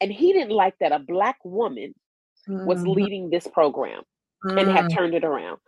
And 0.00 0.12
he 0.12 0.32
didn't 0.32 0.50
like 0.50 0.74
that 0.80 0.92
a 0.92 0.98
black 0.98 1.38
woman 1.44 1.94
was 2.46 2.80
Mhm. 2.80 2.94
leading 2.94 3.30
this 3.30 3.46
program 3.46 4.02
and 4.44 4.70
had 4.70 4.86
Mm. 4.86 4.94
turned 4.94 5.14
it 5.14 5.24
around. 5.24 5.58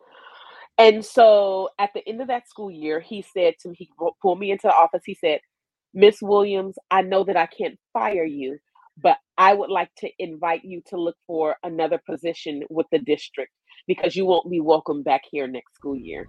And 0.76 1.04
so 1.04 1.70
at 1.78 1.90
the 1.94 2.06
end 2.08 2.20
of 2.20 2.28
that 2.28 2.48
school 2.48 2.70
year, 2.70 3.00
he 3.00 3.22
said 3.22 3.54
to 3.60 3.70
me, 3.70 3.76
he 3.78 3.90
pulled 4.22 4.38
me 4.38 4.50
into 4.50 4.68
the 4.68 4.74
office. 4.74 5.02
He 5.04 5.14
said, 5.14 5.40
Miss 5.94 6.22
Williams, 6.22 6.78
I 6.90 7.02
know 7.02 7.24
that 7.24 7.36
I 7.36 7.46
can't 7.46 7.78
fire 7.92 8.24
you, 8.24 8.58
but 8.96 9.18
I 9.36 9.54
would 9.54 9.70
like 9.70 9.92
to 9.96 10.10
invite 10.18 10.64
you 10.64 10.82
to 10.88 11.00
look 11.00 11.16
for 11.26 11.56
another 11.64 11.98
position 12.06 12.62
with 12.70 12.86
the 12.92 12.98
district 12.98 13.52
because 13.86 14.14
you 14.14 14.26
won't 14.26 14.50
be 14.50 14.60
welcome 14.60 15.02
back 15.02 15.22
here 15.30 15.48
next 15.48 15.74
school 15.74 15.96
year. 15.96 16.28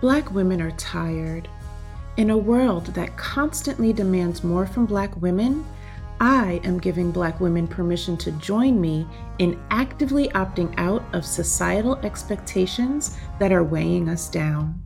Black 0.00 0.32
women 0.32 0.60
are 0.60 0.72
tired. 0.72 1.48
In 2.16 2.30
a 2.30 2.36
world 2.36 2.86
that 2.94 3.14
constantly 3.18 3.92
demands 3.92 4.42
more 4.42 4.64
from 4.64 4.86
Black 4.86 5.14
women, 5.20 5.66
I 6.18 6.62
am 6.64 6.78
giving 6.78 7.10
Black 7.10 7.40
women 7.40 7.68
permission 7.68 8.16
to 8.16 8.32
join 8.32 8.80
me 8.80 9.06
in 9.38 9.62
actively 9.70 10.28
opting 10.30 10.72
out 10.78 11.04
of 11.12 11.26
societal 11.26 11.96
expectations 11.96 13.18
that 13.38 13.52
are 13.52 13.62
weighing 13.62 14.08
us 14.08 14.30
down. 14.30 14.82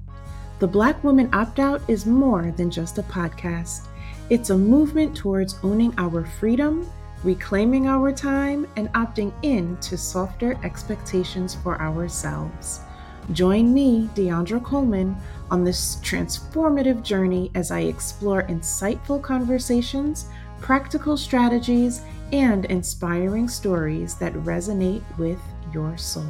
The 0.58 0.66
Black 0.66 1.05
Woman 1.05 1.30
Opt 1.32 1.60
Out 1.60 1.82
is 1.86 2.05
more 2.05 2.52
than 2.56 2.69
just 2.69 2.98
a 2.98 3.05
podcast, 3.05 3.86
it's 4.28 4.50
a 4.50 4.58
movement 4.58 5.16
towards 5.16 5.56
owning 5.62 5.94
our 5.98 6.24
freedom, 6.24 6.91
reclaiming 7.22 7.86
our 7.86 8.10
time, 8.10 8.66
and 8.74 8.92
opting 8.94 9.33
in 9.42 9.77
to 9.83 9.97
softer 9.97 10.58
expectations 10.64 11.55
for 11.55 11.80
ourselves. 11.80 12.80
Join 13.33 13.72
me, 13.72 14.10
Deandra 14.14 14.62
Coleman, 14.62 15.16
on 15.50 15.64
this 15.64 15.96
transformative 15.96 17.02
journey 17.02 17.50
as 17.54 17.70
I 17.70 17.80
explore 17.80 18.45
insightful 18.45 19.22
conversations, 19.22 20.27
practical 20.60 21.16
strategies, 21.16 22.02
and 22.33 22.64
inspiring 22.66 23.48
stories 23.48 24.14
that 24.16 24.33
resonate 24.34 25.02
with 25.19 25.41
your 25.75 25.97
soul. 25.98 26.27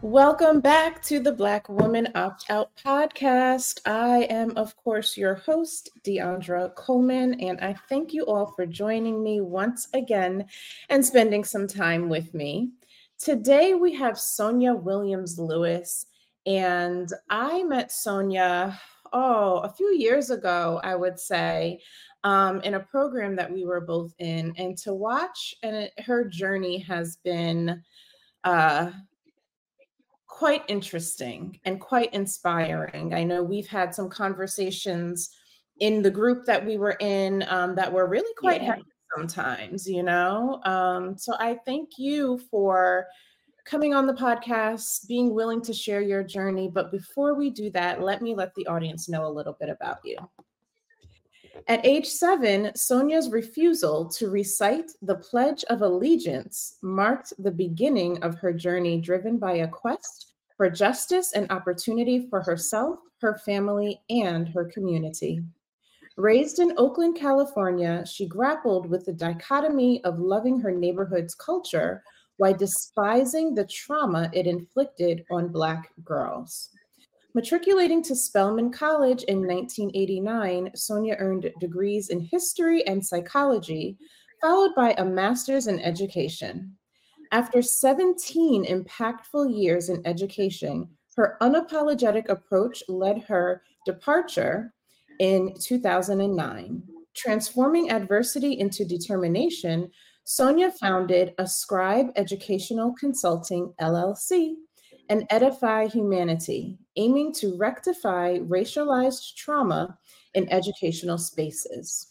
Welcome 0.00 0.60
back 0.60 1.00
to 1.02 1.20
the 1.20 1.30
Black 1.30 1.68
Woman 1.68 2.08
Opt 2.16 2.46
Out 2.50 2.70
podcast. 2.74 3.78
I 3.86 4.24
am, 4.30 4.50
of 4.56 4.76
course, 4.76 5.16
your 5.16 5.36
host, 5.36 5.90
Deandra 6.02 6.74
Coleman, 6.74 7.40
and 7.40 7.60
I 7.60 7.76
thank 7.88 8.12
you 8.12 8.24
all 8.24 8.46
for 8.46 8.66
joining 8.66 9.22
me 9.22 9.40
once 9.40 9.86
again 9.94 10.46
and 10.88 11.06
spending 11.06 11.44
some 11.44 11.68
time 11.68 12.08
with 12.08 12.34
me. 12.34 12.70
Today 13.16 13.74
we 13.74 13.94
have 13.94 14.18
Sonia 14.18 14.74
Williams 14.74 15.38
Lewis, 15.38 16.06
and 16.46 17.08
I 17.30 17.62
met 17.62 17.92
Sonia, 17.92 18.80
oh, 19.12 19.58
a 19.58 19.72
few 19.72 19.94
years 19.94 20.30
ago, 20.30 20.80
I 20.82 20.94
would 20.94 21.18
say, 21.18 21.80
um, 22.24 22.60
in 22.62 22.74
a 22.74 22.80
program 22.80 23.36
that 23.36 23.52
we 23.52 23.64
were 23.64 23.80
both 23.80 24.12
in. 24.18 24.54
And 24.56 24.76
to 24.78 24.94
watch 24.94 25.54
and 25.62 25.76
it, 25.76 25.92
her 26.06 26.24
journey 26.24 26.78
has 26.78 27.16
been 27.24 27.82
uh, 28.44 28.90
quite 30.26 30.64
interesting 30.68 31.60
and 31.64 31.80
quite 31.80 32.12
inspiring. 32.14 33.12
I 33.14 33.22
know 33.22 33.42
we've 33.42 33.68
had 33.68 33.94
some 33.94 34.08
conversations 34.08 35.30
in 35.78 36.02
the 36.02 36.10
group 36.10 36.44
that 36.46 36.64
we 36.64 36.76
were 36.76 36.96
in 37.00 37.44
um, 37.48 37.74
that 37.74 37.92
were 37.92 38.06
really 38.06 38.32
quite 38.38 38.62
Yeah. 38.62 38.72
heavy 38.72 38.84
sometimes, 39.16 39.86
you 39.86 40.02
know? 40.02 40.60
Um, 40.64 41.18
so 41.18 41.34
I 41.38 41.58
thank 41.66 41.90
you 41.98 42.40
for 42.50 43.06
coming 43.64 43.94
on 43.94 44.06
the 44.06 44.12
podcast, 44.12 45.06
being 45.06 45.34
willing 45.34 45.62
to 45.62 45.72
share 45.72 46.02
your 46.02 46.22
journey. 46.22 46.68
But 46.72 46.90
before 46.90 47.34
we 47.34 47.50
do 47.50 47.70
that, 47.70 48.02
let 48.02 48.22
me 48.22 48.34
let 48.34 48.54
the 48.54 48.66
audience 48.66 49.08
know 49.08 49.26
a 49.26 49.32
little 49.32 49.56
bit 49.58 49.68
about 49.68 49.98
you. 50.04 50.16
At 51.68 51.84
age 51.86 52.06
seven, 52.06 52.74
Sonia's 52.74 53.30
refusal 53.30 54.08
to 54.10 54.30
recite 54.30 54.90
the 55.02 55.16
Pledge 55.16 55.64
of 55.64 55.82
Allegiance 55.82 56.78
marked 56.82 57.32
the 57.38 57.50
beginning 57.50 58.22
of 58.22 58.36
her 58.36 58.52
journey 58.52 59.00
driven 59.00 59.38
by 59.38 59.52
a 59.54 59.68
quest 59.68 60.32
for 60.56 60.68
justice 60.68 61.32
and 61.32 61.50
opportunity 61.50 62.26
for 62.28 62.40
herself, 62.42 62.98
her 63.20 63.38
family, 63.44 64.00
and 64.10 64.48
her 64.48 64.64
community. 64.64 65.40
Raised 66.16 66.58
in 66.58 66.74
Oakland, 66.76 67.16
California, 67.16 68.04
she 68.06 68.26
grappled 68.26 68.86
with 68.86 69.06
the 69.06 69.12
dichotomy 69.12 70.02
of 70.04 70.18
loving 70.18 70.58
her 70.60 70.72
neighborhood's 70.72 71.34
culture 71.34 72.02
while 72.36 72.54
despising 72.54 73.54
the 73.54 73.64
trauma 73.66 74.30
it 74.32 74.46
inflicted 74.46 75.24
on 75.30 75.48
Black 75.48 75.90
girls. 76.04 76.70
Matriculating 77.34 78.02
to 78.02 78.14
Spelman 78.14 78.70
College 78.70 79.22
in 79.24 79.46
1989, 79.46 80.70
Sonia 80.74 81.16
earned 81.18 81.50
degrees 81.60 82.10
in 82.10 82.20
history 82.20 82.86
and 82.86 83.04
psychology, 83.04 83.96
followed 84.40 84.74
by 84.74 84.94
a 84.98 85.04
master's 85.04 85.66
in 85.66 85.80
education. 85.80 86.76
After 87.30 87.62
17 87.62 88.66
impactful 88.66 89.58
years 89.58 89.88
in 89.88 90.06
education, 90.06 90.88
her 91.16 91.38
unapologetic 91.40 92.28
approach 92.28 92.82
led 92.88 93.22
her 93.22 93.62
departure 93.86 94.74
in 95.18 95.54
2009. 95.58 96.82
Transforming 97.14 97.90
adversity 97.90 98.58
into 98.58 98.84
determination, 98.84 99.90
Sonia 100.24 100.70
founded 100.70 101.34
Ascribe 101.38 102.12
Educational 102.16 102.94
Consulting 102.98 103.72
LLC 103.80 104.54
and 105.08 105.26
Edify 105.30 105.88
Humanity, 105.88 106.78
aiming 106.96 107.32
to 107.34 107.56
rectify 107.56 108.38
racialized 108.38 109.34
trauma 109.34 109.98
in 110.34 110.50
educational 110.52 111.18
spaces. 111.18 112.08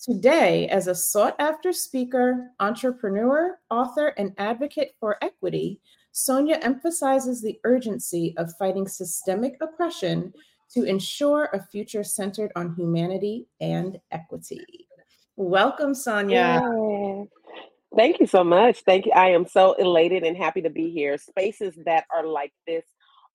Today, 0.00 0.66
as 0.68 0.88
a 0.88 0.94
sought 0.94 1.36
after 1.38 1.72
speaker, 1.72 2.50
entrepreneur, 2.58 3.60
author, 3.70 4.08
and 4.18 4.32
advocate 4.38 4.96
for 4.98 5.16
equity, 5.22 5.80
Sonia 6.10 6.58
emphasizes 6.62 7.40
the 7.40 7.60
urgency 7.64 8.34
of 8.36 8.52
fighting 8.58 8.88
systemic 8.88 9.56
oppression 9.60 10.32
to 10.74 10.82
ensure 10.82 11.48
a 11.52 11.62
future 11.66 12.02
centered 12.02 12.50
on 12.56 12.74
humanity 12.74 13.46
and 13.60 14.00
equity. 14.10 14.88
Welcome, 15.36 15.94
Sonia. 15.94 16.60
Thank 17.96 18.20
you 18.20 18.26
so 18.26 18.42
much. 18.42 18.80
Thank 18.86 19.06
you. 19.06 19.12
I 19.12 19.28
am 19.30 19.46
so 19.46 19.74
elated 19.74 20.22
and 20.22 20.36
happy 20.36 20.62
to 20.62 20.70
be 20.70 20.90
here. 20.90 21.18
Spaces 21.18 21.74
that 21.84 22.06
are 22.14 22.26
like 22.26 22.52
this 22.66 22.84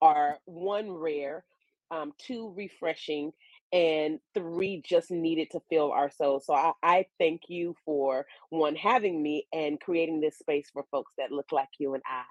are 0.01 0.39
one 0.45 0.91
rare, 0.91 1.43
um, 1.91 2.13
two 2.17 2.53
refreshing, 2.55 3.31
and 3.71 4.19
three 4.33 4.81
just 4.83 5.11
needed 5.11 5.51
to 5.51 5.59
fill 5.69 5.91
our 5.91 6.09
souls. 6.09 6.45
So 6.45 6.53
I, 6.53 6.71
I 6.81 7.05
thank 7.19 7.43
you 7.49 7.75
for 7.85 8.25
one 8.49 8.75
having 8.75 9.21
me 9.21 9.45
and 9.53 9.79
creating 9.79 10.21
this 10.21 10.39
space 10.39 10.69
for 10.71 10.85
folks 10.89 11.11
that 11.17 11.31
look 11.31 11.51
like 11.51 11.69
you 11.77 11.93
and 11.93 12.03
I. 12.07 12.23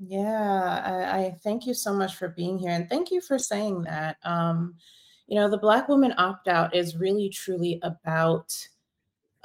Yeah, 0.00 0.82
I, 0.84 1.18
I 1.18 1.36
thank 1.42 1.66
you 1.66 1.74
so 1.74 1.92
much 1.92 2.16
for 2.16 2.28
being 2.28 2.58
here. 2.58 2.70
And 2.70 2.88
thank 2.88 3.10
you 3.10 3.20
for 3.20 3.38
saying 3.38 3.82
that. 3.82 4.16
Um, 4.24 4.74
you 5.26 5.36
know, 5.36 5.50
the 5.50 5.58
Black 5.58 5.88
Woman 5.88 6.14
Opt 6.16 6.48
Out 6.48 6.74
is 6.74 6.96
really, 6.96 7.28
truly 7.28 7.78
about 7.82 8.52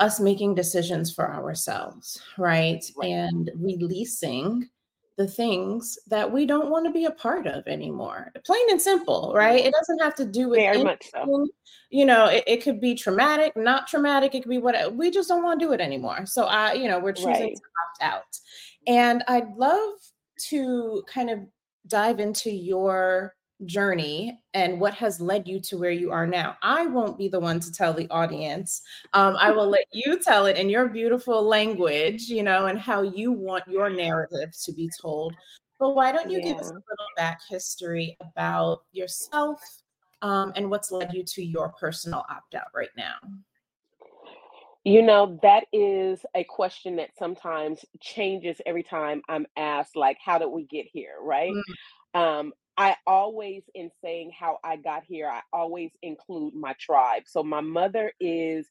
us 0.04 0.20
making 0.20 0.56
decisions 0.56 1.14
for 1.14 1.32
ourselves, 1.34 2.22
right? 2.38 2.84
Right. 2.98 3.10
And 3.12 3.50
releasing 3.56 4.70
the 5.18 5.28
things 5.28 5.98
that 6.08 6.32
we 6.32 6.46
don't 6.46 6.70
want 6.72 6.86
to 6.88 6.92
be 6.92 7.06
a 7.06 7.12
part 7.12 7.46
of 7.48 7.68
anymore. 7.68 8.32
Plain 8.46 8.72
and 8.72 8.82
simple, 8.82 9.32
right? 9.36 9.60
Mm-hmm. 9.60 9.68
It 9.68 9.74
doesn't 9.80 10.02
have 10.02 10.16
to 10.16 10.26
do 10.26 10.50
with 10.50 10.60
Very 10.60 10.84
much 10.84 11.06
so. 11.12 11.20
anything. 11.22 11.48
You 11.92 12.06
know, 12.06 12.26
it, 12.26 12.44
it 12.48 12.64
could 12.64 12.82
be 12.82 12.96
traumatic, 12.96 13.54
not 13.56 13.88
traumatic. 13.88 14.34
It 14.34 14.42
could 14.42 14.50
be 14.50 14.58
what 14.58 14.96
we 14.96 15.12
just 15.12 15.30
don't 15.30 15.44
want 15.44 15.60
to 15.60 15.66
do 15.66 15.72
it 15.72 15.80
anymore. 15.80 16.26
So 16.26 16.46
I, 16.46 16.74
you 16.74 16.88
know, 16.88 17.00
we're 17.00 17.14
choosing 17.14 17.32
Right. 17.32 17.56
to 17.56 17.62
opt 17.62 18.14
out. 18.14 18.40
And 18.88 19.24
I'd 19.28 19.56
love 19.56 19.94
to 20.50 21.04
kind 21.08 21.30
of 21.30 21.40
dive 21.88 22.20
into 22.20 22.50
your 22.50 23.36
journey 23.66 24.40
and 24.54 24.80
what 24.80 24.94
has 24.94 25.20
led 25.20 25.48
you 25.48 25.60
to 25.62 25.78
where 25.78 25.92
you 25.92 26.12
are 26.12 26.28
now. 26.28 26.58
I 26.62 26.86
won't 26.88 27.18
be 27.18 27.28
the 27.28 27.40
one 27.40 27.60
to 27.60 27.72
tell 27.72 27.94
the 27.94 28.10
audience. 28.10 28.82
Um, 29.14 29.36
I 29.38 29.52
will 29.52 29.70
let 29.70 29.86
you 29.92 30.20
tell 30.20 30.46
it 30.46 30.58
in 30.58 30.70
your 30.70 30.88
beautiful 30.88 31.44
language, 31.44 32.24
you 32.24 32.44
know, 32.44 32.68
and 32.68 32.80
how 32.80 33.02
you 33.02 33.32
want 33.32 33.68
your 33.68 33.90
narrative 33.90 34.50
to 34.64 34.74
be 34.74 34.90
told. 35.02 35.36
But 35.80 35.96
why 35.96 36.12
don't 36.12 36.30
you 36.30 36.42
give 36.42 36.58
us 36.58 36.70
a 36.70 36.74
little 36.74 37.12
back 37.18 37.42
history 37.50 38.18
about 38.22 38.84
yourself 38.92 39.62
um, 40.22 40.54
and 40.56 40.70
what's 40.70 40.92
led 40.92 41.14
you 41.14 41.24
to 41.24 41.44
your 41.44 41.70
personal 41.70 42.26
opt 42.30 42.56
out 42.56 42.68
right 42.74 42.90
now? 42.96 43.16
You 44.86 45.02
know, 45.02 45.40
that 45.42 45.66
is 45.72 46.26
a 46.36 46.44
question 46.44 46.98
that 46.98 47.12
sometimes 47.18 47.86
changes 48.02 48.60
every 48.66 48.84
time 48.84 49.22
I'm 49.30 49.46
asked, 49.56 49.96
like, 49.96 50.18
how 50.24 50.38
did 50.38 50.48
we 50.48 50.66
get 50.66 50.86
here? 50.92 51.16
Right. 51.22 51.54
Mm. 52.16 52.20
Um, 52.20 52.54
I 52.78 52.96
always, 53.06 53.64
in 53.76 53.92
saying 54.04 54.32
how 54.38 54.58
I 54.64 54.78
got 54.78 55.04
here, 55.08 55.30
I 55.30 55.42
always 55.54 55.92
include 56.02 56.56
my 56.56 56.76
tribe. 56.80 57.24
So 57.28 57.44
my 57.44 57.62
mother 57.62 58.12
is 58.20 58.68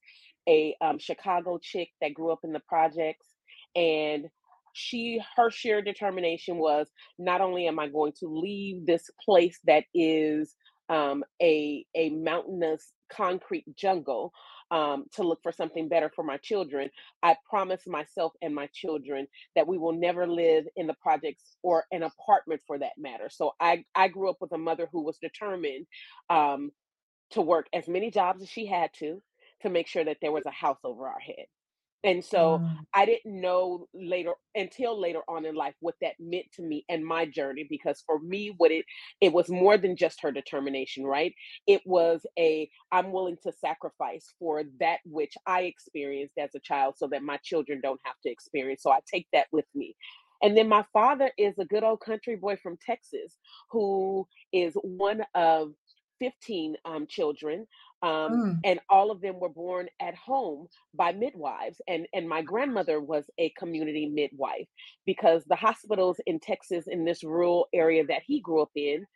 a 0.49 0.77
um, 0.81 0.99
Chicago 0.99 1.59
chick 1.63 1.91
that 2.01 2.15
grew 2.15 2.33
up 2.33 2.41
in 2.45 2.53
the 2.53 2.61
projects, 2.69 3.29
and 3.77 4.27
she, 4.75 5.21
her 5.37 5.51
sheer 5.51 5.83
determination 5.83 6.59
was 6.59 6.89
not 7.19 7.41
only 7.41 7.69
am 7.69 7.79
I 7.79 7.89
going 7.89 8.13
to 8.21 8.27
leave 8.29 8.87
this 8.87 9.09
place 9.25 9.59
that 9.67 9.85
is 9.95 10.55
um, 10.89 11.25
a 11.41 11.87
a 11.97 12.11
mountainous 12.11 12.93
concrete 13.11 13.65
jungle 13.77 14.33
um, 14.73 15.05
to 15.15 15.23
look 15.23 15.41
for 15.43 15.53
something 15.53 15.89
better 15.89 16.11
for 16.17 16.25
my 16.25 16.39
children, 16.39 16.91
I 17.23 17.37
promise 17.49 17.83
myself 17.87 18.33
and 18.43 18.55
my 18.55 18.69
children 18.75 19.29
that 19.55 19.69
we 19.69 19.79
will 19.79 19.93
never 19.93 20.27
live 20.27 20.65
in 20.77 20.89
the 20.89 20.95
projects 20.95 21.57
or 21.63 21.85
an 21.93 22.03
apartment 22.03 22.63
for 22.67 22.79
that 22.79 22.93
matter. 22.99 23.29
So 23.31 23.53
I, 23.61 23.85
I 23.95 24.09
grew 24.09 24.31
up 24.31 24.39
with 24.41 24.53
a 24.53 24.59
mother 24.59 24.89
who 24.91 25.05
was 25.05 25.19
determined 25.19 25.87
um, 26.31 26.73
to 27.33 27.43
work 27.43 27.67
as 27.75 27.89
many 27.89 28.11
jobs 28.11 28.43
as 28.43 28.49
she 28.49 28.67
had 28.67 28.91
to 29.01 29.23
to 29.63 29.71
make 29.71 29.87
sure 29.87 30.05
that 30.05 30.19
there 30.23 30.33
was 30.33 30.47
a 30.47 30.51
house 30.51 30.81
over 30.85 31.07
our 31.07 31.21
head. 31.21 31.47
And 32.05 32.25
so 32.25 32.63
Mm, 32.63 32.87
I 32.95 33.07
didn't 33.07 33.41
know 33.41 33.87
later 33.95 34.33
until 34.55 35.01
later 35.01 35.21
on 35.29 35.45
in 35.47 35.55
life 35.55 35.75
what 35.81 35.95
that 36.03 36.15
meant 36.19 36.47
to 36.55 36.63
me 36.63 36.85
and 36.89 37.05
my 37.07 37.27
journey 37.27 37.67
because 37.69 38.03
for 38.07 38.19
me 38.21 38.55
what 38.59 38.71
it 38.71 38.85
it 39.21 39.33
was 39.33 39.49
more 39.49 39.79
than 39.79 39.97
just 39.97 40.21
her 40.23 40.33
determination, 40.33 41.05
right? 41.05 41.35
It 41.67 41.83
was 41.87 42.27
a 42.39 42.69
I'm 42.93 43.13
willing 43.13 43.37
to 43.45 43.53
sacrifice 43.53 44.35
for 44.39 44.65
that 44.81 44.99
which 45.05 45.35
I 45.47 45.63
experienced 45.63 46.39
as 46.39 46.51
a 46.55 46.61
child 46.61 46.95
so 46.99 47.09
that 47.09 47.23
my 47.23 47.39
children 47.45 47.81
don't 47.83 48.01
have 48.05 48.17
to 48.25 48.31
experience. 48.31 48.83
So 48.83 48.91
I 48.91 49.01
take 49.11 49.29
that 49.33 49.47
with 49.53 49.67
me. 49.75 49.97
And 50.43 50.57
then 50.57 50.69
my 50.69 50.85
father 50.93 51.31
is 51.39 51.59
a 51.59 51.65
good 51.65 51.85
old 51.85 52.01
country 52.01 52.37
boy 52.37 52.57
from 52.57 52.77
Texas 52.85 53.39
who 53.71 54.27
is 54.53 54.75
one 54.83 55.23
of 55.35 55.73
15 56.21 56.77
um, 56.85 57.07
children 57.09 57.67
um, 58.03 58.33
mm, 58.33 58.61
and 58.65 58.81
all 58.89 59.11
of 59.11 59.21
them 59.21 59.39
were 59.39 59.49
born 59.49 59.89
at 60.01 60.15
home 60.15 60.67
by 60.95 61.13
midwives 61.13 61.81
and 61.89 62.07
and 62.13 62.29
my 62.29 62.43
grandmother 62.43 63.01
was 63.01 63.25
a 63.39 63.51
community 63.51 64.07
midwife 64.07 64.67
because 65.07 65.45
the 65.45 65.57
hospitals 65.57 66.21
in 66.27 66.41
texas 66.41 66.87
in 66.87 67.05
this 67.05 67.23
rural 67.23 67.69
area 67.73 68.05
that 68.05 68.23
he 68.27 68.41
grew 68.41 68.63
up 68.63 68.71
in 68.75 69.07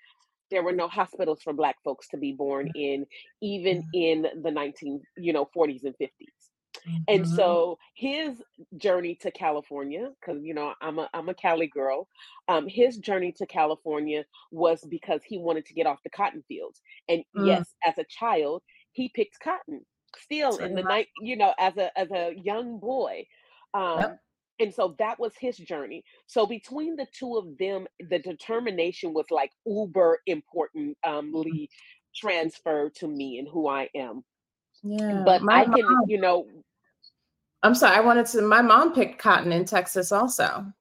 there 0.50 0.62
were 0.62 0.73
no 0.73 0.87
hospitals 0.87 1.43
for 1.43 1.53
black 1.53 1.77
folks 1.83 2.06
to 2.09 2.17
be 2.17 2.33
born 2.33 2.71
in 2.75 3.05
even 3.43 3.83
mm, 3.83 3.87
in 3.94 4.27
the 4.43 4.50
19 4.50 5.00
you 5.17 5.32
know 5.32 5.49
40s 5.56 5.85
and 5.85 5.94
50s 6.00 6.11
and 7.09 7.25
mhm, 7.25 7.37
so 7.37 7.79
his 7.94 8.43
journey 8.77 9.17
to 9.23 9.31
California, 9.31 10.11
because 10.21 10.43
you 10.44 10.55
know 10.55 10.75
I'm 10.81 10.99
a 10.99 11.09
I'm 11.15 11.29
a 11.29 11.35
Cali 11.35 11.67
girl, 11.67 12.09
um, 12.49 12.67
his 12.69 12.99
journey 12.99 13.32
to 13.32 13.47
California 13.47 14.25
was 14.50 14.85
because 14.89 15.23
he 15.25 15.39
wanted 15.39 15.67
to 15.67 15.75
get 15.75 15.87
off 15.87 16.03
the 16.05 16.11
cotton 16.11 16.44
fields. 16.49 16.81
And 17.09 17.25
mm. 17.37 17.47
yes, 17.47 17.75
as 17.85 17.99
a 17.99 18.05
child, 18.05 18.62
he 18.96 19.10
picked 19.10 19.38
cotton 19.40 19.84
still 20.19 20.56
in 20.56 20.75
the 20.75 20.82
night, 20.82 21.08
you 21.20 21.37
know, 21.37 21.52
as 21.58 21.76
a 21.76 21.96
as 21.98 22.10
a 22.10 22.34
young 22.43 22.78
boy. 22.78 23.26
Um, 23.75 24.00
Yep. 24.00 24.20
and 24.58 24.75
so 24.75 24.96
that 24.98 25.20
was 25.20 25.34
his 25.38 25.58
journey. 25.58 26.02
So 26.26 26.46
between 26.46 26.96
the 26.96 27.06
two 27.12 27.37
of 27.37 27.58
them, 27.58 27.87
the 28.08 28.19
determination 28.19 29.12
was 29.12 29.26
like 29.31 29.52
uber 29.66 30.20
important, 30.26 30.96
um, 31.04 31.31
Lee 31.34 31.69
transferred 32.14 32.94
to 32.94 33.06
me 33.06 33.38
and 33.38 33.46
who 33.46 33.69
I 33.69 33.90
am. 33.94 34.25
Yeah. 34.82 35.22
But 35.26 35.43
My 35.43 35.60
I 35.60 35.64
can, 35.64 35.82
mom, 35.82 36.04
you 36.08 36.19
know, 36.19 36.46
I'm 37.62 37.75
sorry, 37.75 37.96
I 37.96 38.00
wanted 38.00 38.26
to, 38.28 38.40
my 38.40 38.62
mom 38.62 38.94
picked 38.94 39.19
cotton 39.19 39.52
in 39.52 39.66
Texas 39.66 40.10
also. 40.10 40.72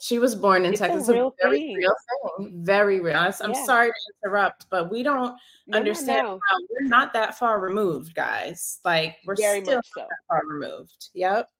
She 0.00 0.18
was 0.18 0.34
born 0.34 0.64
in 0.64 0.72
it's 0.72 0.80
Texas. 0.80 1.08
A 1.08 1.12
real 1.12 1.34
very 1.42 1.58
thing. 1.58 1.76
real 1.76 1.94
thing. 2.38 2.64
Very 2.64 3.00
real. 3.00 3.16
I'm 3.16 3.52
Yeah. 3.52 3.64
sorry 3.64 3.88
to 3.90 4.12
interrupt, 4.24 4.68
but 4.70 4.90
we 4.90 5.02
don't 5.02 5.36
No, 5.66 5.78
understand 5.78 6.26
no. 6.26 6.40
how 6.48 6.56
we're 6.70 6.88
not 6.88 7.12
that 7.12 7.36
far 7.38 7.60
removed, 7.60 8.14
guys. 8.14 8.80
Like 8.82 9.18
we're 9.26 9.36
Very 9.36 9.60
still 9.62 9.76
much 9.76 9.88
so. 9.94 10.06
far 10.28 10.42
removed. 10.46 11.10
Yep. 11.12 11.50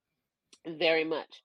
Very 0.67 1.05
much. 1.05 1.43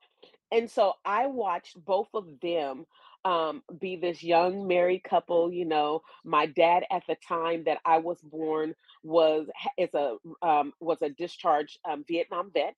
And 0.52 0.72
so 0.72 0.94
I 1.04 1.28
watched 1.28 1.84
both 1.84 2.08
of 2.14 2.40
them 2.40 2.86
um, 3.26 3.64
be 3.80 3.96
this 3.96 4.24
young 4.24 4.68
married 4.68 5.04
couple. 5.04 5.52
You 5.52 5.66
know, 5.66 6.02
my 6.24 6.46
dad 6.46 6.86
at 6.92 7.04
the 7.08 7.16
time 7.28 7.64
that 7.66 7.80
I 7.84 7.98
was 7.98 8.22
born 8.22 8.74
was 9.04 9.50
is 9.78 9.90
a 9.96 10.18
um, 10.42 10.72
was 10.80 11.02
a 11.02 11.10
discharged 11.10 11.78
um, 11.84 12.06
Vietnam 12.08 12.52
vet. 12.54 12.76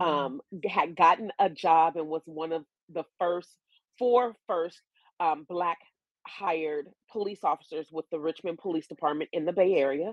Mhm. 0.00 0.06
Um, 0.06 0.42
had 0.68 0.94
gotten 0.94 1.32
a 1.40 1.48
job 1.48 1.96
and 1.96 2.06
was 2.08 2.22
one 2.26 2.52
of 2.52 2.64
the 2.92 3.04
first 3.18 3.50
four 3.98 4.34
first 4.46 4.80
um, 5.20 5.46
black 5.48 5.78
hired 6.26 6.88
police 7.10 7.44
officers 7.44 7.88
with 7.92 8.04
the 8.10 8.18
Richmond 8.18 8.58
Police 8.58 8.86
Department 8.86 9.30
in 9.32 9.44
the 9.44 9.52
Bay 9.52 9.74
Area. 9.74 10.12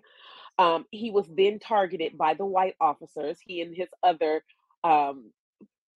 Um, 0.59 0.85
he 0.91 1.09
was 1.09 1.25
then 1.35 1.59
targeted 1.59 2.17
by 2.17 2.35
the 2.35 2.45
white 2.45 2.75
officers. 2.79 3.39
He 3.45 3.61
and 3.61 3.75
his 3.75 3.89
other 4.03 4.43
um, 4.83 5.31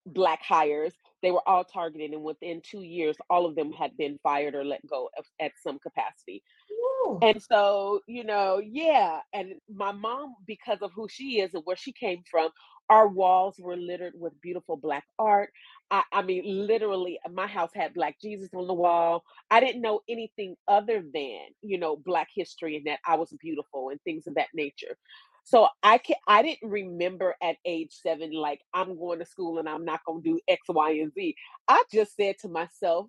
black 0.05 0.41
hires, 0.41 0.93
they 1.21 1.31
were 1.31 1.47
all 1.47 1.63
targeted, 1.63 2.11
and 2.11 2.23
within 2.23 2.61
2 2.61 2.81
years, 2.81 3.15
all 3.29 3.45
of 3.45 3.55
them 3.55 3.71
had 3.71 3.95
been 3.97 4.19
fired 4.23 4.55
or 4.55 4.63
let 4.63 4.85
go 4.87 5.09
of 5.17 5.25
at 5.39 5.51
some 5.61 5.77
capacity. 5.79 6.41
Ooh. 6.71 7.19
And 7.21 7.41
so, 7.41 8.01
you 8.07 8.23
know, 8.23 8.59
yeah, 8.63 9.19
and 9.33 9.53
my 9.73 9.91
mom, 9.91 10.35
because 10.45 10.79
of 10.81 10.91
who 10.95 11.07
she 11.09 11.39
is 11.41 11.53
and 11.53 11.63
where 11.65 11.75
she 11.75 11.91
came 11.91 12.23
from, 12.29 12.49
our 12.89 13.07
walls 13.07 13.55
were 13.59 13.75
littered 13.77 14.13
with 14.15 14.39
beautiful 14.41 14.77
black 14.77 15.05
art. 15.19 15.51
I, 15.91 16.03
I 16.11 16.21
mean, 16.21 16.43
literally, 16.45 17.19
my 17.31 17.47
house 17.47 17.71
had 17.73 17.93
Black 17.93 18.17
Jesus 18.21 18.49
on 18.55 18.67
the 18.67 18.73
wall. 18.73 19.23
I 19.51 19.59
didn't 19.61 19.81
know 19.81 20.01
anything 20.09 20.55
other 20.67 21.03
than, 21.13 21.39
you 21.61 21.79
know, 21.79 21.95
Black 21.97 22.27
history 22.35 22.77
and 22.77 22.87
that 22.87 22.99
I 23.07 23.15
was 23.15 23.33
beautiful 23.41 23.89
and 23.89 24.01
things 24.03 24.27
of 24.27 24.35
that 24.35 24.49
nature. 24.53 24.97
So 25.43 25.67
I 25.83 25.97
can 25.97 26.17
I 26.27 26.41
didn't 26.43 26.69
remember 26.69 27.35
at 27.41 27.55
age 27.65 27.91
seven, 27.93 28.33
like 28.33 28.61
I'm 28.73 28.97
going 28.99 29.19
to 29.19 29.25
school 29.25 29.59
and 29.59 29.69
I'm 29.69 29.85
not 29.85 30.01
going 30.05 30.23
to 30.23 30.29
do 30.31 30.39
X, 30.47 30.61
Y, 30.69 30.91
and 31.01 31.13
Z. 31.13 31.35
I 31.69 31.83
just 31.93 32.15
said 32.17 32.35
to 32.41 32.49
myself, 32.49 33.07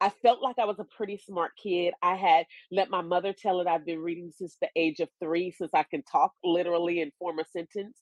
I 0.00 0.10
felt 0.10 0.42
like 0.42 0.58
I 0.60 0.66
was 0.66 0.78
a 0.80 0.84
pretty 0.84 1.18
smart 1.18 1.52
kid. 1.62 1.94
I 2.02 2.16
had 2.16 2.46
let 2.70 2.90
my 2.90 3.02
mother 3.02 3.32
tell 3.32 3.60
it. 3.60 3.66
I've 3.66 3.86
been 3.86 4.00
reading 4.00 4.30
since 4.36 4.56
the 4.60 4.68
age 4.76 5.00
of 5.00 5.08
three, 5.20 5.50
since 5.50 5.72
I 5.74 5.84
can 5.84 6.02
talk 6.02 6.32
literally 6.44 7.00
and 7.02 7.12
form 7.18 7.38
a 7.38 7.44
sentence. 7.46 7.96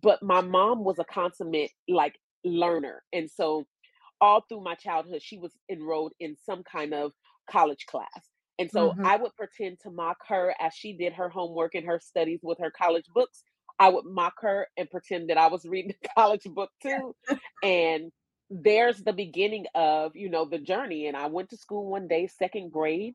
But 0.00 0.22
my 0.22 0.40
mom 0.40 0.84
was 0.84 0.98
a 0.98 1.04
consummate 1.04 1.72
like 1.88 2.18
learner. 2.44 3.04
And 3.12 3.30
so 3.30 3.66
all 4.20 4.42
through 4.48 4.62
my 4.62 4.74
childhood, 4.74 5.22
she 5.22 5.38
was 5.38 5.56
enrolled 5.70 6.12
in 6.20 6.36
some 6.36 6.62
kind 6.64 6.94
of 6.94 7.12
college 7.50 7.86
class. 7.86 8.30
And 8.58 8.70
so 8.70 8.94
Mhm. 8.94 9.04
I 9.04 9.16
would 9.16 9.34
pretend 9.36 9.80
to 9.80 9.90
mock 9.90 10.18
her 10.28 10.54
as 10.60 10.74
she 10.74 10.92
did 10.96 11.12
her 11.14 11.28
homework 11.28 11.74
and 11.74 11.86
her 11.86 12.00
studies 12.00 12.40
with 12.42 12.58
her 12.58 12.70
college 12.70 13.06
books. 13.14 13.44
I 13.78 13.88
would 13.90 14.04
mock 14.04 14.34
her 14.40 14.68
and 14.76 14.90
pretend 14.90 15.30
that 15.30 15.38
I 15.38 15.46
was 15.48 15.64
reading 15.64 15.94
a 16.04 16.08
college 16.14 16.44
book 16.44 16.70
too. 16.82 17.14
And 17.62 18.12
there's 18.50 18.98
the 19.04 19.12
beginning 19.12 19.66
of, 19.74 20.16
you 20.16 20.28
know, 20.28 20.44
the 20.44 20.58
journey. 20.58 21.06
And 21.06 21.16
I 21.16 21.26
went 21.26 21.50
to 21.50 21.56
school 21.56 21.86
one 21.88 22.08
day, 22.08 22.26
second 22.26 22.72
grade, 22.72 23.14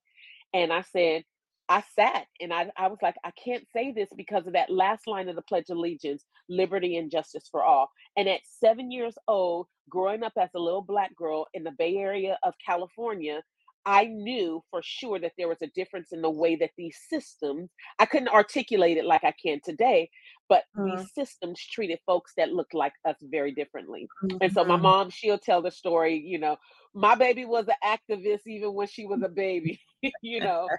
and 0.54 0.74
I 0.74 0.82
said, 0.82 1.24
I 1.70 1.82
sat 1.96 2.28
and 2.40 2.54
I, 2.54 2.72
I 2.78 2.88
was 2.88 3.00
like, 3.02 3.16
I 3.24 3.32
can't 3.32 3.66
say 3.74 3.92
this 3.92 4.10
because 4.16 4.48
of 4.48 4.54
that 4.54 4.70
last 4.70 5.08
line 5.08 5.30
of 5.30 5.36
the 5.36 5.42
Pledge 5.42 5.70
of 5.70 5.78
Allegiance 5.78 6.26
liberty 6.50 6.98
and 6.98 7.10
justice 7.10 7.48
for 7.50 7.64
all. 7.64 7.90
And 8.18 8.28
at 8.30 8.42
seven 8.46 8.92
years 8.92 9.16
old, 9.28 9.68
growing 9.90 10.24
up 10.24 10.34
as 10.38 10.50
a 10.56 10.60
little 10.60 10.82
black 10.82 11.16
girl 11.16 11.48
in 11.54 11.64
the 11.64 11.72
Bay 11.72 11.96
Area 11.98 12.38
of 12.44 12.54
California, 12.66 13.44
I 13.86 14.06
knew 14.06 14.64
for 14.72 14.82
sure 14.84 15.20
that 15.20 15.34
there 15.38 15.48
was 15.50 15.62
a 15.62 15.68
difference 15.68 16.10
in 16.12 16.22
the 16.22 16.30
way 16.30 16.56
that 16.58 16.72
these 16.78 16.98
systems, 17.10 17.70
I 18.00 18.06
couldn't 18.06 18.30
articulate 18.30 18.98
it 18.98 19.06
like 19.06 19.24
I 19.24 19.34
can 19.44 19.60
today, 19.64 20.10
but 20.48 20.64
these 20.78 21.04
Mhm. 21.04 21.10
systems 21.14 21.60
treated 21.66 22.00
folks 22.06 22.34
that 22.38 22.54
looked 22.54 22.74
like 22.74 22.94
us 23.06 23.18
very 23.24 23.54
differently. 23.54 24.10
And 24.40 24.52
so 24.54 24.64
my 24.64 24.78
Mhm. 24.78 24.78
mom, 24.78 25.10
she'll 25.10 25.38
tell 25.40 25.62
the 25.62 25.72
story, 25.72 26.16
you 26.18 26.40
know, 26.40 26.58
my 26.94 27.16
baby 27.16 27.44
was 27.46 27.68
an 27.68 27.76
activist 27.84 28.42
even 28.48 28.74
when 28.74 28.88
she 28.88 29.06
was 29.06 29.22
a 29.22 29.30
baby, 29.30 29.82
you 30.22 30.40
know, 30.42 30.72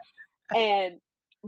and 0.54 1.00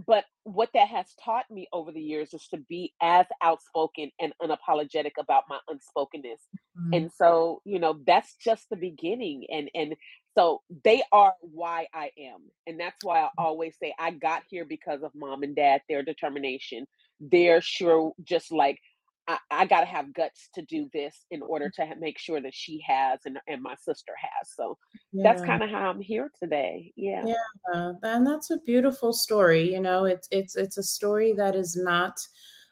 but 0.06 0.24
what 0.44 0.68
that 0.74 0.88
has 0.88 1.06
taught 1.24 1.50
me 1.50 1.68
over 1.72 1.90
the 1.90 2.00
years 2.00 2.34
is 2.34 2.46
to 2.48 2.58
be 2.58 2.92
as 3.00 3.24
outspoken 3.42 4.10
and 4.20 4.34
unapologetic 4.42 5.12
about 5.18 5.44
my 5.48 5.58
unspokenness. 5.70 6.40
Mhm. 6.78 6.96
And 6.96 7.12
so, 7.12 7.62
you 7.64 7.78
know, 7.78 8.00
that's 8.06 8.36
just 8.36 8.68
the 8.68 8.76
beginning. 8.76 9.46
And 9.50 9.70
and 9.74 9.96
so 10.36 10.62
they 10.84 11.02
are 11.12 11.32
why 11.40 11.88
I 11.94 12.10
am. 12.18 12.50
And 12.66 12.78
that's 12.78 13.02
why 13.02 13.22
I 13.22 13.30
always 13.38 13.74
say 13.78 13.94
I 13.98 14.10
got 14.10 14.42
here 14.50 14.66
because 14.66 15.02
of 15.02 15.12
mom 15.14 15.42
and 15.42 15.56
dad, 15.56 15.80
their 15.88 16.02
determination. 16.02 16.86
They're 17.18 17.62
sure 17.62 18.12
just 18.22 18.52
like 18.52 18.78
I, 19.28 19.38
I 19.50 19.66
gotta 19.66 19.86
have 19.86 20.14
guts 20.14 20.48
to 20.54 20.62
do 20.62 20.88
this 20.92 21.26
in 21.30 21.42
order 21.42 21.68
to 21.70 21.86
ha- 21.86 21.94
make 21.98 22.18
sure 22.18 22.40
that 22.40 22.54
she 22.54 22.80
has 22.86 23.20
and, 23.24 23.38
and 23.48 23.62
my 23.62 23.74
sister 23.82 24.12
has. 24.20 24.52
So 24.54 24.78
that's 25.12 25.42
kind 25.42 25.62
of 25.62 25.70
how 25.70 25.90
I'm 25.90 26.00
here 26.00 26.30
today. 26.38 26.92
Yeah. 26.96 27.24
Yeah, 27.26 27.92
and 28.02 28.26
that's 28.26 28.50
a 28.50 28.58
beautiful 28.58 29.12
story. 29.12 29.72
You 29.72 29.80
know, 29.80 30.04
it's 30.04 30.28
it's 30.30 30.56
it's 30.56 30.78
a 30.78 30.82
story 30.82 31.32
that 31.34 31.54
is 31.56 31.76
not 31.76 32.18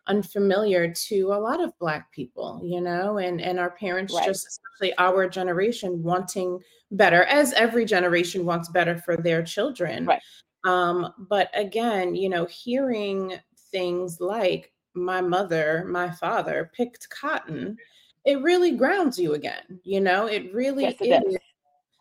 unfamiliar 0.07 0.93
to 0.93 1.33
a 1.33 1.41
lot 1.41 1.61
of 1.63 1.77
Black 1.79 2.13
people. 2.13 2.61
You 2.65 2.81
know, 2.81 3.19
and 3.19 3.41
and 3.41 3.59
our 3.59 3.71
parents, 3.71 4.15
Right. 4.15 4.27
just 4.27 4.47
especially 4.47 4.97
our 4.99 5.29
generation, 5.29 6.03
wanting 6.03 6.61
better, 6.93 7.25
as 7.25 7.53
every 7.55 7.85
generation 7.85 8.45
wants 8.45 8.69
better 8.69 8.99
for 8.99 9.17
their 9.17 9.43
children. 9.43 10.07
Right. 10.07 10.23
Um, 10.65 11.13
but 11.29 11.51
again, 11.55 12.15
you 12.15 12.29
know, 12.29 12.47
hearing 12.47 13.35
things 13.73 14.21
like 14.21 14.73
my 14.95 15.21
mother, 15.21 15.85
my 15.89 16.11
father 16.11 16.71
picked 16.75 17.09
cotton, 17.11 17.77
it 18.25 18.41
really 18.43 18.73
grounds 18.73 19.19
you 19.19 19.35
again. 19.35 19.81
You 19.85 20.01
know, 20.01 20.27
it 20.27 20.53
really 20.55 20.85
Yes, 20.85 20.95
it 21.01 21.09
does. 21.25 21.35
is 21.35 21.39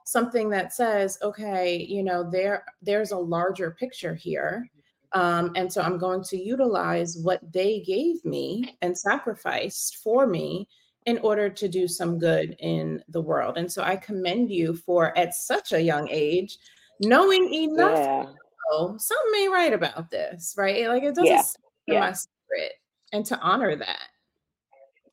something 0.05 0.49
that 0.49 0.73
says, 0.73 1.17
okay, 1.21 1.77
you 1.77 2.03
know, 2.03 2.29
there 2.29 2.65
there's 2.81 3.11
a 3.11 3.17
larger 3.17 3.71
picture 3.71 4.13
here. 4.15 4.69
Um, 5.13 5.51
and 5.55 5.71
so 5.71 5.81
I'm 5.81 5.97
going 5.97 6.23
to 6.23 6.37
utilize 6.37 7.17
what 7.17 7.39
they 7.53 7.81
gave 7.81 8.23
me 8.25 8.75
and 8.81 8.97
sacrificed 8.97 9.97
for 9.97 10.25
me 10.25 10.67
in 11.05 11.19
order 11.19 11.49
to 11.49 11.67
do 11.67 11.87
some 11.87 12.17
good 12.17 12.55
in 12.59 13.03
the 13.09 13.21
world. 13.21 13.57
And 13.57 13.71
so 13.71 13.83
I 13.83 13.95
commend 13.97 14.49
you 14.49 14.75
for 14.75 15.15
at 15.17 15.35
such 15.35 15.71
a 15.73 15.81
young 15.81 16.07
age 16.09 16.57
knowing 16.99 17.53
enough 17.53 18.07
Yeah. 18.07 18.23
know 18.71 18.97
something 18.97 19.41
ain't 19.41 19.51
right 19.51 19.73
about 19.73 20.09
this, 20.09 20.55
right? 20.57 20.87
Like 20.87 21.03
it 21.03 21.15
doesn't 21.15 21.27
Yeah. 21.27 21.43
Yeah. 21.87 21.99
my 21.99 22.13
spirit 22.13 22.73
and 23.13 23.25
to 23.27 23.39
honor 23.39 23.75
that. 23.77 24.09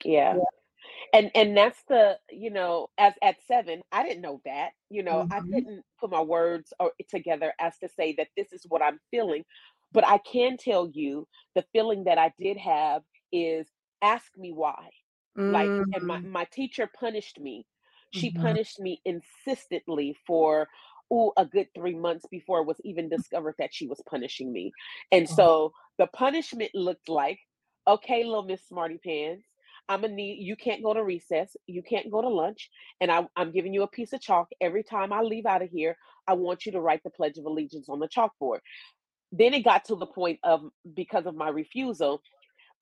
Yeah. 0.05 0.35
Yeah. 0.35 0.41
And 1.15 1.31
and 1.35 1.57
that's 1.57 1.83
the, 1.89 2.19
you 2.31 2.51
know, 2.51 2.89
as 2.99 3.15
at 3.23 3.43
7, 3.43 3.83
I 3.93 4.05
didn't 4.05 4.23
know 4.23 4.41
that. 4.47 4.73
You 4.91 5.03
know, 5.05 5.25
I 5.31 5.41
Mhm. 5.41 5.53
couldn't 5.53 5.85
put 6.01 6.11
my 6.11 6.23
words 6.23 6.73
or 6.81 6.93
together 7.09 7.55
as 7.61 7.79
to 7.81 7.89
say 7.89 8.15
that 8.19 8.29
this 8.37 8.53
is 8.53 8.65
what 8.69 8.83
I'm 8.83 9.01
feeling. 9.11 9.45
But 9.93 10.07
I 10.07 10.19
can 10.19 10.57
tell 10.59 10.91
you 10.93 11.29
the 11.57 11.65
feeling 11.73 12.05
that 12.05 12.19
I 12.19 12.33
did 12.39 12.59
have 12.59 13.03
is 13.33 13.69
ask 14.03 14.33
me 14.39 14.53
why. 14.53 14.91
Like, 15.49 15.73
and 15.95 16.07
my 16.07 16.19
Mm, 16.19 16.25
my 16.25 16.47
teacher 16.53 16.89
punished 16.99 17.41
me. 17.41 17.67
She 18.11 18.31
mhm, 18.33 18.33
punished 18.33 18.81
me 18.81 19.01
insistently 19.05 20.17
for 20.27 20.69
ooh, 21.13 21.33
a 21.37 21.45
good 21.47 21.69
3 21.75 21.95
months 21.97 22.27
before 22.31 22.61
it 22.61 22.67
was 22.67 22.81
even 22.85 23.09
discovered 23.09 23.57
that 23.59 23.75
she 23.75 23.87
was 23.87 24.03
punishing 24.09 24.53
me. 24.53 24.73
And 25.13 25.29
oh, 25.29 25.31
so 25.31 25.73
the 25.99 26.07
punishment 26.09 26.71
looked 26.75 27.09
like, 27.09 27.39
okay, 27.87 28.25
little 28.25 28.43
Miss 28.43 28.67
Smarty 28.67 28.99
Pants, 29.05 29.47
I'm 29.89 30.03
gonna 30.03 30.15
need 30.15 30.45
you 30.45 30.57
can't 30.57 30.83
go 30.83 30.95
to 30.95 31.03
recess, 31.03 31.57
you 31.67 31.83
can't 31.83 32.11
go 32.11 32.23
to 32.23 32.29
lunch, 32.29 32.71
and 33.01 33.11
I, 33.11 33.27
I'm 33.37 33.51
giving 33.51 33.75
you 33.75 33.83
a 33.83 33.89
piece 33.89 34.13
of 34.13 34.21
chalk. 34.21 34.49
Every 34.61 34.85
time 34.85 35.13
I 35.13 35.23
leave 35.23 35.47
out 35.47 35.63
of 35.63 35.71
here, 35.71 35.97
I 36.29 36.35
want 36.35 36.65
you 36.65 36.73
to 36.73 36.81
write 36.81 37.03
the 37.03 37.11
Pledge 37.11 37.39
of 37.39 37.45
Allegiance 37.45 37.89
on 37.89 37.99
the 37.99 38.09
chalkboard. 38.09 38.61
Then 39.33 39.55
it 39.55 39.65
got 39.65 39.85
to 39.87 39.97
the 39.97 40.07
point 40.07 40.39
of 40.45 40.63
because 40.95 41.27
of 41.27 41.35
my 41.35 41.49
refusal, 41.49 42.23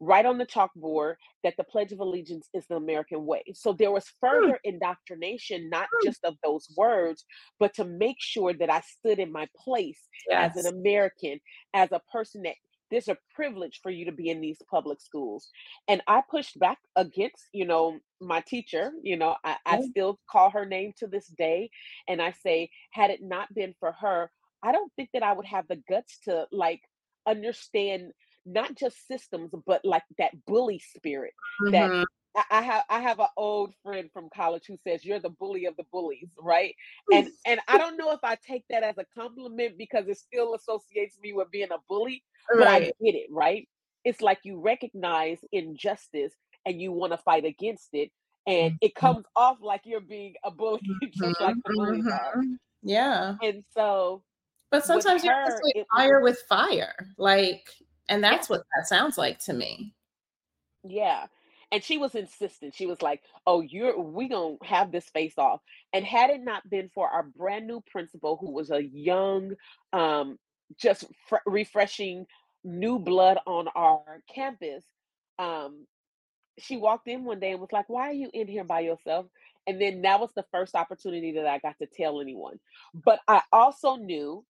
write 0.00 0.26
on 0.26 0.38
the 0.38 0.46
chalkboard 0.46 1.14
that 1.44 1.54
the 1.56 1.64
Pledge 1.64 1.92
of 1.92 2.00
Allegiance 2.00 2.48
is 2.54 2.66
the 2.68 2.76
American 2.76 3.26
way. 3.26 3.42
So 3.54 3.72
there 3.72 3.90
was 3.90 4.04
mm, 4.04 4.08
further 4.20 4.60
indoctrination, 4.64 5.68
not 5.70 5.86
mm. 5.86 6.06
just 6.06 6.24
of 6.24 6.34
those 6.44 6.68
words, 6.76 7.24
but 7.58 7.74
to 7.74 7.84
make 7.84 8.16
sure 8.18 8.52
that 8.52 8.70
I 8.70 8.80
stood 8.80 9.18
in 9.18 9.32
my 9.32 9.48
place 9.56 10.00
as 10.32 10.56
an 10.56 10.66
American, 10.66 11.40
as 11.74 11.90
a 11.92 12.02
person 12.12 12.42
that 12.42 12.54
there's 12.90 13.08
a 13.08 13.16
privilege 13.34 13.80
for 13.82 13.90
you 13.90 14.04
to 14.06 14.12
be 14.12 14.30
in 14.30 14.40
these 14.40 14.58
public 14.70 15.00
schools. 15.00 15.48
And 15.88 16.02
I 16.06 16.22
pushed 16.30 16.58
back 16.58 16.78
against, 16.96 17.46
you 17.52 17.66
know, 17.66 17.98
my 18.20 18.40
teacher. 18.40 18.92
You 19.02 19.16
know, 19.16 19.36
I, 19.44 19.56
I 19.66 19.80
still 19.82 20.18
call 20.30 20.50
her 20.50 20.64
name 20.64 20.92
to 20.98 21.06
this 21.06 21.26
day. 21.26 21.70
And 22.08 22.20
I 22.22 22.32
say, 22.32 22.70
had 22.90 23.10
it 23.10 23.22
not 23.22 23.52
been 23.54 23.74
for 23.78 23.92
her, 23.92 24.30
I 24.62 24.72
don't 24.72 24.92
think 24.96 25.10
that 25.12 25.22
I 25.22 25.32
would 25.32 25.46
have 25.46 25.68
the 25.68 25.82
guts 25.88 26.18
to 26.24 26.46
like 26.50 26.80
understand 27.26 28.12
not 28.46 28.74
just 28.74 29.06
systems, 29.06 29.52
but 29.66 29.84
like 29.84 30.04
that 30.18 30.32
bully 30.46 30.78
spirit 30.78 31.34
that 31.70 31.90
Mhm. 31.90 32.04
I, 32.50 32.62
have 32.62 32.84
I 32.90 33.00
have 33.00 33.20
an 33.20 33.28
old 33.36 33.74
friend 33.82 34.10
from 34.12 34.28
college 34.34 34.66
who 34.66 34.76
says 34.86 35.04
you're 35.04 35.20
the 35.20 35.30
bully 35.30 35.66
of 35.66 35.76
the 35.76 35.84
bullies, 35.92 36.28
right? 36.38 36.74
And 37.10 37.28
and 37.44 37.60
I 37.68 37.78
don't 37.78 37.96
know 37.96 38.12
if 38.12 38.20
I 38.22 38.36
take 38.36 38.64
that 38.70 38.82
as 38.82 38.98
a 38.98 39.04
compliment 39.14 39.78
because 39.78 40.08
it 40.08 40.18
still 40.18 40.54
associates 40.54 41.18
me 41.22 41.32
with 41.32 41.50
being 41.50 41.70
a 41.72 41.78
bully, 41.88 42.24
but 42.56 42.68
I 42.68 42.80
get 42.80 42.90
it, 43.14 43.28
right? 43.30 43.68
It's 44.04 44.20
like 44.20 44.40
you 44.44 44.60
recognize 44.60 45.40
injustice 45.52 46.34
and 46.66 46.80
you 46.80 46.92
want 46.92 47.12
to 47.12 47.18
fight 47.18 47.44
against 47.44 47.90
it, 47.94 48.10
and 48.46 48.72
it 48.80 48.94
Mhm, 49.02 49.14
comes 49.14 49.24
off 49.36 49.58
like 49.62 49.82
you're 49.84 50.00
being 50.00 50.34
a 50.44 50.50
bully, 50.50 50.82
just 51.12 51.40
like 51.40 51.56
the 51.64 51.70
bullies 51.70 52.06
are. 52.10 52.36
mhm. 52.36 52.58
Yeah. 52.82 53.38
And 53.42 53.64
so 53.70 54.24
But 54.70 54.84
sometimes 54.84 55.24
you 55.24 55.30
have 55.44 55.54
to 55.56 55.62
it 55.74 55.86
was 55.86 55.86
fire 55.96 56.20
with 56.20 56.38
fire. 56.48 56.94
Like, 57.16 57.68
and 58.08 58.22
that's 58.22 58.48
what 58.48 58.64
that 58.76 58.86
sounds 58.86 59.16
like 59.18 59.38
to 59.40 59.52
me. 59.52 59.94
Yeah. 60.84 61.26
And 61.70 61.84
she 61.84 61.98
was 61.98 62.14
insistent. 62.14 62.74
She 62.74 62.86
was 62.86 63.02
like, 63.02 63.22
"Oh, 63.46 63.60
you're 63.60 63.98
we 64.00 64.28
gonna 64.28 64.56
have 64.64 64.90
this 64.90 65.08
face 65.10 65.36
off." 65.38 65.60
And 65.92 66.04
had 66.04 66.30
it 66.30 66.40
not 66.42 66.68
been 66.68 66.88
for 66.94 67.08
our 67.08 67.24
brand 67.24 67.66
new 67.66 67.82
principal, 67.82 68.36
who 68.36 68.52
was 68.52 68.70
a 68.70 68.82
young, 68.82 69.54
um, 69.92 70.38
just 70.78 71.04
fr- 71.28 71.36
refreshing 71.46 72.26
new 72.64 72.98
blood 72.98 73.38
on 73.46 73.68
our 73.68 74.22
campus, 74.34 74.84
um, 75.38 75.86
she 76.58 76.76
walked 76.76 77.08
in 77.08 77.24
one 77.24 77.40
day 77.40 77.52
and 77.52 77.60
was 77.60 77.72
like, 77.72 77.88
"Why 77.88 78.08
are 78.10 78.12
you 78.12 78.30
in 78.32 78.48
here 78.48 78.64
by 78.64 78.80
yourself?" 78.80 79.26
And 79.66 79.80
then 79.80 80.02
that 80.02 80.20
was 80.20 80.32
the 80.34 80.44
first 80.52 80.74
opportunity 80.74 81.32
that 81.32 81.46
I 81.46 81.58
got 81.58 81.78
to 81.80 81.86
tell 81.86 82.20
anyone. 82.20 82.60
But 82.94 83.20
I 83.28 83.42
also 83.52 83.96
knew 83.96 84.44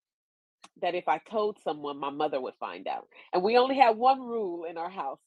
that 0.80 0.94
if 0.94 1.08
I 1.08 1.18
told 1.30 1.58
someone, 1.62 1.98
my 1.98 2.10
mother 2.10 2.40
would 2.40 2.54
find 2.60 2.88
out. 2.88 3.08
And 3.32 3.42
we 3.42 3.58
only 3.58 3.76
had 3.76 3.96
one 3.96 4.20
rule 4.20 4.64
in 4.64 4.78
our 4.78 4.90
house 4.90 5.20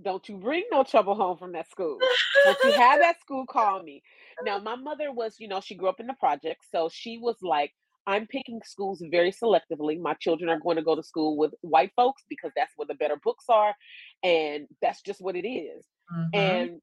don't 0.00 0.28
you 0.28 0.36
bring 0.36 0.64
no 0.70 0.84
trouble 0.84 1.14
home 1.14 1.38
from 1.38 1.52
that 1.52 1.70
school. 1.70 2.06
Once 2.44 2.62
you 2.62 2.72
have 2.72 3.00
that 3.00 3.20
school, 3.20 3.46
call 3.46 3.82
me. 3.82 4.02
Now, 4.40 4.58
my 4.58 4.76
mother 4.76 5.12
was, 5.12 5.36
you 5.38 5.48
know, 5.48 5.60
she 5.60 5.74
grew 5.74 5.88
up 5.88 6.00
in 6.00 6.06
the 6.06 6.14
project, 6.14 6.64
so 6.70 6.88
she 6.88 7.18
was 7.18 7.36
like, 7.42 7.72
I'm 8.06 8.26
picking 8.26 8.60
schools 8.64 9.02
very 9.10 9.32
selectively. 9.32 9.98
My 10.00 10.14
children 10.14 10.48
are 10.48 10.60
going 10.60 10.76
to 10.76 10.82
go 10.82 10.94
to 10.94 11.02
school 11.02 11.36
with 11.36 11.54
white 11.62 11.92
folks 11.96 12.22
because 12.28 12.52
that's 12.54 12.72
where 12.76 12.86
the 12.86 12.94
better 12.94 13.16
books 13.22 13.46
are, 13.48 13.74
and 14.22 14.68
that's 14.80 15.02
just 15.02 15.20
what 15.20 15.36
it 15.36 15.46
is. 15.48 15.86
Mhm, 16.10 16.26
And 16.32 16.80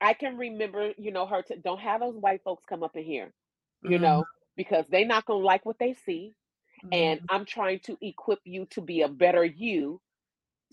I 0.00 0.14
can 0.14 0.36
remember, 0.36 0.92
you 0.98 1.12
know, 1.12 1.26
her 1.26 1.42
to 1.44 1.58
don't 1.58 1.80
have 1.80 2.00
those 2.00 2.16
white 2.16 2.42
folks 2.44 2.64
come 2.68 2.82
up 2.82 2.96
in 2.96 3.04
here, 3.04 3.32
you 3.82 3.98
mhm, 3.98 3.98
know, 3.98 4.28
because 4.56 4.86
they're 4.88 5.06
not 5.06 5.26
gonna 5.26 5.44
like 5.44 5.64
what 5.64 5.78
they 5.78 5.94
see. 5.94 6.34
And 6.92 7.20
mhm. 7.20 7.28
I'm 7.28 7.44
trying 7.44 7.80
to 7.86 7.98
equip 8.02 8.40
you 8.44 8.66
to 8.66 8.80
be 8.80 9.02
a 9.02 9.08
better 9.08 9.44
you 9.44 10.00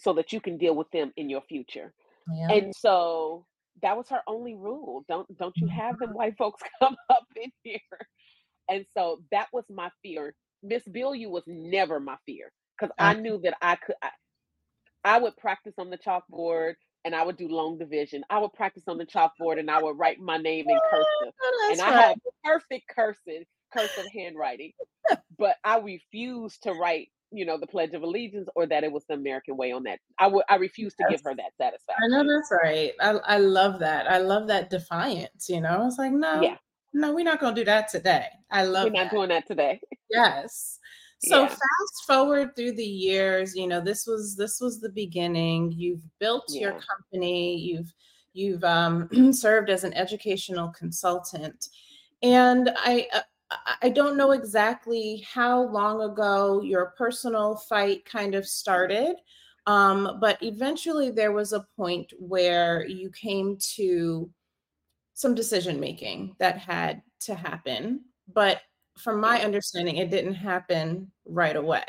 so 0.01 0.13
that 0.13 0.33
you 0.33 0.41
can 0.41 0.57
deal 0.57 0.75
with 0.75 0.89
them 0.91 1.11
in 1.15 1.29
your 1.29 1.41
future. 1.41 1.93
Yeah. 2.33 2.55
And 2.55 2.75
so 2.75 3.45
that 3.81 3.95
was 3.95 4.09
her 4.09 4.21
only 4.27 4.55
rule. 4.55 5.05
Don't 5.07 5.27
don't 5.37 5.55
you 5.57 5.67
have 5.67 5.97
them 5.99 6.09
mm-hmm. 6.09 6.17
white 6.17 6.37
folks 6.37 6.61
come 6.81 6.95
up 7.09 7.25
in 7.35 7.51
here. 7.63 7.79
And 8.69 8.85
so 8.95 9.21
that 9.31 9.47
was 9.53 9.65
my 9.69 9.89
fear. 10.01 10.33
Miss 10.63 10.83
Billieu 10.83 11.29
was 11.29 11.43
never 11.47 11.99
my 11.99 12.15
fear 12.25 12.51
because 12.79 12.93
I 12.97 13.13
knew 13.13 13.39
that 13.43 13.55
I 13.61 13.75
could 13.75 13.95
I, 14.01 14.09
I 15.03 15.19
would 15.19 15.35
practice 15.37 15.73
on 15.77 15.89
the 15.89 15.97
chalkboard 15.97 16.75
and 17.03 17.15
I 17.15 17.23
would 17.23 17.37
do 17.37 17.47
long 17.47 17.77
division. 17.77 18.23
I 18.29 18.39
would 18.39 18.53
practice 18.53 18.83
on 18.87 18.97
the 18.97 19.05
chalkboard 19.05 19.59
and 19.59 19.69
I 19.69 19.81
would 19.81 19.97
write 19.97 20.19
my 20.19 20.37
name 20.37 20.65
in 20.69 20.79
cursive. 20.91 21.33
Oh, 21.41 21.69
And 21.71 21.81
I 21.81 21.89
right. 21.89 22.05
have 22.05 22.17
perfect 22.43 22.87
cursive, 22.95 23.43
cursive 23.75 24.05
handwriting. 24.15 24.71
But 25.37 25.55
I 25.63 25.79
refused 25.79 26.63
to 26.63 26.73
write, 26.73 27.09
you 27.31 27.45
know, 27.45 27.57
the 27.57 27.67
Pledge 27.67 27.93
of 27.93 28.03
Allegiance 28.03 28.49
or 28.55 28.65
that 28.67 28.83
it 28.83 28.91
was 28.91 29.05
the 29.07 29.13
American 29.15 29.57
way 29.57 29.71
on 29.71 29.83
that. 29.83 29.99
I 30.19 30.27
would 30.27 30.43
I 30.49 30.55
refuse 30.55 30.93
to 30.95 31.05
give 31.09 31.21
her 31.23 31.35
that 31.35 31.55
satisfaction 31.57 32.13
I 32.13 32.23
know 32.23 32.27
that's 32.27 32.51
right. 32.51 32.91
I 32.99 33.35
I 33.35 33.37
love 33.37 33.79
that. 33.79 34.09
I 34.09 34.17
love 34.17 34.47
that 34.47 34.69
defiance, 34.69 35.49
you 35.49 35.61
know? 35.61 35.87
It's 35.87 35.97
like, 35.97 36.11
Yeah, 36.11 36.57
no, 36.93 37.07
no, 37.07 37.13
we're 37.13 37.25
not 37.25 37.39
gonna 37.39 37.55
do 37.55 37.65
that 37.65 37.89
today. 37.89 38.27
I 38.49 38.63
we're 38.63 38.71
love 38.71 38.91
not 38.91 39.03
that. 39.05 39.11
doing 39.11 39.29
that 39.29 39.47
today. 39.47 39.79
Yes. 40.09 40.79
So 41.23 41.41
Yeah, 41.41 41.49
fast 41.49 42.07
forward 42.07 42.55
through 42.55 42.71
the 42.71 42.83
years, 42.83 43.55
you 43.55 43.67
know, 43.67 43.79
this 43.79 44.07
was 44.07 44.35
this 44.35 44.59
was 44.59 44.81
the 44.81 44.89
beginning. 44.89 45.71
You've 45.71 46.01
built 46.19 46.45
your 46.49 46.71
company, 46.71 47.57
you've 47.57 47.93
you've 48.33 48.63
um, 48.63 49.07
served 49.31 49.69
as 49.69 49.83
an 49.83 49.93
educational 49.93 50.69
consultant. 50.69 51.67
And 52.23 52.71
I 52.75 53.07
uh, 53.13 53.21
I 53.81 53.89
don't 53.89 54.17
know 54.17 54.31
exactly 54.31 55.25
how 55.31 55.63
long 55.63 56.01
ago 56.01 56.61
your 56.61 56.93
personal 56.97 57.55
fight 57.55 58.05
kind 58.05 58.35
of 58.35 58.47
started. 58.47 59.15
Um, 59.67 60.17
but 60.19 60.41
eventually 60.41 61.11
there 61.11 61.31
was 61.31 61.53
a 61.53 61.65
point 61.77 62.13
where 62.17 62.85
you 62.85 63.11
came 63.11 63.57
to 63.75 64.29
some 65.13 65.35
decision 65.35 65.79
making 65.79 66.35
that 66.39 66.57
had 66.57 67.01
to 67.21 67.35
happen. 67.35 68.01
But 68.33 68.61
from 68.97 69.19
my 69.19 69.43
understanding, 69.43 69.97
it 69.97 70.09
didn't 70.09 70.35
happen 70.35 71.11
right 71.25 71.55
away. 71.55 71.85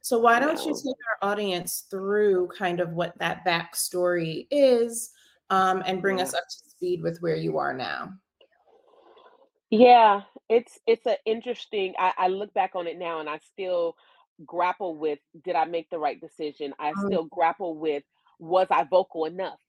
So, 0.00 0.18
why 0.18 0.38
don't 0.38 0.58
you 0.64 0.74
take 0.74 0.96
our 1.22 1.30
audience 1.30 1.86
through 1.90 2.48
kind 2.56 2.80
of 2.80 2.90
what 2.90 3.18
that 3.18 3.44
backstory 3.44 4.46
is 4.50 5.10
um, 5.48 5.82
and 5.86 6.02
bring 6.02 6.20
us 6.20 6.34
up 6.34 6.44
to 6.44 6.70
speed 6.70 7.02
with 7.02 7.18
where 7.20 7.36
you 7.36 7.56
are 7.58 7.72
now? 7.72 8.12
Yeah, 9.70 10.22
it's 10.48 10.78
it's 10.86 11.06
an 11.06 11.16
interesting 11.26 11.94
I, 11.98 12.12
I 12.18 12.28
look 12.28 12.52
back 12.54 12.72
on 12.74 12.86
it 12.86 12.98
now 12.98 13.20
and 13.20 13.28
I 13.28 13.38
still 13.38 13.96
grapple 14.44 14.96
with 14.96 15.18
did 15.44 15.54
I 15.56 15.64
make 15.64 15.90
the 15.90 15.98
right 15.98 16.20
decision? 16.20 16.74
I 16.78 16.94
Mm, 16.96 16.96
still 16.96 17.24
grapple 17.24 17.78
with 17.78 18.02
was 18.38 18.66
I 18.70 18.84
vocal 18.84 19.24
enough? 19.26 19.60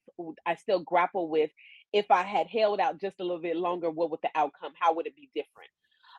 I 0.44 0.56
still 0.56 0.80
grapple 0.80 1.28
with 1.28 1.50
if 1.92 2.06
I 2.10 2.22
had 2.24 2.48
held 2.48 2.80
out 2.80 3.00
just 3.00 3.20
a 3.20 3.22
little 3.24 3.40
bit 3.40 3.56
longer, 3.56 3.90
what 3.90 4.10
would 4.10 4.20
the 4.22 4.30
outcome? 4.34 4.72
How 4.78 4.94
would 4.94 5.06
it 5.06 5.14
be 5.16 5.30
different? 5.34 5.70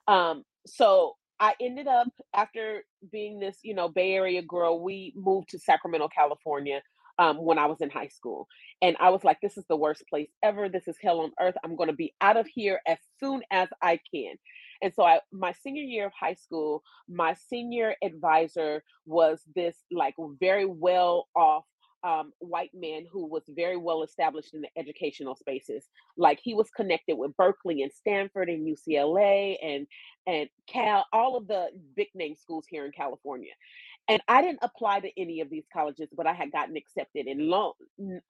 Um, 0.08 0.44
so 0.66 1.16
I 1.40 1.56
ended 1.62 1.88
up 1.88 2.10
after 2.34 2.84
being 3.12 3.40
this, 3.40 3.60
you 3.64 3.74
know, 3.74 3.90
Bay 3.90 4.14
Area 4.14 4.42
girl, 4.42 4.82
we 4.82 5.14
moved 5.16 5.50
to 5.50 5.60
Sacramento, 5.60 6.08
California, 6.10 6.82
um, 7.20 7.38
when 7.38 7.58
I 7.58 7.66
was 7.68 7.82
in 7.82 7.90
high 7.90 8.08
school. 8.10 8.48
And 8.82 8.96
I 9.00 9.10
was 9.10 9.24
like, 9.24 9.40
this 9.42 9.58
is 9.58 9.66
the 9.70 9.76
worst 9.78 10.04
place 10.10 10.30
ever. 10.44 10.70
This 10.70 10.88
is 10.88 10.98
hell 11.02 11.22
on 11.22 11.32
earth. 11.40 11.56
I'm 11.64 11.76
gonna 11.76 11.94
be 11.94 12.14
out 12.22 12.38
of 12.38 12.48
here 12.48 12.80
as 12.88 12.98
soon 13.20 13.42
as 13.52 13.70
I 13.82 14.00
can. 14.14 14.36
And 14.82 14.94
so 14.94 15.04
I 15.04 15.20
my 15.32 15.54
senior 15.64 15.84
year 15.84 16.08
of 16.08 16.14
high 16.20 16.36
school, 16.36 16.84
my 17.10 17.36
senior 17.50 17.96
advisor 18.04 18.84
was 19.06 19.42
this 19.56 19.76
like 19.92 20.16
very 20.40 20.66
well 20.66 21.28
off 21.36 21.66
um, 22.04 22.32
white 22.40 22.72
man 22.74 23.06
who 23.12 23.28
was 23.28 23.44
very 23.50 23.78
well 23.78 24.04
established 24.04 24.54
in 24.54 24.62
the 24.62 24.70
educational 24.78 25.36
spaces. 25.36 25.86
Like 26.16 26.40
he 26.42 26.54
was 26.54 26.70
connected 26.70 27.18
with 27.18 27.36
Berkeley 27.38 27.82
and 27.82 27.92
Stanford 27.92 28.50
and 28.50 28.68
UCLA 28.68 29.58
and 29.64 29.88
and 30.28 30.50
Cal, 30.68 31.06
all 31.12 31.38
of 31.38 31.48
the 31.48 31.68
big 31.96 32.08
name 32.14 32.36
schools 32.36 32.66
here 32.70 32.86
in 32.86 32.92
California. 32.92 33.54
And 34.10 34.22
I 34.28 34.42
didn't 34.42 34.60
apply 34.62 35.02
to 35.02 35.20
any 35.20 35.42
of 35.42 35.50
these 35.50 35.66
colleges, 35.72 36.10
but 36.16 36.28
I 36.28 36.34
had 36.34 36.52
gotten 36.52 36.78
accepted. 36.78 37.28
And 37.28 37.48
long, 37.48 37.74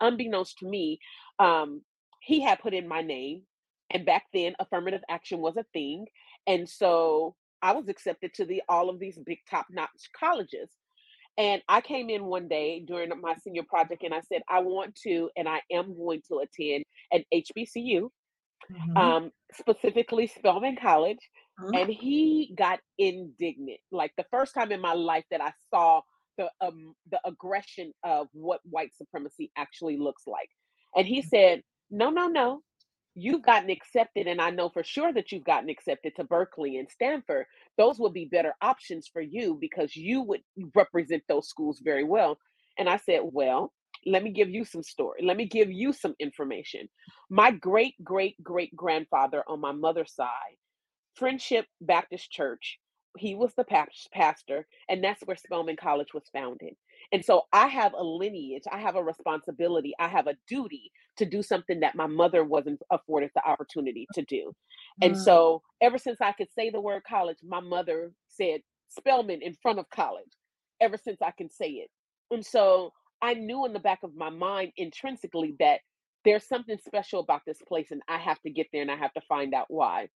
unbeknownst 0.01 0.59
to 0.59 0.67
me, 0.67 0.99
um, 1.39 1.81
he 2.21 2.41
had 2.41 2.59
put 2.59 2.73
in 2.73 2.87
my 2.87 3.01
name. 3.01 3.43
And 3.91 4.05
back 4.05 4.23
then, 4.33 4.55
affirmative 4.59 5.01
action 5.09 5.39
was 5.39 5.55
a 5.55 5.65
thing. 5.73 6.07
And 6.47 6.67
so 6.67 7.35
I 7.61 7.73
was 7.73 7.87
accepted 7.89 8.33
to 8.35 8.45
the 8.45 8.61
all 8.67 8.89
of 8.89 8.99
these 8.99 9.19
big 9.25 9.39
top 9.49 9.67
notch 9.69 10.09
colleges. 10.17 10.69
And 11.37 11.61
I 11.69 11.81
came 11.81 12.09
in 12.09 12.25
one 12.25 12.47
day 12.47 12.79
during 12.79 13.11
my 13.21 13.35
senior 13.35 13.63
project 13.63 14.03
and 14.03 14.13
I 14.13 14.21
said, 14.21 14.41
I 14.49 14.61
want 14.61 14.95
to, 15.03 15.29
and 15.37 15.47
I 15.47 15.61
am 15.71 15.95
going 15.95 16.21
to 16.29 16.39
attend 16.39 16.83
an 17.11 17.23
HBCU, 17.31 18.09
mm-hmm. 18.71 18.97
um, 18.97 19.31
specifically 19.53 20.27
Spelman 20.27 20.77
College. 20.81 21.19
Mm-hmm. 21.59 21.75
And 21.75 21.89
he 21.89 22.53
got 22.57 22.79
indignant. 22.97 23.79
Like 23.91 24.11
the 24.17 24.25
first 24.31 24.53
time 24.53 24.71
in 24.71 24.81
my 24.81 24.93
life 24.93 25.25
that 25.31 25.41
I 25.41 25.53
saw 25.73 26.01
the 26.37 26.49
um, 26.61 26.93
the 27.09 27.19
aggression 27.25 27.93
of 28.03 28.27
what 28.33 28.61
white 28.63 28.95
supremacy 28.95 29.51
actually 29.57 29.97
looks 29.97 30.23
like. 30.27 30.49
And 30.95 31.07
he 31.07 31.19
mm-hmm. 31.19 31.29
said, 31.29 31.63
No, 31.89 32.09
no, 32.09 32.27
no 32.27 32.61
you've 33.17 33.41
gotten 33.41 33.71
accepted, 33.71 34.27
and 34.27 34.39
I 34.39 34.51
know 34.51 34.69
for 34.69 34.83
sure 34.83 35.11
that 35.11 35.31
you've 35.31 35.43
gotten 35.43 35.69
accepted 35.69 36.15
to 36.15 36.23
Berkeley 36.23 36.77
and 36.77 36.87
Stanford, 36.89 37.47
those 37.75 37.97
would 37.97 38.13
be 38.13 38.25
better 38.25 38.53
options 38.61 39.09
for 39.11 39.21
you 39.21 39.57
because 39.59 39.95
you 39.95 40.21
would 40.21 40.41
represent 40.75 41.23
those 41.27 41.49
schools 41.49 41.81
very 41.83 42.03
well. 42.03 42.37
And 42.77 42.87
I 42.87 42.97
said, 42.97 43.21
Well, 43.23 43.73
let 44.05 44.23
me 44.23 44.29
give 44.29 44.49
you 44.49 44.63
some 44.63 44.83
story. 44.83 45.21
Let 45.23 45.35
me 45.35 45.47
give 45.47 45.71
you 45.71 45.93
some 45.93 46.13
information. 46.19 46.87
My 47.29 47.49
great 47.49 47.95
great 48.03 48.41
great 48.43 48.75
grandfather 48.75 49.43
on 49.47 49.59
my 49.59 49.71
mother's 49.71 50.13
side, 50.13 50.57
Friendship 51.17 51.65
Baptist 51.81 52.31
Church, 52.31 52.79
he 53.17 53.35
was 53.35 53.53
the 53.55 53.65
pastor, 54.13 54.67
and 54.89 55.03
that's 55.03 55.21
where 55.25 55.35
Spelman 55.35 55.75
College 55.75 56.13
was 56.13 56.29
founded. 56.31 56.73
And 57.11 57.23
so 57.23 57.43
I 57.53 57.67
have 57.67 57.93
a 57.93 58.03
lineage, 58.03 58.63
I 58.71 58.79
have 58.79 58.95
a 58.95 59.03
responsibility, 59.03 59.93
I 59.99 60.07
have 60.07 60.27
a 60.27 60.35
duty 60.47 60.91
to 61.17 61.25
do 61.25 61.41
something 61.41 61.79
that 61.79 61.95
my 61.95 62.05
mother 62.05 62.43
wasn't 62.43 62.81
afforded 62.91 63.31
the 63.33 63.47
opportunity 63.47 64.07
to 64.13 64.23
do. 64.23 64.53
And 65.01 65.15
mm. 65.15 65.23
so 65.23 65.61
ever 65.81 65.97
since 65.97 66.21
I 66.21 66.33
could 66.33 66.51
say 66.53 66.69
the 66.69 66.81
word 66.81 67.03
college, 67.07 67.37
my 67.43 67.59
mother 67.59 68.11
said 68.27 68.61
Spelman 68.89 69.41
in 69.41 69.55
front 69.61 69.79
of 69.79 69.89
college, 69.89 70.25
ever 70.81 70.97
since 70.97 71.21
I 71.21 71.31
can 71.31 71.49
say 71.49 71.69
it. 71.69 71.89
And 72.29 72.45
so 72.45 72.91
I 73.21 73.33
knew 73.33 73.65
in 73.65 73.73
the 73.73 73.79
back 73.79 73.99
of 74.03 74.15
my 74.15 74.29
mind 74.29 74.73
intrinsically 74.77 75.55
that 75.59 75.79
there's 76.25 76.47
something 76.47 76.77
special 76.85 77.19
about 77.21 77.41
this 77.47 77.61
place 77.67 77.87
and 77.91 78.01
I 78.07 78.17
have 78.17 78.41
to 78.41 78.49
get 78.49 78.67
there 78.71 78.81
and 78.81 78.91
I 78.91 78.97
have 78.97 79.13
to 79.13 79.21
find 79.21 79.53
out 79.53 79.67
why. 79.69 80.09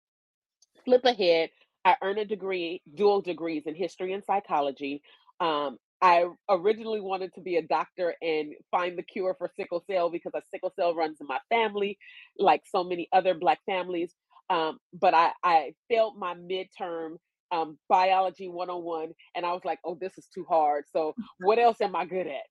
Flip 0.85 1.03
ahead, 1.05 1.49
I 1.85 1.95
earned 2.01 2.19
a 2.19 2.25
degree, 2.25 2.81
dual 2.95 3.21
degrees 3.21 3.63
in 3.65 3.75
history 3.75 4.13
and 4.13 4.23
psychology. 4.23 5.01
Um, 5.39 5.77
I 6.01 6.25
originally 6.49 6.99
wanted 6.99 7.33
to 7.35 7.41
be 7.41 7.57
a 7.57 7.61
doctor 7.61 8.15
and 8.21 8.53
find 8.71 8.97
the 8.97 9.03
cure 9.03 9.35
for 9.37 9.49
sickle 9.55 9.83
cell 9.89 10.09
because 10.09 10.31
a 10.35 10.41
sickle 10.49 10.73
cell 10.75 10.95
runs 10.95 11.17
in 11.21 11.27
my 11.27 11.39
family, 11.49 11.97
like 12.37 12.63
so 12.65 12.83
many 12.83 13.07
other 13.13 13.35
Black 13.35 13.59
families. 13.65 14.13
Um, 14.49 14.79
but 14.93 15.13
I, 15.13 15.31
I 15.43 15.73
failed 15.89 16.17
my 16.17 16.33
midterm 16.33 17.17
um, 17.51 17.77
biology 17.87 18.47
101, 18.47 19.11
and 19.35 19.45
I 19.45 19.51
was 19.51 19.61
like, 19.63 19.79
oh, 19.85 19.97
this 19.99 20.17
is 20.17 20.27
too 20.33 20.45
hard. 20.49 20.85
So, 20.91 21.13
what 21.39 21.59
else 21.59 21.81
am 21.81 21.95
I 21.95 22.05
good 22.05 22.27
at? 22.27 22.47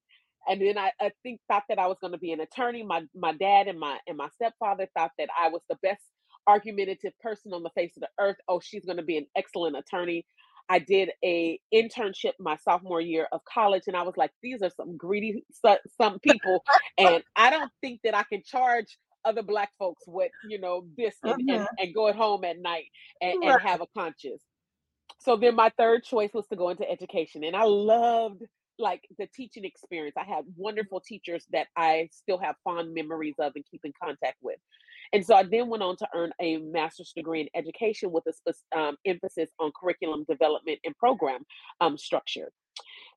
And 0.49 0.61
then 0.61 0.79
I, 0.79 0.93
I 1.01 1.11
think 1.23 1.41
thought 1.49 1.65
that 1.69 1.79
I 1.79 1.87
was 1.87 1.99
going 2.01 2.13
to 2.13 2.19
be 2.19 2.33
an 2.33 2.41
attorney. 2.41 2.83
My 2.83 3.03
my 3.15 3.33
dad 3.33 3.69
and 3.69 3.79
my 3.79 3.99
and 4.07 4.17
my 4.17 4.29
stepfather 4.35 4.89
thought 4.97 5.11
that 5.19 5.29
I 5.39 5.49
was 5.49 5.63
the 5.69 5.77
best 5.83 6.03
argumentative 6.51 7.19
person 7.21 7.53
on 7.53 7.63
the 7.63 7.71
face 7.71 7.93
of 7.97 8.03
the 8.03 8.09
earth. 8.19 8.37
Oh, 8.49 8.61
she's 8.61 8.85
going 8.85 8.99
to 8.99 9.03
be 9.03 9.17
an 9.17 9.27
excellent 9.37 9.77
attorney. 9.77 10.27
I 10.69 10.79
did 10.79 11.11
a 11.25 11.59
internship 11.75 12.33
my 12.39 12.57
sophomore 12.57 13.01
year 13.01 13.27
of 13.33 13.41
college, 13.45 13.85
and 13.89 13.97
I 13.97 14.03
was 14.03 14.17
like, 14.17 14.31
these 14.43 14.63
are 14.63 14.71
some 14.71 14.97
greedy 14.97 15.45
some 16.01 16.21
people, 16.21 16.63
and 16.97 17.23
I 17.37 17.51
don't 17.51 17.73
think 17.81 18.01
that 18.05 18.15
I 18.15 18.23
can 18.23 18.43
charge 18.45 18.97
other 19.25 19.43
black 19.43 19.71
folks 19.79 20.05
with 20.07 20.31
you 20.49 20.59
know 20.61 20.87
this 20.97 21.15
and, 21.23 21.43
mm-hmm. 21.43 21.61
and, 21.61 21.69
and, 21.79 21.95
go 21.95 22.09
at 22.09 22.17
home 22.17 22.43
at 22.45 22.59
night 22.59 22.87
and, 23.21 23.43
and 23.43 23.61
have 23.61 23.83
a 23.83 23.87
conscience. 23.99 24.43
So 25.19 25.37
then 25.37 25.57
my 25.57 25.71
third 25.77 26.05
choice 26.05 26.31
was 26.33 26.47
to 26.47 26.57
go 26.57 26.71
into 26.71 26.89
education, 26.89 27.43
and 27.43 27.57
I 27.57 27.65
loved 27.65 28.43
like 28.79 29.03
the 29.19 29.27
teaching 29.35 29.65
experience. 29.65 30.17
I 30.17 30.25
had 30.25 30.45
wonderful 30.57 31.01
teachers 31.01 31.45
that 31.53 31.67
I 31.77 32.09
still 32.13 32.39
have 32.39 32.55
fond 32.65 32.95
memories 32.95 33.35
of 33.39 33.53
and 33.57 33.65
keep 33.71 33.85
in 33.85 33.93
contact 34.03 34.37
with. 34.41 34.59
And 35.13 35.25
so 35.25 35.35
I 35.35 35.43
then 35.43 35.69
went 35.69 35.83
on 35.83 35.97
to 35.97 36.09
earn 36.15 36.33
a 36.41 36.59
master's 36.59 37.13
degree 37.17 37.41
in 37.41 37.49
education 37.55 38.13
with 38.13 38.25
a 38.27 38.79
um, 38.79 38.97
emphasis 39.05 39.51
on 39.59 39.73
curriculum 39.79 40.25
development 40.29 40.79
and 40.85 40.97
program 40.97 41.45
um, 41.81 41.99
structure. 41.99 42.53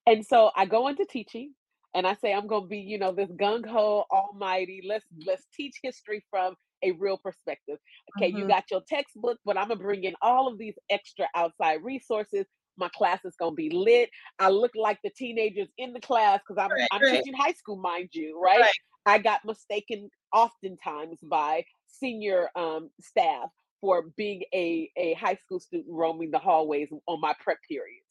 And 0.07 0.25
so 0.25 0.51
I 0.55 0.65
go 0.65 0.87
into 0.87 1.05
teaching 1.05 1.53
and 1.93 2.07
I 2.07 2.15
say 2.15 2.33
I'm 2.33 2.47
going 2.47 2.63
to 2.63 2.67
be, 2.67 2.79
you 2.79 2.97
know, 2.97 3.11
this 3.11 3.29
gung 3.29 3.65
ho 3.65 4.05
almighty. 4.11 4.81
Let's 4.87 5.05
let's 5.25 5.45
teach 5.55 5.75
history 5.83 6.25
from 6.29 6.55
a 6.83 6.91
real 6.91 7.17
perspective. 7.17 7.77
Okay, 8.17 8.29
mm-hmm. 8.29 8.39
you 8.39 8.47
got 8.47 8.65
your 8.69 8.81
textbook, 8.87 9.37
but 9.45 9.57
I'm 9.57 9.69
gonna 9.69 9.79
bring 9.79 10.03
in 10.03 10.15
all 10.21 10.51
of 10.51 10.57
these 10.57 10.75
extra 10.89 11.27
outside 11.35 11.83
resources. 11.83 12.45
My 12.77 12.89
class 12.89 13.19
is 13.23 13.35
gonna 13.39 13.55
be 13.55 13.69
lit. 13.69 14.09
I 14.39 14.49
look 14.49 14.71
like 14.75 14.99
the 15.03 15.11
teenagers 15.15 15.69
in 15.77 15.93
the 15.93 16.01
class 16.01 16.39
because 16.47 16.61
I'm, 16.61 16.71
right, 16.71 16.87
I'm 16.91 17.01
right. 17.01 17.17
teaching 17.17 17.33
high 17.33 17.53
school, 17.53 17.77
mind 17.77 18.09
you, 18.11 18.41
right? 18.41 18.59
right? 18.59 18.73
I 19.05 19.17
got 19.19 19.45
mistaken 19.45 20.09
oftentimes 20.33 21.19
by 21.21 21.63
senior 21.99 22.49
um, 22.55 22.89
staff 23.01 23.49
for 23.81 24.03
being 24.15 24.43
a, 24.53 24.89
a 24.95 25.13
high 25.13 25.35
school 25.35 25.59
student 25.59 25.87
roaming 25.89 26.31
the 26.31 26.39
hallways 26.39 26.89
on 27.07 27.19
my 27.19 27.33
prep 27.39 27.57
periods. 27.67 28.05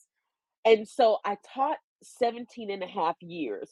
And 0.65 0.87
so 0.87 1.19
I 1.25 1.39
taught 1.55 1.79
17 2.03 2.71
and 2.71 2.83
a 2.83 2.87
half 2.87 3.17
years. 3.21 3.71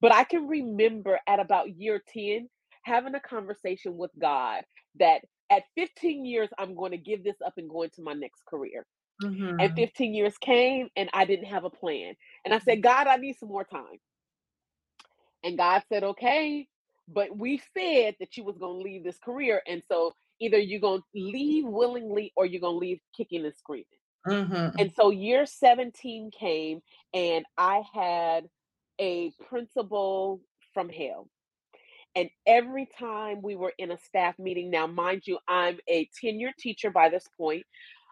But 0.00 0.14
I 0.14 0.24
can 0.24 0.46
remember 0.46 1.18
at 1.26 1.40
about 1.40 1.76
year 1.76 2.02
10 2.12 2.48
having 2.84 3.14
a 3.14 3.20
conversation 3.20 3.96
with 3.96 4.10
God 4.18 4.62
that 4.98 5.22
at 5.50 5.64
15 5.76 6.24
years, 6.24 6.48
I'm 6.58 6.74
going 6.74 6.92
to 6.92 6.98
give 6.98 7.24
this 7.24 7.36
up 7.44 7.54
and 7.56 7.68
go 7.68 7.82
into 7.82 8.02
my 8.02 8.12
next 8.12 8.44
career. 8.46 8.86
Mm-hmm. 9.22 9.60
And 9.60 9.74
15 9.74 10.14
years 10.14 10.38
came 10.38 10.88
and 10.96 11.10
I 11.12 11.24
didn't 11.24 11.46
have 11.46 11.64
a 11.64 11.70
plan. 11.70 12.14
And 12.44 12.54
I 12.54 12.58
said, 12.60 12.82
God, 12.82 13.06
I 13.06 13.16
need 13.16 13.36
some 13.38 13.50
more 13.50 13.64
time. 13.64 13.98
And 15.42 15.58
God 15.58 15.82
said, 15.88 16.04
okay, 16.04 16.68
but 17.12 17.36
we 17.36 17.60
said 17.76 18.14
that 18.20 18.36
you 18.36 18.44
was 18.44 18.56
going 18.58 18.78
to 18.78 18.82
leave 18.82 19.04
this 19.04 19.18
career 19.18 19.62
and 19.66 19.82
so 19.88 20.12
either 20.40 20.58
you're 20.58 20.80
going 20.80 21.00
to 21.00 21.06
leave 21.20 21.64
willingly 21.64 22.32
or 22.36 22.46
you're 22.46 22.60
going 22.60 22.74
to 22.74 22.78
leave 22.78 23.00
kicking 23.16 23.44
and 23.44 23.54
screaming. 23.54 23.84
Mm-hmm. 24.26 24.78
and 24.78 24.92
so 24.94 25.08
year 25.08 25.46
17 25.46 26.30
came 26.38 26.82
and 27.14 27.46
i 27.56 27.82
had 27.94 28.44
a 29.00 29.32
principal 29.48 30.42
from 30.74 30.90
hell. 30.90 31.26
And 32.14 32.28
every 32.46 32.86
time 32.98 33.40
we 33.40 33.56
were 33.56 33.72
in 33.78 33.90
a 33.90 33.96
staff 33.96 34.38
meeting 34.38 34.70
now 34.70 34.86
mind 34.86 35.22
you 35.24 35.38
i'm 35.48 35.78
a 35.88 36.08
tenured 36.22 36.56
teacher 36.58 36.90
by 36.90 37.08
this 37.08 37.26
point. 37.36 37.64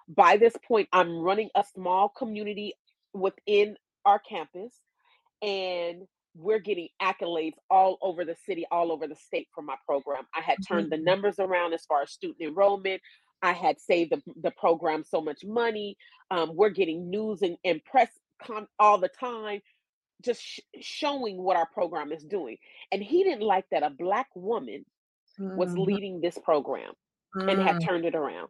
By 0.09 0.39
this 0.39 0.55
point 0.67 0.89
i'm 0.93 1.19
running 1.19 1.51
a 1.55 1.63
small 1.75 2.09
community 2.09 2.75
within 3.13 3.77
our 4.07 4.19
campus 4.19 4.73
and 5.43 6.07
we're 6.39 6.61
getting 6.61 6.89
accolades 7.03 7.55
all 7.69 7.99
over 8.01 8.25
the 8.25 8.37
city, 8.47 8.65
all 8.71 8.93
over 8.93 9.07
the 9.07 9.17
state 9.17 9.49
for 9.55 9.63
my 9.63 9.75
program. 9.87 10.25
I 10.35 10.41
had 10.41 10.59
turned 10.67 10.91
mm-hmm. 10.91 11.05
the 11.05 11.11
numbers 11.11 11.39
around 11.39 11.75
as 11.75 11.85
far 11.85 12.03
as 12.03 12.13
student 12.13 12.41
enrollment. 12.41 13.03
I 13.43 13.53
had 13.53 13.81
saved 13.81 14.13
the, 14.13 14.23
the 14.41 14.53
program 14.53 15.05
so 15.05 15.21
much 15.21 15.45
money. 15.45 15.97
Um, 16.31 16.53
we're 16.55 16.71
getting 16.71 17.11
news 17.11 17.43
and, 17.43 17.57
and 17.65 17.85
press 17.85 18.09
con- 18.43 18.69
all 18.79 18.99
the 18.99 19.09
time, 19.09 19.61
just 20.25 20.41
sh- 20.41 20.61
showing 20.81 21.39
what 21.39 21.57
our 21.57 21.67
program 21.67 22.13
is 22.13 22.25
doing. 22.25 22.57
And 22.93 23.03
he 23.03 23.25
didn't 23.25 23.43
like 23.43 23.65
that 23.71 23.83
a 23.83 23.91
Black 23.91 24.29
woman 24.35 24.85
mm-hmm. 25.41 25.57
was 25.57 25.77
leading 25.77 26.21
this 26.21 26.39
program 26.39 26.93
mm-hmm. 27.37 27.49
and 27.49 27.63
had 27.63 27.77
mm. 27.77 27.87
turned 27.87 28.05
it 28.05 28.15
around. 28.15 28.49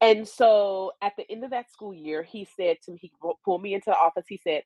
And 0.00 0.26
so 0.26 0.92
at 1.00 1.12
the 1.16 1.30
end 1.30 1.44
of 1.44 1.50
that 1.50 1.70
school 1.70 1.94
year, 1.94 2.24
he 2.24 2.46
said 2.56 2.78
to 2.84 2.92
me, 2.92 2.98
he 3.00 3.12
pulled 3.44 3.62
me 3.62 3.74
into 3.74 3.90
the 3.90 3.96
office. 3.96 4.24
He 4.28 4.40
said, 4.42 4.64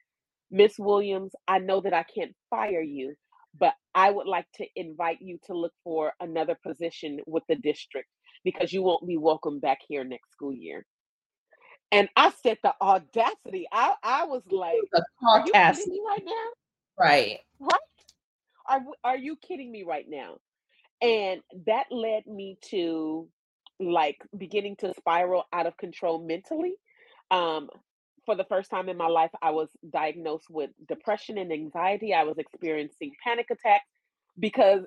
Miss 0.51 0.79
Williams, 0.79 1.33
I 1.49 1.59
know 1.59 1.81
that 1.81 1.93
I 1.93 2.05
can't 2.05 2.35
fire 2.51 2.83
you, 2.83 3.15
but 3.59 3.75
I 3.95 4.11
would 4.11 4.27
like 4.27 4.47
to 4.57 4.67
invite 4.77 5.19
you 5.21 5.39
to 5.47 5.55
look 5.55 5.73
for 5.83 6.13
another 6.21 6.57
position 6.63 7.21
with 7.27 7.43
the 7.49 7.57
district 7.57 8.09
because 8.45 8.73
you 8.73 8.83
won't 8.83 9.07
be 9.07 9.17
welcome 9.17 9.59
back 9.59 9.79
here 9.89 10.05
next 10.05 10.33
school 10.33 10.53
year. 10.53 10.85
And 11.93 12.09
I 12.17 12.33
said 12.43 12.59
the 12.63 12.75
audacity. 12.81 13.67
I, 13.73 13.95
I 14.03 14.25
was 14.25 14.43
like, 14.51 14.77
are 15.27 15.45
you 15.47 15.53
kidding 15.53 15.89
me 15.89 16.01
right 16.07 16.23
now? 16.25 16.49
Right. 16.99 17.39
Right. 17.61 17.81
Are, 18.69 18.81
are 19.05 19.17
you 19.17 19.37
kidding 19.37 19.71
me 19.71 19.85
right 19.85 20.07
now? 20.09 20.39
And 21.01 21.41
that 21.67 21.87
led 21.91 22.27
me 22.27 22.59
to 22.71 23.29
like 23.79 24.19
beginning 24.37 24.77
to 24.77 24.95
spiral 24.95 25.45
out 25.53 25.67
of 25.67 25.77
control 25.77 26.25
mentally. 26.25 26.75
Um, 27.31 27.69
for 28.27 28.37
the 28.37 28.45
first 28.45 28.71
time 28.71 28.91
in 28.91 28.99
my 28.99 29.09
life, 29.09 29.33
I 29.43 29.53
was 29.53 29.71
diagnosed 29.91 30.51
with 30.51 30.73
depression 30.87 31.39
and 31.39 31.53
anxiety. 31.53 32.15
I 32.15 32.25
was 32.25 32.39
experiencing 32.39 33.13
panic 33.25 33.49
attacks 33.51 33.91
because 34.39 34.87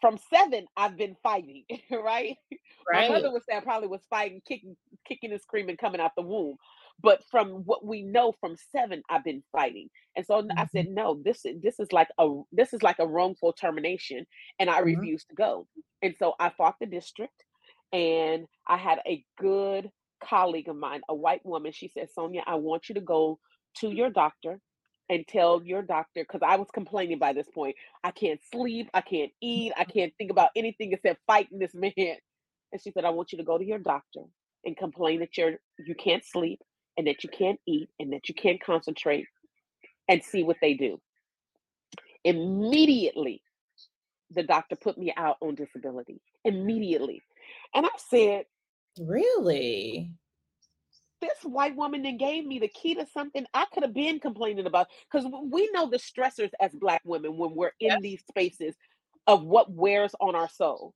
from 0.00 0.18
seven, 0.18 0.66
I've 0.76 0.96
been 0.96 1.16
fighting, 1.22 1.64
right? 1.90 2.36
Right. 2.86 2.92
My 2.92 3.02
mother 3.02 3.32
would 3.32 3.44
say 3.44 3.56
I 3.56 3.60
probably 3.60 3.88
was 3.88 4.06
fighting, 4.10 4.42
kicking, 4.46 4.76
kicking 5.06 5.32
and 5.32 5.40
screaming 5.40 5.76
coming 5.76 6.00
out 6.00 6.12
the 6.16 6.22
womb. 6.22 6.56
But 7.00 7.24
from 7.30 7.64
what 7.64 7.84
we 7.84 8.02
know 8.02 8.32
from 8.40 8.56
seven, 8.56 9.02
I've 9.10 9.24
been 9.24 9.42
fighting. 9.52 9.90
And 10.16 10.26
so 10.26 10.46
I 10.56 10.66
Mhm. 10.66 10.66
said, 10.66 10.88
no, 10.88 11.20
this 11.22 11.44
is 11.44 11.60
this 11.60 11.80
is 11.80 11.92
like 11.92 12.08
a 12.18 12.28
this 12.52 12.72
is 12.72 12.82
like 12.82 12.98
a 13.00 13.06
wrongful 13.06 13.52
termination, 13.54 14.26
and 14.58 14.70
I 14.70 14.78
Mhm. 14.82 15.08
refuse 15.08 15.24
to 15.26 15.34
go. 15.34 15.68
And 16.02 16.16
so 16.16 16.34
I 16.40 16.50
fought 16.50 16.76
the 16.80 16.86
district, 16.86 17.44
and 17.92 18.46
I 18.66 18.76
had 18.76 19.00
a 19.06 19.24
good 19.38 19.90
colleague 20.28 20.68
of 20.68 20.76
mine, 20.76 21.02
a 21.08 21.14
white 21.14 21.44
woman. 21.44 21.72
She 21.72 21.88
said, 21.88 22.08
Sonia, 22.14 22.42
I 22.46 22.56
want 22.56 22.88
you 22.88 22.94
to 22.96 23.00
go 23.00 23.38
to 23.78 23.90
your 23.90 24.10
doctor 24.10 24.60
and 25.08 25.26
tell 25.26 25.62
your 25.64 25.82
doctor 25.82 26.22
because 26.22 26.42
I 26.46 26.56
was 26.56 26.68
complaining 26.72 27.18
by 27.18 27.32
this 27.32 27.48
point. 27.54 27.76
I 28.04 28.10
can't 28.10 28.40
sleep, 28.52 28.90
I 28.94 29.00
can't 29.02 29.32
eat, 29.42 29.72
I 29.76 29.84
can't 29.84 30.12
think 30.18 30.30
about 30.30 30.50
anything 30.56 30.92
except 30.92 31.20
fighting 31.26 31.58
this 31.58 31.74
man. 31.74 32.16
And 32.72 32.82
she 32.82 32.90
said, 32.90 33.04
I 33.04 33.10
want 33.10 33.32
you 33.32 33.38
to 33.38 33.44
go 33.44 33.58
to 33.58 33.64
your 33.64 33.78
doctor 33.78 34.22
and 34.64 34.76
complain 34.76 35.20
that 35.20 35.36
you're 35.36 35.54
you 35.86 35.94
can't 35.94 36.24
sleep 36.24 36.60
and 36.96 37.06
that 37.06 37.22
you 37.22 37.30
can't 37.30 37.60
eat 37.66 37.88
and 38.00 38.12
that 38.12 38.28
you 38.28 38.34
can't 38.34 38.62
concentrate 38.62 39.26
and 40.08 40.22
see 40.22 40.42
what 40.42 40.56
they 40.60 40.74
do. 40.74 41.00
Immediately, 42.24 43.42
the 44.30 44.42
doctor 44.42 44.76
put 44.76 44.98
me 44.98 45.12
out 45.16 45.36
on 45.40 45.54
disability. 45.54 46.20
Immediately. 46.44 47.22
And 47.74 47.86
I 47.86 47.90
said, 48.10 48.44
Really? 48.98 50.12
this 51.20 51.42
white 51.44 51.76
woman 51.76 52.02
then 52.02 52.16
gave 52.18 52.44
me 52.44 52.58
the 52.58 52.68
key 52.68 52.94
to 52.94 53.06
something 53.06 53.46
I 53.54 53.66
could 53.72 53.82
have 53.82 53.94
been 53.94 54.20
complaining 54.20 54.66
about. 54.66 54.88
Because 55.10 55.26
we 55.50 55.70
know 55.72 55.88
the 55.88 55.96
stressors 55.96 56.50
as 56.60 56.72
Black 56.74 57.02
women 57.04 57.36
when 57.38 57.54
we're 57.54 57.72
in 57.80 58.00
these 58.02 58.22
spaces 58.26 58.76
of 59.26 59.42
what 59.42 59.72
wears 59.72 60.14
on 60.20 60.34
our 60.34 60.48
soul. 60.48 60.94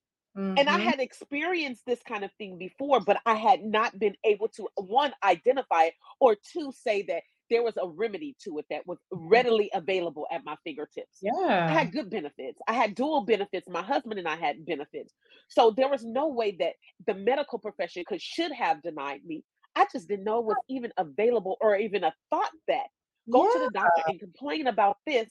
And 0.57 0.69
I 0.69 0.79
Mhm. 0.79 0.79
had 0.79 1.01
experienced 1.01 1.85
this 1.87 2.03
kind 2.03 2.25
of 2.25 2.33
thing 2.39 2.59
before, 2.59 3.01
but 3.01 3.21
I 3.27 3.37
had 3.37 3.63
not 3.65 3.99
been 3.99 4.17
able 4.25 4.49
to, 4.51 4.69
one, 4.77 5.15
identify 5.25 5.85
it, 5.85 5.95
or 6.21 6.37
two, 6.37 6.73
say 6.73 7.03
that 7.03 7.25
there 7.51 7.63
was 7.63 7.77
a 7.77 7.89
remedy 7.89 8.37
to 8.45 8.59
it 8.59 8.67
that 8.71 8.87
was 8.87 8.99
readily 9.11 9.71
available 9.75 10.27
at 10.31 10.45
my 10.45 10.57
fingertips. 10.65 11.19
Yeah. 11.21 11.67
I 11.69 11.73
had 11.73 11.93
good 11.93 12.09
benefits. 12.09 12.59
I 12.67 12.73
had 12.73 12.95
dual 12.95 13.23
benefits. 13.25 13.69
My 13.69 13.83
husband 13.83 14.19
and 14.19 14.29
I 14.29 14.37
had 14.37 14.65
benefits. 14.65 15.13
So 15.49 15.73
there 15.73 15.89
was 15.89 16.05
no 16.05 16.29
way 16.29 16.57
that 16.61 16.75
the 17.07 17.15
medical 17.15 17.59
profession 17.59 18.05
could 18.07 18.23
should 18.23 18.53
have 18.53 18.83
denied 18.83 19.25
me. 19.25 19.43
I 19.75 19.87
just 19.93 20.09
didn't 20.09 20.25
know 20.25 20.39
it 20.39 20.47
was 20.47 20.57
even 20.69 20.93
available 20.97 21.57
or 21.61 21.77
even 21.77 22.05
a 22.05 22.15
thought 22.31 22.51
that 22.69 22.87
go 23.31 23.53
to 23.53 23.59
the 23.59 23.71
doctor 23.73 24.03
and 24.07 24.19
complain 24.19 24.67
about 24.67 24.99
this. 25.07 25.29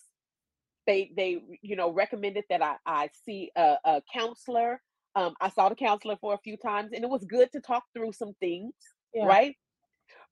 They 0.85 1.11
they 1.15 1.41
you 1.61 1.75
know 1.75 1.91
recommended 1.91 2.45
that 2.49 2.61
I 2.61 2.75
I 2.85 3.09
see 3.25 3.51
a, 3.55 3.77
a 3.83 4.01
counselor. 4.13 4.81
Um, 5.15 5.33
I 5.41 5.49
saw 5.49 5.69
the 5.69 5.75
counselor 5.75 6.17
for 6.21 6.33
a 6.33 6.39
few 6.43 6.57
times, 6.57 6.91
and 6.93 7.03
it 7.03 7.09
was 7.09 7.23
good 7.25 7.51
to 7.53 7.59
talk 7.59 7.83
through 7.93 8.13
some 8.13 8.33
things, 8.39 8.73
Yeah. 9.13 9.25
right? 9.25 9.55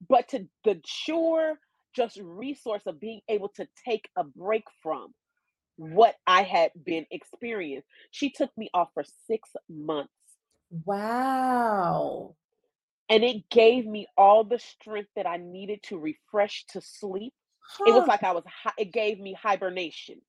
But 0.07 0.29
to 0.29 0.47
the 0.63 0.81
sure 0.85 1.59
just 1.97 2.19
resource 2.21 2.83
of 2.87 3.01
being 3.01 3.21
able 3.29 3.49
to 3.51 3.67
take 3.85 4.09
a 4.17 4.25
break 4.25 4.65
from 4.83 5.15
what 5.77 6.17
I 6.27 6.43
had 6.43 6.71
been 6.83 7.07
experienced. 7.11 7.89
She 8.11 8.31
took 8.31 8.57
me 8.57 8.69
off 8.73 8.91
for 8.95 9.03
6 9.27 9.51
months, 9.69 10.13
Wow. 10.85 12.37
and 13.09 13.23
it 13.23 13.49
gave 13.49 13.85
me 13.85 14.07
all 14.17 14.43
the 14.43 14.59
strength 14.59 15.09
that 15.15 15.27
I 15.27 15.37
needed 15.37 15.81
to 15.83 15.97
refresh 15.97 16.65
to 16.67 16.81
sleep. 16.81 17.33
It 17.85 17.93
was 17.93 18.07
like 18.07 18.23
I 18.23 18.31
was 18.33 18.43
it 18.77 18.91
gave 18.91 19.19
me 19.19 19.33
hibernation, 19.33 20.21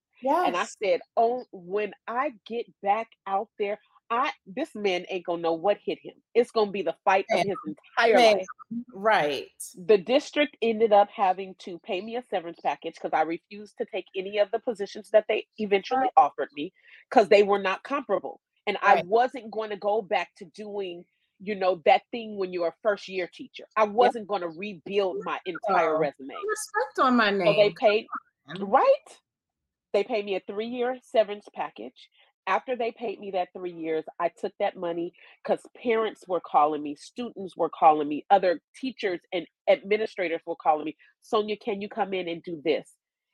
and 0.44 0.56
I 0.56 0.68
said, 0.82 1.00
"Oh, 1.16 1.46
when 1.52 1.92
I 2.06 2.32
get 2.46 2.66
back 2.82 3.08
out 3.26 3.48
there, 3.58 3.78
I 4.10 4.32
this 4.46 4.74
man 4.74 5.04
ain't 5.08 5.26
gonna 5.26 5.42
know 5.42 5.52
what 5.54 5.78
hit 5.84 5.98
him. 6.02 6.14
It's 6.34 6.50
gonna 6.50 6.70
be 6.70 6.82
the 6.82 6.96
fight 7.04 7.26
of 7.32 7.40
his 7.42 7.58
entire 7.64 8.14
man. 8.14 8.38
life." 8.38 8.46
Right. 8.92 9.50
The 9.76 9.98
district 9.98 10.56
ended 10.62 10.92
up 10.92 11.08
having 11.10 11.54
to 11.60 11.78
pay 11.80 12.00
me 12.00 12.16
a 12.16 12.22
severance 12.30 12.60
package 12.60 12.94
because 12.94 13.12
I 13.12 13.22
refused 13.22 13.76
to 13.78 13.86
take 13.86 14.06
any 14.16 14.38
of 14.38 14.50
the 14.50 14.58
positions 14.60 15.10
that 15.10 15.24
they 15.28 15.46
eventually 15.58 16.00
Right. 16.00 16.10
offered 16.16 16.48
me 16.54 16.72
because 17.10 17.28
they 17.28 17.42
were 17.42 17.58
not 17.58 17.82
comparable. 17.82 18.40
And 18.66 18.76
I 18.82 19.02
wasn't 19.02 19.50
going 19.50 19.70
to 19.70 19.76
go 19.76 20.02
back 20.02 20.34
to 20.36 20.44
doing, 20.46 21.04
you 21.40 21.54
know, 21.54 21.80
that 21.86 22.02
thing 22.10 22.36
when 22.36 22.52
you're 22.52 22.68
a 22.68 22.74
first 22.82 23.08
year 23.08 23.28
teacher. 23.32 23.64
I 23.76 23.84
wasn't 23.84 24.26
going 24.28 24.42
to 24.42 24.48
rebuild 24.48 25.24
my 25.24 25.38
entire 25.46 25.96
Oh, 25.96 25.98
resume. 25.98 26.34
respect 26.34 26.98
on 26.98 27.16
my 27.16 27.30
So 27.30 27.52
they 27.54 27.70
paid, 27.70 28.06
right? 28.60 29.18
They 29.92 30.04
paid 30.04 30.24
me 30.26 30.36
a 30.36 30.40
three 30.40 30.66
year 30.66 30.98
severance 31.02 31.48
package. 31.54 32.10
After 32.48 32.76
they 32.76 32.92
paid 32.92 33.20
me 33.20 33.32
that 33.32 33.50
three 33.54 33.72
years, 33.74 34.04
I 34.20 34.30
took 34.40 34.54
that 34.60 34.76
money 34.76 35.14
because 35.44 35.62
parents 35.82 36.24
were 36.28 36.42
calling 36.42 36.82
me, 36.82 36.96
students 36.96 37.56
were 37.56 37.70
calling 37.70 38.08
me, 38.08 38.26
other 38.30 38.60
teachers 38.80 39.20
and 39.32 39.46
administrators 39.70 40.42
were 40.46 40.56
calling 40.56 40.86
me. 40.86 40.96
Sonia, 41.22 41.58
can 41.58 41.82
you 41.82 41.90
come 41.90 42.14
in 42.14 42.28
and 42.28 42.42
do 42.44 42.62
this? 42.64 42.90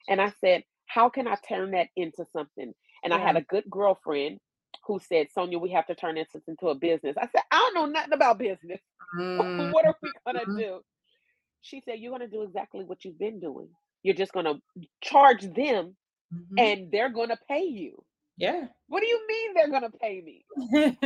And 0.08 0.20
I 0.22 0.34
said, 0.42 0.64
How 0.88 1.10
can 1.10 1.28
I 1.28 1.36
turn 1.48 1.72
that 1.72 1.88
into 1.96 2.26
something? 2.34 2.74
And 3.04 3.14
I 3.14 3.18
had 3.20 3.36
a 3.38 3.42
good 3.42 3.64
girlfriend 3.70 4.40
who 4.86 5.00
said, 5.00 5.28
Sonia, 5.34 5.58
we 5.60 5.72
have 5.72 5.88
to 5.88 5.96
turn 5.96 6.16
this 6.16 6.28
into 6.48 6.68
a 6.68 6.76
business. 6.76 7.16
I 7.18 7.28
said, 7.28 7.42
I 7.52 7.58
don't 7.58 7.74
know 7.76 7.86
nothing 7.86 8.14
about 8.14 8.38
business. 8.40 8.80
Mm. 9.14 9.72
what 9.72 9.86
are 9.86 9.96
we 10.02 10.12
going 10.26 10.38
to 10.46 10.46
Mhm. 10.46 10.56
do? 10.56 10.80
She 11.62 11.82
said, 11.84 12.00
You're 12.00 12.12
going 12.16 12.28
to 12.28 12.36
do 12.36 12.42
exactly 12.44 12.84
what 12.84 13.04
you've 13.04 13.18
been 13.20 13.40
doing. 13.40 13.68
You're 14.04 14.16
just 14.16 14.32
going 14.34 14.46
to 14.46 14.60
charge 15.02 15.42
them 15.54 15.96
Mhm. 16.34 16.58
and 16.58 16.90
they're 16.92 17.10
going 17.10 17.30
to 17.30 17.38
pay 17.48 17.64
you. 17.64 18.04
Yeah. 18.36 18.68
What 18.88 19.00
do 19.00 19.06
you 19.06 19.26
mean 19.28 19.54
they're 19.54 19.68
gonna 19.70 19.90
pay 19.90 20.20
me? 20.20 20.46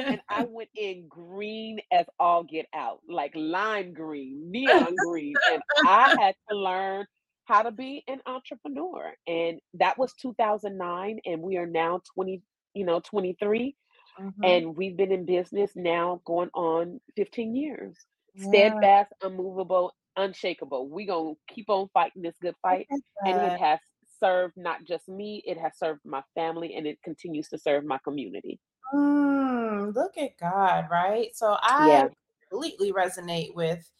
And 0.08 0.20
I 0.28 0.44
went 0.48 0.70
in 0.76 1.08
green 1.08 1.80
as 1.92 2.06
all 2.18 2.44
get 2.44 2.66
out, 2.74 3.00
like 3.08 3.32
lime 3.34 3.92
green, 3.92 4.50
neon 4.50 4.98
green, 4.98 5.40
and 5.46 5.62
I 5.84 6.10
had 6.10 6.34
to 6.50 6.56
learn 6.56 7.06
how 7.44 7.62
to 7.62 7.70
be 7.72 8.04
an 8.08 8.20
entrepreneur. 8.26 9.14
And 9.26 9.60
that 9.74 9.98
was 9.98 10.14
2009, 10.14 11.20
and 11.26 11.42
we 11.42 11.56
are 11.58 11.66
now 11.66 12.00
20, 12.14 12.42
you 12.74 12.84
know, 12.84 13.00
23, 13.00 13.76
Mhm. 14.18 14.62
and 14.64 14.76
we've 14.76 14.96
been 14.96 15.12
in 15.12 15.26
business 15.26 15.72
now 15.76 16.22
going 16.26 16.50
on 16.54 17.00
15 17.16 17.54
years. 17.56 17.96
Yeah. 18.34 18.84
Steadfast, 18.84 19.12
unmovable, 19.22 19.92
unshakable. 20.16 20.88
We're 20.88 21.06
gonna 21.08 21.34
keep 21.48 21.68
on 21.70 21.88
fighting 21.94 22.22
this 22.22 22.38
good 22.40 22.56
fight, 22.62 22.88
and 23.24 23.42
it 23.42 23.52
has 23.54 23.80
served 24.18 24.57
not 24.57 24.85
just 24.85 25.09
me, 25.09 25.42
it 25.46 25.59
has 25.59 25.78
served 25.78 26.00
my 26.04 26.22
family, 26.35 26.74
and 26.74 26.87
it 26.87 27.02
continues 27.02 27.48
to 27.48 27.59
serve 27.59 27.85
my 27.85 27.98
community. 27.98 28.59
Mm, 28.94 29.94
look 29.94 30.16
at 30.16 30.38
God, 30.38 30.87
right? 30.90 31.35
So 31.37 31.57
I 31.61 31.88
Yeah. 31.88 32.09
completely 32.50 32.92
resonate 32.92 33.54
with 33.54 33.90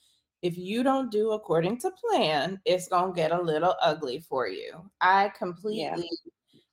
if 0.43 0.57
you 0.57 0.83
don't 0.83 1.11
do 1.11 1.33
according 1.33 1.79
to 1.81 1.91
plan, 1.91 2.61
it's 2.65 2.89
going 2.89 3.13
to 3.13 3.17
get 3.17 3.33
a 3.33 3.43
little 3.43 3.75
ugly 3.83 4.21
for 4.21 4.47
you. 4.49 4.89
I 5.01 5.25
Yeah. 5.25 5.37
completely 5.39 6.09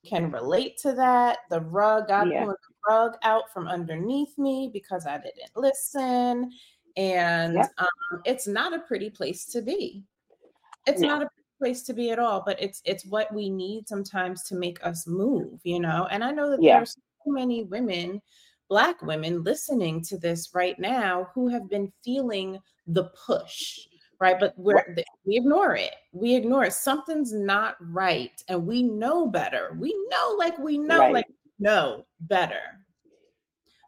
can 0.06 0.30
relate 0.30 0.78
to 0.78 0.92
that. 0.92 1.38
The 1.50 1.60
rug, 1.60 2.08
God 2.08 2.30
Yeah. 2.30 2.40
pulling 2.42 2.56
the 2.68 2.92
rug 2.92 3.16
out 3.22 3.52
from 3.52 3.66
underneath 3.66 4.38
me 4.38 4.70
because 4.72 5.06
I 5.06 5.18
didn't 5.18 5.56
listen. 5.56 6.52
And 6.96 7.56
Yep. 7.56 7.72
um, 7.78 8.22
it's 8.24 8.46
not 8.46 8.72
a 8.72 8.78
pretty 8.80 9.10
place 9.10 9.44
to 9.46 9.62
be. 9.62 10.04
It's 10.86 11.00
No. 11.00 11.08
not 11.08 11.22
a 11.22 11.28
place 11.58 11.82
to 11.84 11.94
be 11.94 12.10
at 12.10 12.18
all, 12.18 12.42
but 12.44 12.60
it's 12.60 12.82
it's 12.84 13.06
what 13.06 13.32
we 13.34 13.48
need 13.50 13.88
sometimes 13.88 14.42
to 14.44 14.54
make 14.54 14.84
us 14.86 15.06
move, 15.06 15.60
you 15.64 15.80
know. 15.80 16.06
And 16.10 16.22
I 16.24 16.30
know 16.30 16.50
that 16.50 16.62
Yeah. 16.62 16.78
there's 16.78 16.94
so 17.24 17.30
many 17.30 17.64
women, 17.64 18.20
black 18.68 19.00
women 19.02 19.42
listening 19.42 20.02
to 20.04 20.18
this 20.18 20.50
right 20.54 20.78
now 20.78 21.28
who 21.34 21.48
have 21.48 21.68
been 21.68 21.92
feeling 22.04 22.58
the 22.86 23.04
push, 23.26 23.78
right? 24.20 24.38
But 24.38 24.54
we're 24.56 24.94
th- 24.94 25.06
we 25.24 25.36
ignore 25.36 25.74
it. 25.76 25.94
We 26.12 26.34
ignore 26.34 26.64
it. 26.64 26.72
Something's 26.72 27.32
not 27.32 27.76
right, 27.80 28.40
and 28.48 28.66
we 28.66 28.82
know 28.82 29.26
better. 29.28 29.76
We 29.78 29.94
know, 30.08 30.36
like 30.38 30.58
we 30.58 30.78
know, 30.78 30.98
Right. 31.00 31.12
like 31.14 31.26
know 31.58 32.04
better, 32.20 32.60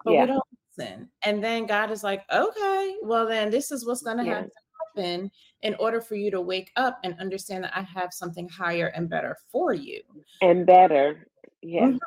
but 0.04 0.12
we 0.22 0.26
don't 0.26 0.42
listen. 0.76 1.10
And 1.22 1.42
then 1.44 1.66
God 1.66 1.90
is 1.90 2.02
like, 2.02 2.22
okay, 2.32 2.96
well 3.02 3.26
then 3.26 3.50
this 3.50 3.70
is 3.70 3.84
what's 3.86 4.02
going 4.02 4.18
to 4.18 4.24
Yeah. 4.24 4.42
to 4.42 4.50
happen 4.98 5.30
in 5.62 5.74
order 5.76 6.00
for 6.00 6.14
you 6.14 6.30
to 6.30 6.40
wake 6.40 6.70
up 6.76 6.98
and 7.04 7.18
understand 7.20 7.64
that 7.64 7.76
I 7.76 7.82
have 7.82 8.12
something 8.12 8.48
higher 8.48 8.88
and 8.88 9.08
better 9.08 9.36
for 9.50 9.72
you. 9.72 10.02
And 10.40 10.66
better. 10.66 11.28
Yeah. 11.62 11.86
Mhm. 11.86 11.98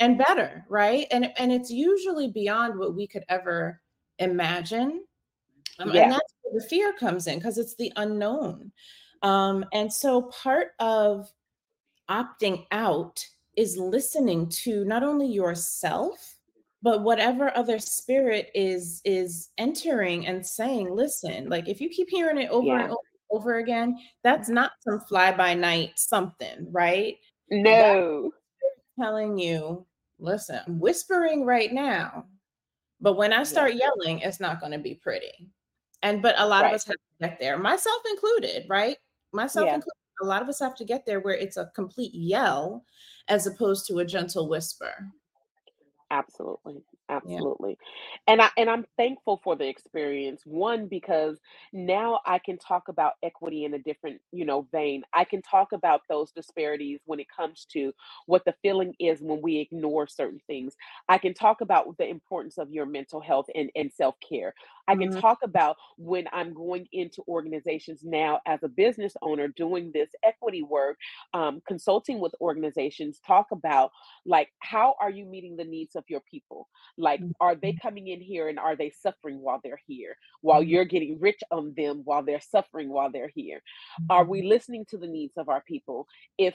And 0.00 0.18
better, 0.18 0.64
right? 0.68 1.06
And 1.10 1.32
and 1.38 1.52
it's 1.52 1.70
usually 1.70 2.30
beyond 2.30 2.78
what 2.78 2.94
we 2.94 3.06
could 3.06 3.24
ever 3.28 3.80
imagine. 4.18 5.04
Um, 5.78 5.92
Yeah. 5.92 6.04
and 6.04 6.12
that's 6.12 6.34
where 6.42 6.60
the 6.60 6.66
fear 6.68 6.92
comes 6.94 7.26
in 7.26 7.38
because 7.38 7.58
it's 7.58 7.76
the 7.76 7.92
unknown. 7.96 8.72
Um, 9.22 9.64
and 9.72 9.92
so 9.92 10.22
part 10.22 10.72
of 10.78 11.32
opting 12.08 12.66
out 12.70 13.24
is 13.56 13.76
listening 13.76 14.48
to 14.48 14.84
not 14.84 15.02
only 15.02 15.26
yourself, 15.26 16.36
but 16.84 17.02
whatever 17.02 17.50
other 17.56 17.78
spirit 17.78 18.50
is 18.54 19.00
is 19.04 19.48
entering 19.58 20.26
and 20.26 20.46
saying 20.46 20.94
listen 20.94 21.48
like 21.48 21.66
if 21.66 21.80
you 21.80 21.88
keep 21.88 22.08
hearing 22.10 22.38
it 22.38 22.50
over 22.50 22.66
yeah. 22.66 22.82
and 22.82 22.90
over, 22.92 23.00
over 23.30 23.58
again 23.58 23.96
that's 24.22 24.48
not 24.48 24.72
some 24.80 25.00
fly 25.00 25.32
by 25.32 25.54
night 25.54 25.90
something 25.96 26.68
right 26.70 27.16
no 27.50 28.30
telling 29.00 29.36
you 29.36 29.84
listen 30.20 30.60
i'm 30.68 30.78
whispering 30.78 31.44
right 31.44 31.72
now 31.72 32.26
but 33.00 33.16
when 33.16 33.32
i 33.32 33.42
start 33.42 33.72
yeah. 33.72 33.88
yelling 33.96 34.20
it's 34.20 34.38
not 34.38 34.60
going 34.60 34.70
to 34.70 34.78
be 34.78 34.94
pretty 34.94 35.50
and 36.02 36.22
but 36.22 36.38
a 36.38 36.46
lot 36.46 36.62
right. 36.62 36.68
of 36.68 36.74
us 36.74 36.86
have 36.86 36.94
to 36.94 37.26
get 37.28 37.38
there 37.40 37.58
myself 37.58 38.02
included 38.10 38.66
right 38.68 38.98
myself 39.32 39.66
yeah. 39.66 39.74
included 39.74 39.92
a 40.22 40.26
lot 40.26 40.42
of 40.42 40.48
us 40.48 40.60
have 40.60 40.76
to 40.76 40.84
get 40.84 41.04
there 41.04 41.18
where 41.20 41.34
it's 41.34 41.56
a 41.56 41.70
complete 41.74 42.14
yell 42.14 42.84
as 43.28 43.46
opposed 43.46 43.86
to 43.86 43.98
a 43.98 44.04
gentle 44.04 44.48
whisper 44.48 44.92
Absolutely. 46.14 46.84
Absolutely. 47.10 47.76
And 48.26 48.40
I 48.40 48.48
and 48.56 48.70
I'm 48.70 48.86
thankful 48.96 49.40
for 49.44 49.56
the 49.56 49.68
experience. 49.68 50.42
One 50.46 50.86
because 50.86 51.38
now 51.72 52.20
I 52.24 52.38
can 52.38 52.56
talk 52.56 52.88
about 52.88 53.14
equity 53.22 53.64
in 53.64 53.74
a 53.74 53.78
different, 53.78 54.20
you 54.32 54.46
know, 54.46 54.66
vein. 54.72 55.02
I 55.12 55.24
can 55.24 55.42
talk 55.42 55.72
about 55.72 56.00
those 56.08 56.32
disparities 56.32 57.00
when 57.04 57.20
it 57.20 57.26
comes 57.34 57.66
to 57.72 57.92
what 58.26 58.44
the 58.46 58.54
feeling 58.62 58.94
is 58.98 59.20
when 59.20 59.42
we 59.42 59.58
ignore 59.58 60.06
certain 60.06 60.40
things. 60.46 60.76
I 61.08 61.18
can 61.18 61.34
talk 61.34 61.60
about 61.60 61.96
the 61.98 62.08
importance 62.08 62.56
of 62.56 62.70
your 62.70 62.86
mental 62.86 63.20
health 63.20 63.46
and, 63.54 63.70
and 63.76 63.92
self-care. 63.92 64.54
I 64.88 64.96
can 64.96 65.10
mm-hmm. 65.10 65.20
talk 65.20 65.38
about 65.42 65.76
when 65.96 66.26
I'm 66.32 66.52
going 66.52 66.86
into 66.92 67.22
organizations 67.28 68.00
now 68.02 68.40
as 68.46 68.62
a 68.62 68.68
business 68.68 69.14
owner 69.22 69.48
doing 69.48 69.90
this 69.92 70.10
equity 70.22 70.62
work, 70.62 70.98
um, 71.32 71.62
consulting 71.66 72.20
with 72.20 72.34
organizations, 72.40 73.20
talk 73.26 73.46
about 73.50 73.90
like 74.26 74.48
how 74.58 74.94
are 75.00 75.10
you 75.10 75.24
meeting 75.24 75.56
the 75.56 75.64
needs 75.64 75.96
of 75.96 76.04
your 76.08 76.20
people? 76.30 76.68
Like, 77.04 77.20
are 77.38 77.54
they 77.54 77.72
mm-hmm. 77.72 77.86
coming 77.86 78.08
in 78.08 78.22
here 78.22 78.48
and 78.48 78.58
are 78.58 78.76
they 78.76 78.90
suffering 78.90 79.38
while 79.42 79.60
they're 79.62 79.80
here? 79.86 80.16
While 80.40 80.62
mm-hmm. 80.62 80.70
you're 80.70 80.84
getting 80.86 81.20
rich 81.20 81.40
on 81.50 81.74
them 81.76 82.00
while 82.04 82.22
they're 82.24 82.40
suffering 82.40 82.88
while 82.88 83.12
they're 83.12 83.30
here? 83.34 83.60
Are 84.08 84.24
we 84.24 84.40
listening 84.40 84.86
to 84.88 84.96
the 84.96 85.06
needs 85.06 85.34
of 85.36 85.50
our 85.50 85.62
people? 85.68 86.06
If, 86.38 86.54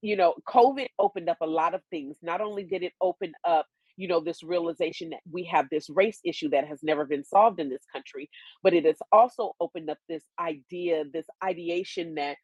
you 0.00 0.16
know, 0.16 0.34
COVID 0.48 0.86
opened 0.98 1.28
up 1.28 1.36
a 1.42 1.46
lot 1.46 1.74
of 1.74 1.82
things, 1.90 2.16
not 2.22 2.40
only 2.40 2.64
did 2.64 2.82
it 2.82 2.94
open 3.02 3.32
up 3.44 3.66
you 3.96 4.08
know 4.08 4.20
this 4.20 4.42
realization 4.42 5.10
that 5.10 5.20
we 5.30 5.44
have 5.44 5.66
this 5.70 5.90
race 5.90 6.20
issue 6.24 6.48
that 6.48 6.66
has 6.66 6.82
never 6.82 7.04
been 7.04 7.22
solved 7.22 7.60
in 7.60 7.68
this 7.68 7.84
country 7.92 8.30
but 8.62 8.72
it 8.72 8.86
has 8.86 8.96
also 9.12 9.52
opened 9.60 9.90
up 9.90 9.98
this 10.08 10.24
idea 10.38 11.04
this 11.12 11.26
ideation 11.44 12.14
that 12.14 12.36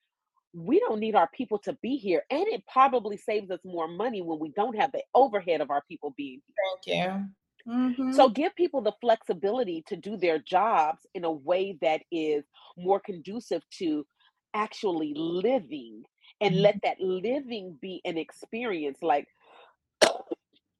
we 0.53 0.79
don't 0.81 1.01
need 1.01 1.15
our 1.15 1.31
people 1.35 1.59
to 1.59 1.73
be 1.83 1.97
here 1.97 2.23
and 2.31 2.47
it 2.49 2.63
probably 2.71 3.17
saves 3.17 3.51
us 3.51 3.61
more 3.65 3.89
money 3.89 4.21
when 4.21 4.39
we 4.39 4.51
don't 4.51 4.77
have 4.77 4.93
the 4.93 5.03
overhead 5.15 5.63
of 5.63 5.71
our 5.71 5.83
people 5.89 6.13
being 6.17 6.41
here 6.85 7.07
thank 7.07 7.21
you 7.21 7.46
mm-hmm. 7.69 8.13
so 8.13 8.29
give 8.29 8.55
people 8.55 8.81
the 8.81 8.93
flexibility 9.01 9.85
to 9.87 9.97
do 9.97 10.17
their 10.17 10.39
jobs 10.39 11.07
in 11.15 11.25
a 11.25 11.31
way 11.31 11.77
that 11.81 12.03
is 12.11 12.45
more 12.77 13.01
conducive 13.01 13.63
to 13.71 14.07
actually 14.55 15.13
living 15.17 16.03
and 16.41 16.55
mm-hmm. 16.55 16.63
let 16.63 16.77
that 16.83 17.01
living 17.01 17.77
be 17.81 18.01
an 18.05 18.17
experience 18.19 18.99
like 19.03 19.27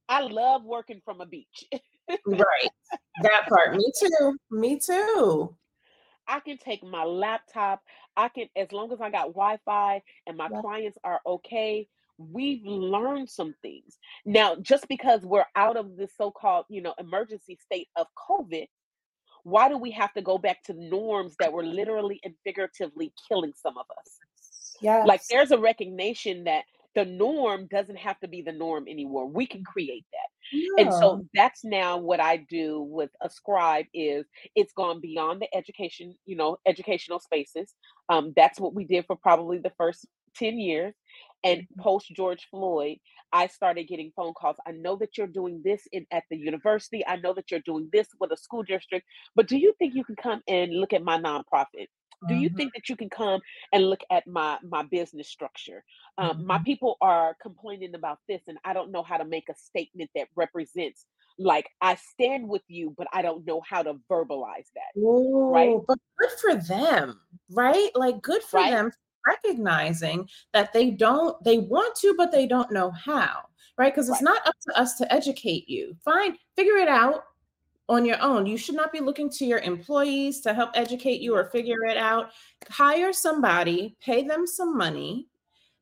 I 0.09 0.21
love 0.21 0.65
working 0.65 1.01
from 1.05 1.21
a 1.21 1.27
beach. 1.27 1.65
right. 2.27 2.71
That 3.23 3.49
part. 3.49 3.77
Me 3.77 3.93
too. 3.99 4.37
Me 4.51 4.79
too. 4.79 5.57
I 6.29 6.41
can 6.41 6.59
take 6.59 6.83
my 6.85 7.05
laptop. 7.05 7.83
I 8.17 8.29
can, 8.29 8.49
as 8.57 8.73
long 8.73 8.93
as 8.93 9.01
I 9.01 9.11
got 9.11 9.29
Wi 9.29 9.59
Fi 9.65 10.03
and 10.27 10.37
my 10.37 10.49
clients 10.49 10.99
are 11.05 11.21
okay, 11.27 11.89
we've 12.19 12.65
learned 12.65 13.29
some 13.31 13.55
things. 13.63 13.99
Now, 14.25 14.57
just 14.57 14.89
because 14.89 15.23
we're 15.23 15.47
out 15.55 15.77
of 15.77 15.97
this 15.97 16.13
so 16.17 16.31
called, 16.31 16.67
you 16.69 16.83
know, 16.83 16.95
emergency 16.99 17.59
state 17.63 17.89
of 17.97 18.07
COVID, 18.29 18.67
why 19.43 19.69
do 19.69 19.79
we 19.79 19.93
have 19.93 20.13
to 20.15 20.23
go 20.23 20.39
back 20.39 20.63
to 20.65 20.73
norms 20.73 21.37
that 21.39 21.53
were 21.53 21.65
literally 21.65 22.21
and 22.25 22.35
figuratively 22.45 23.13
killing 23.29 23.53
some 23.55 23.79
of 23.79 23.87
us? 23.99 24.19
Yeah. 24.81 25.05
Like 25.05 25.23
there's 25.31 25.53
a 25.53 25.59
recognition 25.59 26.45
that 26.45 26.65
the 26.97 27.05
norm 27.05 27.69
doesn't 27.71 27.99
have 27.99 28.19
to 28.21 28.29
be 28.29 28.43
the 28.43 28.53
norm 28.53 28.87
anymore. 28.89 29.29
We 29.29 29.47
can 29.47 29.63
create 29.63 30.07
that. 30.13 30.29
Yeah. 30.51 30.85
And 30.85 30.93
so 30.93 31.27
that's 31.35 31.63
now 31.63 31.99
what 31.99 32.21
I 32.21 32.39
do 32.39 32.81
with 32.81 33.11
Ascribe 33.23 33.87
is 33.93 34.25
it's 34.55 34.73
gone 34.73 35.01
beyond 35.01 35.43
the 35.43 35.55
education, 35.55 36.17
you 36.25 36.37
know, 36.37 36.57
educational 36.67 37.21
spaces. 37.21 37.75
Um, 38.09 38.33
that's 38.35 38.59
what 38.59 38.75
we 38.75 38.85
did 38.85 39.07
for 39.07 39.15
probably 39.15 39.59
the 39.59 39.73
first 39.77 40.07
10 40.37 40.59
years. 40.59 40.95
And 41.45 41.63
mm-hmm. 41.63 41.83
post 41.83 42.13
George 42.15 42.47
Floyd, 42.51 42.99
I 43.33 43.47
started 43.47 43.85
getting 43.85 44.13
phone 44.17 44.35
calls. 44.35 44.57
I 44.67 44.73
know 44.73 44.97
that 44.97 45.17
you're 45.19 45.27
doing 45.27 45.61
this 45.65 45.83
in, 45.93 46.07
at 46.11 46.25
the 46.31 46.37
university. 46.37 47.07
I 47.07 47.17
know 47.17 47.35
that 47.35 47.51
you're 47.51 47.61
doing 47.61 47.89
this 47.93 48.09
with 48.21 48.33
a 48.33 48.37
school 48.37 48.63
district, 48.63 49.07
but 49.35 49.49
do 49.49 49.57
you 49.57 49.75
think 49.79 49.95
you 49.95 50.05
can 50.05 50.17
come 50.17 50.43
and 50.49 50.73
look 50.73 50.93
at 50.93 51.03
my 51.03 51.19
nonprofit? 51.19 51.87
do 52.29 52.35
you 52.35 52.49
mm-hmm. 52.49 52.57
think 52.57 52.75
that 52.75 52.89
you 52.89 52.97
can 52.97 53.11
come 53.11 53.41
and 53.73 53.89
look 53.89 54.01
at 54.11 54.27
my 54.27 54.59
my 54.69 54.83
business 54.85 55.29
structure 55.29 55.85
um, 56.19 56.31
mm-hmm. 56.31 56.47
my 56.47 56.59
people 56.59 56.97
are 57.01 57.37
complaining 57.43 57.95
about 57.95 58.19
this 58.29 58.43
and 58.49 58.59
i 58.65 58.73
don't 58.73 58.91
know 58.91 59.03
how 59.03 59.17
to 59.17 59.25
make 59.25 59.49
a 59.51 59.55
statement 59.55 60.11
that 60.15 60.29
represents 60.35 61.07
like 61.39 61.69
i 61.81 61.95
stand 61.95 62.49
with 62.49 62.63
you 62.69 62.95
but 62.97 63.07
i 63.13 63.21
don't 63.21 63.47
know 63.47 63.61
how 63.69 63.83
to 63.83 63.95
verbalize 64.11 64.69
that 64.75 64.99
Ooh, 64.99 65.51
right 65.53 65.77
but 65.87 65.99
good 66.19 66.31
for 66.41 66.55
them 66.55 67.21
right 67.51 67.91
like 67.95 68.23
good 68.23 68.43
for 68.43 68.61
right? 68.61 68.71
them 68.71 68.91
recognizing 69.27 70.29
that 70.53 70.73
they 70.73 70.91
don't 70.91 71.43
they 71.45 71.59
want 71.59 71.95
to 71.97 72.15
but 72.17 72.33
they 72.33 72.47
don't 72.47 72.73
know 72.73 72.91
how 72.91 73.43
right 73.79 73.95
because 73.95 74.09
it's 74.09 74.23
right. 74.23 74.35
not 74.35 74.47
up 74.47 74.55
to 74.61 74.79
us 74.79 74.95
to 74.95 75.13
educate 75.13 75.69
you 75.69 75.97
fine 76.05 76.37
figure 76.57 76.77
it 76.77 76.89
out 76.89 77.25
on 77.89 78.05
your 78.05 78.21
own. 78.21 78.47
You 78.47 78.57
should 78.57 78.75
not 78.75 78.93
be 78.93 79.01
looking 79.01 79.31
to 79.31 79.47
your 79.47 79.61
employees 79.61 80.41
to 80.43 80.55
help 80.55 80.71
educate 80.75 81.21
you 81.21 81.35
or 81.35 81.51
figure 81.51 81.85
it 81.85 81.97
out. 81.97 82.31
Hire 82.69 83.13
somebody, 83.13 83.97
pay 84.01 84.25
them 84.25 84.47
some 84.47 84.77
money, 84.77 85.29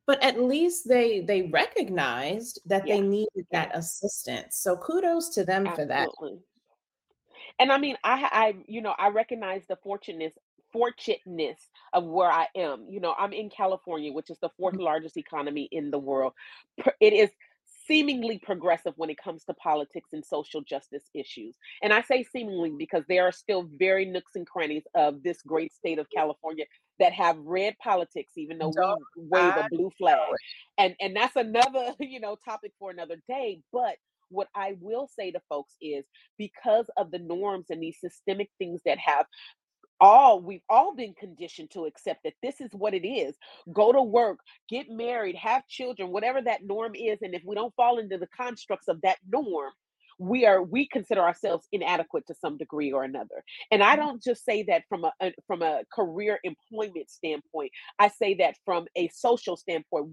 but 0.05 0.21
at 0.23 0.39
least 0.39 0.87
they 0.87 1.21
they 1.21 1.43
recognized 1.43 2.59
that 2.65 2.87
yeah. 2.87 2.95
they 2.95 3.01
needed 3.01 3.47
that 3.51 3.75
assistance. 3.75 4.57
So 4.57 4.77
kudos 4.77 5.29
to 5.29 5.43
them 5.43 5.67
Absolutely. 5.67 5.83
for 5.83 5.87
that. 5.87 6.39
And 7.57 7.71
I 7.71 7.77
mean, 7.77 7.97
I 8.03 8.29
I 8.31 8.55
you 8.67 8.81
know, 8.81 8.95
I 8.97 9.09
recognize 9.09 9.63
the 9.67 9.77
fortunateness 9.77 10.37
fortunateness 10.75 11.59
of 11.93 12.03
where 12.03 12.29
I 12.29 12.47
am. 12.53 12.87
You 12.89 12.99
know, 12.99 13.15
I'm 13.17 13.31
in 13.31 13.49
California, 13.49 14.11
which 14.11 14.29
is 14.29 14.37
the 14.41 14.49
fourth 14.57 14.73
mm-hmm. 14.73 14.83
largest 14.83 15.15
economy 15.15 15.69
in 15.71 15.89
the 15.89 15.97
world. 15.97 16.33
It 16.99 17.13
is 17.13 17.29
seemingly 17.87 18.39
progressive 18.39 18.93
when 18.97 19.09
it 19.09 19.17
comes 19.17 19.45
to 19.45 19.53
politics 19.53 20.09
and 20.11 20.25
social 20.25 20.61
justice 20.61 21.03
issues. 21.13 21.55
And 21.81 21.93
I 21.93 22.01
say 22.01 22.23
seemingly 22.23 22.73
because 22.77 23.03
there 23.07 23.23
are 23.23 23.31
still 23.31 23.69
very 23.77 24.05
nooks 24.05 24.35
and 24.35 24.45
crannies 24.45 24.83
of 24.95 25.23
this 25.23 25.41
great 25.43 25.73
state 25.73 25.99
of 25.99 26.07
California 26.13 26.65
that 26.99 27.13
have 27.13 27.37
red 27.39 27.77
politics, 27.81 28.33
even 28.35 28.57
though 28.57 28.73
we 29.15 29.23
wave 29.29 29.53
a 29.55 29.67
blue 29.71 29.91
flag. 29.97 30.19
And 30.77 30.95
and 30.99 31.15
that's 31.15 31.37
another, 31.37 31.93
you 31.99 32.19
know, 32.19 32.35
topic 32.43 32.73
for 32.79 32.91
another 32.91 33.15
day. 33.29 33.61
But 33.71 33.95
what 34.29 34.49
I 34.55 34.75
will 34.79 35.07
say 35.17 35.31
to 35.31 35.41
folks 35.47 35.73
is 35.81 36.03
because 36.37 36.89
of 36.97 37.11
the 37.11 37.19
norms 37.19 37.67
and 37.69 37.81
these 37.81 37.97
systemic 37.99 38.49
things 38.57 38.81
that 38.85 38.97
have 38.97 39.25
all 40.01 40.41
we've 40.41 40.61
all 40.69 40.95
been 40.95 41.13
conditioned 41.13 41.71
to 41.71 41.85
accept 41.85 42.23
that 42.23 42.33
this 42.43 42.61
is 42.61 42.69
what 42.73 42.93
it 42.93 43.07
is. 43.07 43.35
Go 43.73 43.91
to 43.91 44.01
work 44.01 44.39
get 44.69 44.89
married 44.89 45.35
have 45.35 45.67
children 45.67 46.11
whatever 46.11 46.41
that 46.41 46.63
norm 46.63 46.93
is 46.95 47.19
and 47.21 47.35
if 47.35 47.43
we 47.45 47.55
don't 47.55 47.75
fall 47.75 47.99
into 47.99 48.17
the 48.17 48.27
constructs 48.27 48.87
of 48.87 49.01
that 49.01 49.17
norm 49.29 49.71
we 50.17 50.45
are 50.45 50.63
we 50.63 50.87
consider 50.87 51.21
ourselves 51.21 51.67
inadequate 51.71 52.25
to 52.27 52.35
some 52.35 52.57
degree 52.57 52.91
or 52.91 53.03
another. 53.03 53.43
And 53.71 53.83
i 53.83 53.95
mm-hmm. 53.95 54.05
don't 54.05 54.23
just 54.23 54.45
say 54.45 54.63
that 54.63 54.83
from 54.89 55.05
a, 55.05 55.11
a 55.21 55.33
from 55.47 55.61
a 55.61 55.81
career 55.93 56.39
employment 56.43 57.09
standpoint. 57.09 57.71
I 57.99 58.09
say 58.09 58.35
that 58.35 58.55
from 58.65 58.85
a 58.95 59.09
social 59.09 59.57
standpoint. 59.57 60.11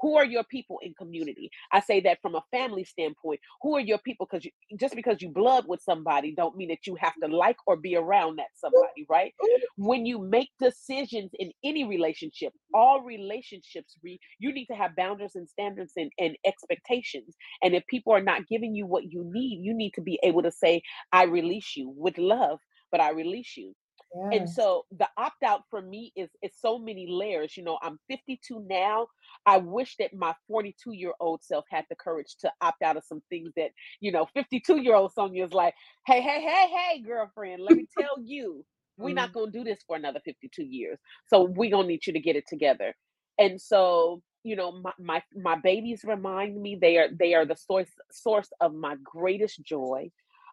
Who 0.00 0.16
are 0.16 0.24
your 0.24 0.44
people 0.44 0.78
in 0.82 0.94
community? 0.94 1.50
I 1.72 1.80
say 1.80 2.00
that 2.00 2.18
from 2.22 2.34
a 2.34 2.44
family 2.50 2.84
standpoint. 2.84 3.40
Who 3.62 3.76
are 3.76 3.80
your 3.80 3.98
people? 3.98 4.26
Because 4.30 4.46
just 4.78 4.94
because 4.94 5.20
you 5.20 5.30
blood 5.30 5.64
with 5.66 5.80
somebody 5.82 6.34
don't 6.34 6.56
mean 6.56 6.68
that 6.68 6.86
you 6.86 6.96
have 7.00 7.14
to 7.22 7.28
like 7.28 7.56
or 7.66 7.76
be 7.76 7.96
around 7.96 8.36
that 8.38 8.48
somebody 8.54 9.06
right? 9.08 9.32
When 9.76 10.06
you 10.06 10.18
make 10.18 10.50
decisions 10.60 11.30
in 11.38 11.52
any 11.62 11.84
relationship 11.84 12.52
all 12.74 13.02
relationships 13.02 13.96
re, 14.02 14.18
you 14.38 14.52
need 14.52 14.66
to 14.66 14.74
have 14.74 14.96
boundaries 14.96 15.36
and 15.36 15.48
standards 15.48 15.92
and, 15.96 16.10
and 16.18 16.36
expectations. 16.44 17.34
And 17.62 17.74
if 17.74 17.86
people 17.86 18.12
are 18.12 18.22
not 18.22 18.46
giving 18.48 18.74
you 18.74 18.86
what 18.86 19.04
you 19.04 19.30
need. 19.34 19.60
You 19.62 19.74
need 19.74 19.92
to 19.94 20.00
be 20.00 20.18
able 20.22 20.42
to 20.42 20.50
say, 20.50 20.82
I 21.12 21.24
release 21.24 21.76
you 21.76 21.92
with 21.94 22.16
love, 22.16 22.60
but 22.90 23.00
I 23.00 23.10
release 23.10 23.56
you. 23.56 23.74
Yes. 24.14 24.40
And 24.40 24.50
so 24.50 24.84
the 24.96 25.08
opt 25.18 25.42
out 25.42 25.62
for 25.70 25.82
me 25.82 26.12
is 26.14 26.30
is 26.40 26.52
so 26.60 26.78
many 26.78 27.06
layers. 27.08 27.56
You 27.56 27.64
know, 27.64 27.78
I'm 27.82 27.98
52 28.08 28.64
now. 28.68 29.08
I 29.44 29.58
wish 29.58 29.96
that 29.98 30.14
my 30.14 30.34
42 30.46 30.92
year 30.92 31.12
old 31.20 31.42
self 31.42 31.64
had 31.68 31.84
the 31.90 31.96
courage 31.96 32.36
to 32.40 32.52
opt 32.60 32.82
out 32.82 32.96
of 32.96 33.04
some 33.04 33.22
things 33.28 33.50
that, 33.56 33.70
you 34.00 34.12
know, 34.12 34.26
52 34.34 34.82
year 34.82 34.94
old 34.94 35.12
Sonia 35.12 35.44
is 35.44 35.52
like, 35.52 35.74
hey, 36.06 36.20
hey, 36.20 36.40
hey, 36.40 36.68
hey, 36.68 37.02
girlfriend, 37.02 37.62
let 37.62 37.76
me 37.76 37.88
tell 37.98 38.22
you, 38.22 38.64
we're 38.96 39.08
mm-hmm. 39.08 39.16
not 39.16 39.32
gonna 39.32 39.50
do 39.50 39.64
this 39.64 39.80
for 39.86 39.96
another 39.96 40.20
52 40.24 40.62
years. 40.62 40.98
So 41.26 41.44
we're 41.44 41.70
gonna 41.70 41.88
need 41.88 42.06
you 42.06 42.12
to 42.12 42.20
get 42.20 42.36
it 42.36 42.46
together. 42.48 42.94
And 43.38 43.60
so 43.60 44.22
you 44.44 44.56
know, 44.56 44.72
my, 44.72 44.92
my 45.00 45.22
my 45.36 45.56
babies 45.56 46.04
remind 46.04 46.60
me 46.62 46.76
they 46.80 46.98
are 46.98 47.08
they 47.10 47.34
are 47.34 47.46
the 47.46 47.56
source 47.56 47.90
source 48.12 48.50
of 48.60 48.74
my 48.74 48.96
greatest 49.04 49.62
joy. 49.62 50.10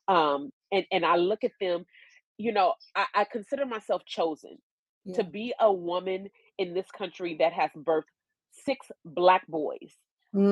Um, 0.09 0.51
and 0.71 0.85
and 0.91 1.05
I 1.05 1.17
look 1.17 1.43
at 1.45 1.53
them, 1.61 1.85
you 2.37 2.53
know, 2.53 2.75
I, 2.95 3.07
I 3.15 3.25
consider 3.25 3.65
myself 3.65 4.03
chosen 4.05 4.59
to 5.13 5.23
be 5.23 5.53
a 5.59 5.71
woman 5.73 6.29
in 6.57 6.73
this 6.73 6.89
country 6.91 7.35
that 7.39 7.53
has 7.53 7.71
birthed 7.77 8.05
six 8.51 8.91
black 9.05 9.47
boys. 9.47 9.97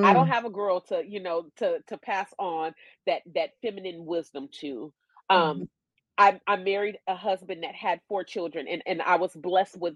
I 0.04 0.14
don't 0.14 0.28
Mm, 0.28 0.30
have 0.30 0.46
a 0.46 0.50
girl 0.52 0.82
to, 0.90 1.04
you 1.06 1.22
know, 1.22 1.50
to 1.58 1.82
to 1.88 1.98
pass 1.98 2.34
on 2.40 2.74
that 3.06 3.24
that 3.36 3.52
feminine 3.62 4.06
wisdom 4.06 4.50
to. 4.62 4.94
Um, 5.30 5.64
mhm, 5.64 5.70
I 6.18 6.40
I 6.48 6.58
married 6.58 7.00
a 7.08 7.16
husband 7.16 7.64
that 7.64 7.76
had 7.76 8.02
4 8.08 8.24
children, 8.24 8.68
and 8.68 8.82
and 8.86 9.02
I 9.02 9.18
was 9.18 9.36
blessed 9.36 9.78
with 9.80 9.96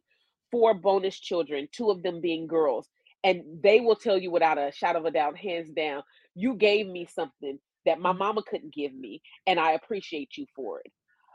4 0.52 0.74
bonus 0.76 1.20
children, 1.20 1.68
2 1.72 1.90
of 1.92 2.04
them 2.04 2.22
being 2.22 2.48
girls, 2.48 2.90
and 3.24 3.44
they 3.64 3.80
will 3.80 3.96
tell 3.96 4.18
you 4.18 4.32
without 4.32 4.58
a 4.58 4.72
shadow 4.72 5.00
of 5.00 5.06
a 5.06 5.12
doubt, 5.12 5.38
hands 5.38 5.72
down, 5.72 6.04
"You 6.36 6.56
gave 6.56 6.88
me 6.88 7.06
something 7.06 7.60
that 7.86 8.00
my 8.00 8.12
mhm. 8.12 8.14
mama 8.14 8.44
couldn't 8.44 8.74
give 8.74 8.94
me, 8.94 9.22
and 9.48 9.60
I 9.60 9.74
appreciate 9.74 10.38
you 10.38 10.46
for 10.56 10.82
it." 10.82 10.92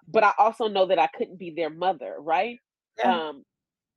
But 0.07 0.25
I 0.25 0.33
also 0.39 0.69
know 0.69 0.87
that 0.87 0.99
I 0.99 1.09
couldn't 1.09 1.39
be 1.39 1.51
their 1.51 1.71
mother, 1.71 2.17
right? 2.21 2.59
Yeah. 2.99 3.21
Um, 3.21 3.45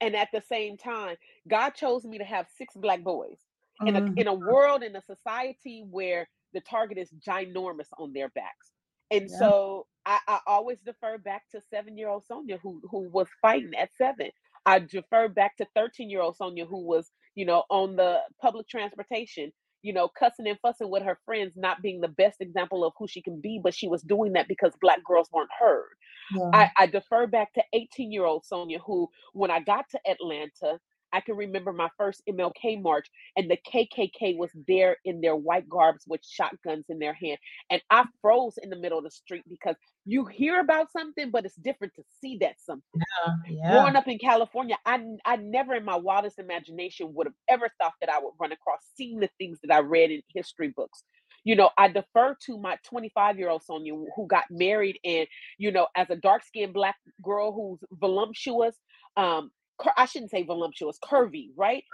and 0.01 0.15
at 0.15 0.29
the 0.33 0.41
same 0.41 0.77
time, 0.77 1.17
God 1.47 1.71
chose 1.71 2.05
me 2.05 2.17
to 2.17 2.23
have 2.25 2.47
6 2.57 2.75
black 2.75 3.03
boys 3.03 3.39
in 3.85 3.95
a 3.95 4.03
in 4.15 4.27
a 4.27 4.33
world, 4.33 4.83
in 4.83 4.95
a 4.95 5.01
society 5.01 5.83
where 5.89 6.27
the 6.53 6.61
target 6.61 6.97
is 6.97 7.11
ginormous 7.25 7.87
on 7.97 8.13
their 8.13 8.29
backs. 8.29 8.71
And 9.11 9.29
Yeah. 9.29 9.31
so 9.31 9.87
I, 10.05 10.19
I 10.27 10.39
always 10.47 10.79
defer 10.85 11.17
back 11.17 11.43
to 11.51 11.61
seven-year-old 11.61 12.25
Sonia 12.25 12.57
who 12.57 12.81
who 12.89 13.09
was 13.09 13.27
fighting 13.41 13.73
at 13.75 13.89
seven. 13.97 14.31
I 14.65 14.79
defer 14.79 15.27
back 15.29 15.57
to 15.57 15.67
13-year-old 15.75 16.37
Sonia 16.37 16.65
who 16.65 16.85
was, 16.85 17.11
you 17.35 17.45
know, 17.45 17.63
on 17.69 17.95
the 17.95 18.19
public 18.41 18.67
transportation, 18.67 19.51
you 19.81 19.93
know, 19.93 20.07
cussing 20.07 20.47
and 20.47 20.59
fussing 20.61 20.89
with 20.89 21.03
her 21.03 21.17
friends, 21.25 21.53
not 21.55 21.81
being 21.81 22.01
the 22.01 22.07
best 22.07 22.39
example 22.39 22.85
of 22.85 22.93
who 22.97 23.07
she 23.07 23.21
can 23.21 23.39
be, 23.41 23.59
but 23.63 23.73
she 23.73 23.87
was 23.87 24.01
doing 24.03 24.33
that 24.33 24.47
because 24.47 24.73
black 24.81 25.03
girls 25.03 25.29
weren't 25.33 25.49
heard. 25.59 25.89
Yeah. 26.35 26.49
I, 26.53 26.71
I 26.77 26.85
defer 26.85 27.27
back 27.27 27.53
to 27.53 27.63
18 27.73 28.11
year 28.11 28.25
old 28.25 28.45
Sonia, 28.45 28.79
who, 28.79 29.09
when 29.33 29.51
I 29.51 29.59
got 29.59 29.85
to 29.91 29.99
Atlanta, 30.07 30.79
I 31.13 31.21
can 31.21 31.35
remember 31.35 31.73
my 31.73 31.89
first 31.97 32.21
MLK 32.29 32.81
march, 32.81 33.07
and 33.35 33.49
the 33.49 33.57
KKK 33.57 34.37
was 34.37 34.51
there 34.67 34.97
in 35.05 35.21
their 35.21 35.35
white 35.35 35.67
garbs 35.69 36.03
with 36.07 36.21
shotguns 36.25 36.85
in 36.89 36.99
their 36.99 37.13
hand. 37.13 37.37
And 37.69 37.81
I 37.89 38.05
froze 38.21 38.57
in 38.61 38.69
the 38.69 38.75
middle 38.75 38.97
of 38.97 39.03
the 39.03 39.11
street 39.11 39.43
because 39.47 39.75
you 40.05 40.25
hear 40.25 40.59
about 40.59 40.91
something, 40.91 41.29
but 41.31 41.45
it's 41.45 41.55
different 41.55 41.93
to 41.95 42.03
see 42.21 42.37
that 42.41 42.55
something. 42.59 42.83
Yeah. 42.95 43.33
Yeah. 43.49 43.71
Growing 43.71 43.95
up 43.95 44.07
in 44.07 44.17
California, 44.17 44.77
I, 44.85 45.03
I 45.25 45.35
never 45.37 45.75
in 45.75 45.85
my 45.85 45.95
wildest 45.95 46.39
imagination 46.39 47.13
would 47.13 47.27
have 47.27 47.35
ever 47.49 47.69
thought 47.79 47.93
that 48.01 48.09
I 48.09 48.19
would 48.19 48.33
run 48.39 48.51
across 48.51 48.79
seeing 48.95 49.19
the 49.19 49.29
things 49.37 49.59
that 49.63 49.73
I 49.73 49.79
read 49.79 50.11
in 50.11 50.21
history 50.33 50.73
books. 50.75 51.03
You 51.43 51.55
know, 51.55 51.71
I 51.77 51.87
defer 51.87 52.35
to 52.45 52.59
my 52.59 52.77
25 52.87 53.39
year 53.39 53.49
old 53.49 53.63
Sonia 53.63 53.93
who 53.93 54.27
got 54.27 54.45
married 54.49 54.99
and, 55.03 55.27
you 55.57 55.71
know, 55.71 55.87
as 55.95 56.09
a 56.09 56.15
dark 56.15 56.43
skinned 56.43 56.73
black 56.73 56.95
girl 57.23 57.51
who's 57.51 57.79
voluptuous, 57.99 58.77
um, 59.17 59.51
cur- 59.81 59.93
I 59.97 60.05
shouldn't 60.05 60.31
say 60.31 60.43
voluptuous, 60.43 60.99
curvy, 60.99 61.49
right? 61.57 61.85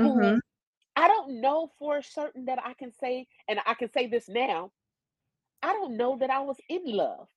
Who 0.00 0.32
Mhm. 0.32 0.40
I 0.96 1.08
don't 1.08 1.40
know 1.40 1.70
for 1.78 2.02
certain 2.02 2.46
that 2.46 2.58
I 2.64 2.74
can 2.74 2.92
say, 2.92 3.26
and 3.48 3.60
I 3.66 3.74
can 3.74 3.90
say 3.92 4.06
this 4.06 4.28
now, 4.28 4.72
I 5.62 5.72
don't 5.72 5.96
know 5.96 6.16
that 6.18 6.30
I 6.30 6.40
was 6.40 6.58
in 6.68 6.82
love. 6.86 7.28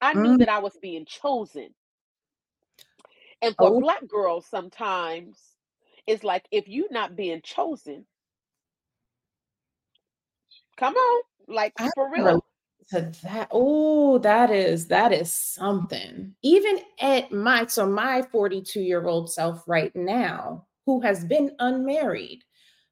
I 0.00 0.14
knew 0.14 0.36
Mm. 0.36 0.38
that 0.38 0.48
I 0.48 0.58
was 0.58 0.76
being 0.80 1.06
chosen. 1.06 1.74
And 3.42 3.56
for 3.56 3.70
Oh, 3.70 3.82
black 3.82 4.06
girls, 4.08 4.46
sometimes 4.46 5.56
it's 6.06 6.24
like 6.24 6.46
if 6.50 6.68
you're 6.68 6.92
not 6.92 7.16
being 7.16 7.40
chosen, 7.42 8.06
come 10.76 10.94
on, 10.94 11.22
like 11.48 11.74
I 11.78 11.90
for 11.94 12.10
real. 12.10 12.44
To 12.88 13.12
that. 13.22 13.48
Oh, 13.50 14.18
that 14.18 14.50
is 14.50 14.86
that 14.88 15.12
is 15.12 15.32
something. 15.32 16.34
Even 16.42 16.80
at 17.00 17.32
my 17.32 17.66
so 17.66 17.86
my 17.86 18.22
42-year-old 18.22 19.32
self 19.32 19.64
right 19.66 19.94
now, 19.96 20.66
who 20.86 21.00
has 21.00 21.24
been 21.24 21.54
unmarried, 21.58 22.42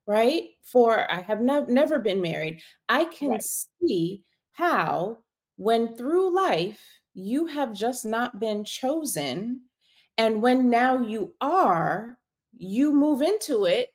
right? 0.07 0.45
For 0.65 1.11
I 1.11 1.21
have 1.23 1.41
nev- 1.41 1.69
never 1.69 1.99
been 1.99 2.21
married. 2.21 2.63
I 2.89 3.05
can 3.07 3.31
Right. 3.31 3.43
see 3.43 4.25
how 4.53 5.19
when 5.57 5.97
through 5.97 6.35
life 6.35 6.81
you 7.15 7.47
have 7.47 7.73
just 7.75 8.05
not 8.05 8.41
been 8.41 8.65
chosen, 8.65 9.63
and 10.19 10.43
when 10.43 10.71
now 10.71 10.99
you 11.01 11.35
are, 11.41 12.19
you 12.57 12.93
move 12.93 13.23
into 13.23 13.65
it 13.67 13.91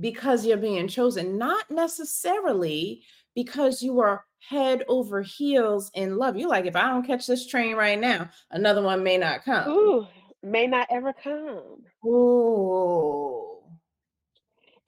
because 0.00 0.46
you're 0.46 0.56
being 0.56 0.88
chosen, 0.88 1.38
not 1.38 1.70
necessarily 1.70 3.04
because 3.34 3.82
you 3.82 4.00
are 4.00 4.24
head 4.48 4.84
over 4.88 5.22
heels 5.22 5.90
in 5.94 6.16
love. 6.16 6.36
You're 6.36 6.48
like, 6.48 6.66
if 6.66 6.76
I 6.76 6.88
don't 6.88 7.06
catch 7.06 7.26
this 7.26 7.46
train 7.46 7.76
right 7.76 7.98
now, 7.98 8.28
another 8.50 8.82
one 8.82 9.02
may 9.02 9.18
not 9.18 9.44
come. 9.44 9.70
Ooh, 9.70 10.06
may 10.42 10.66
not 10.66 10.88
ever 10.90 11.12
come. 11.12 11.84
Oh, 12.04 13.62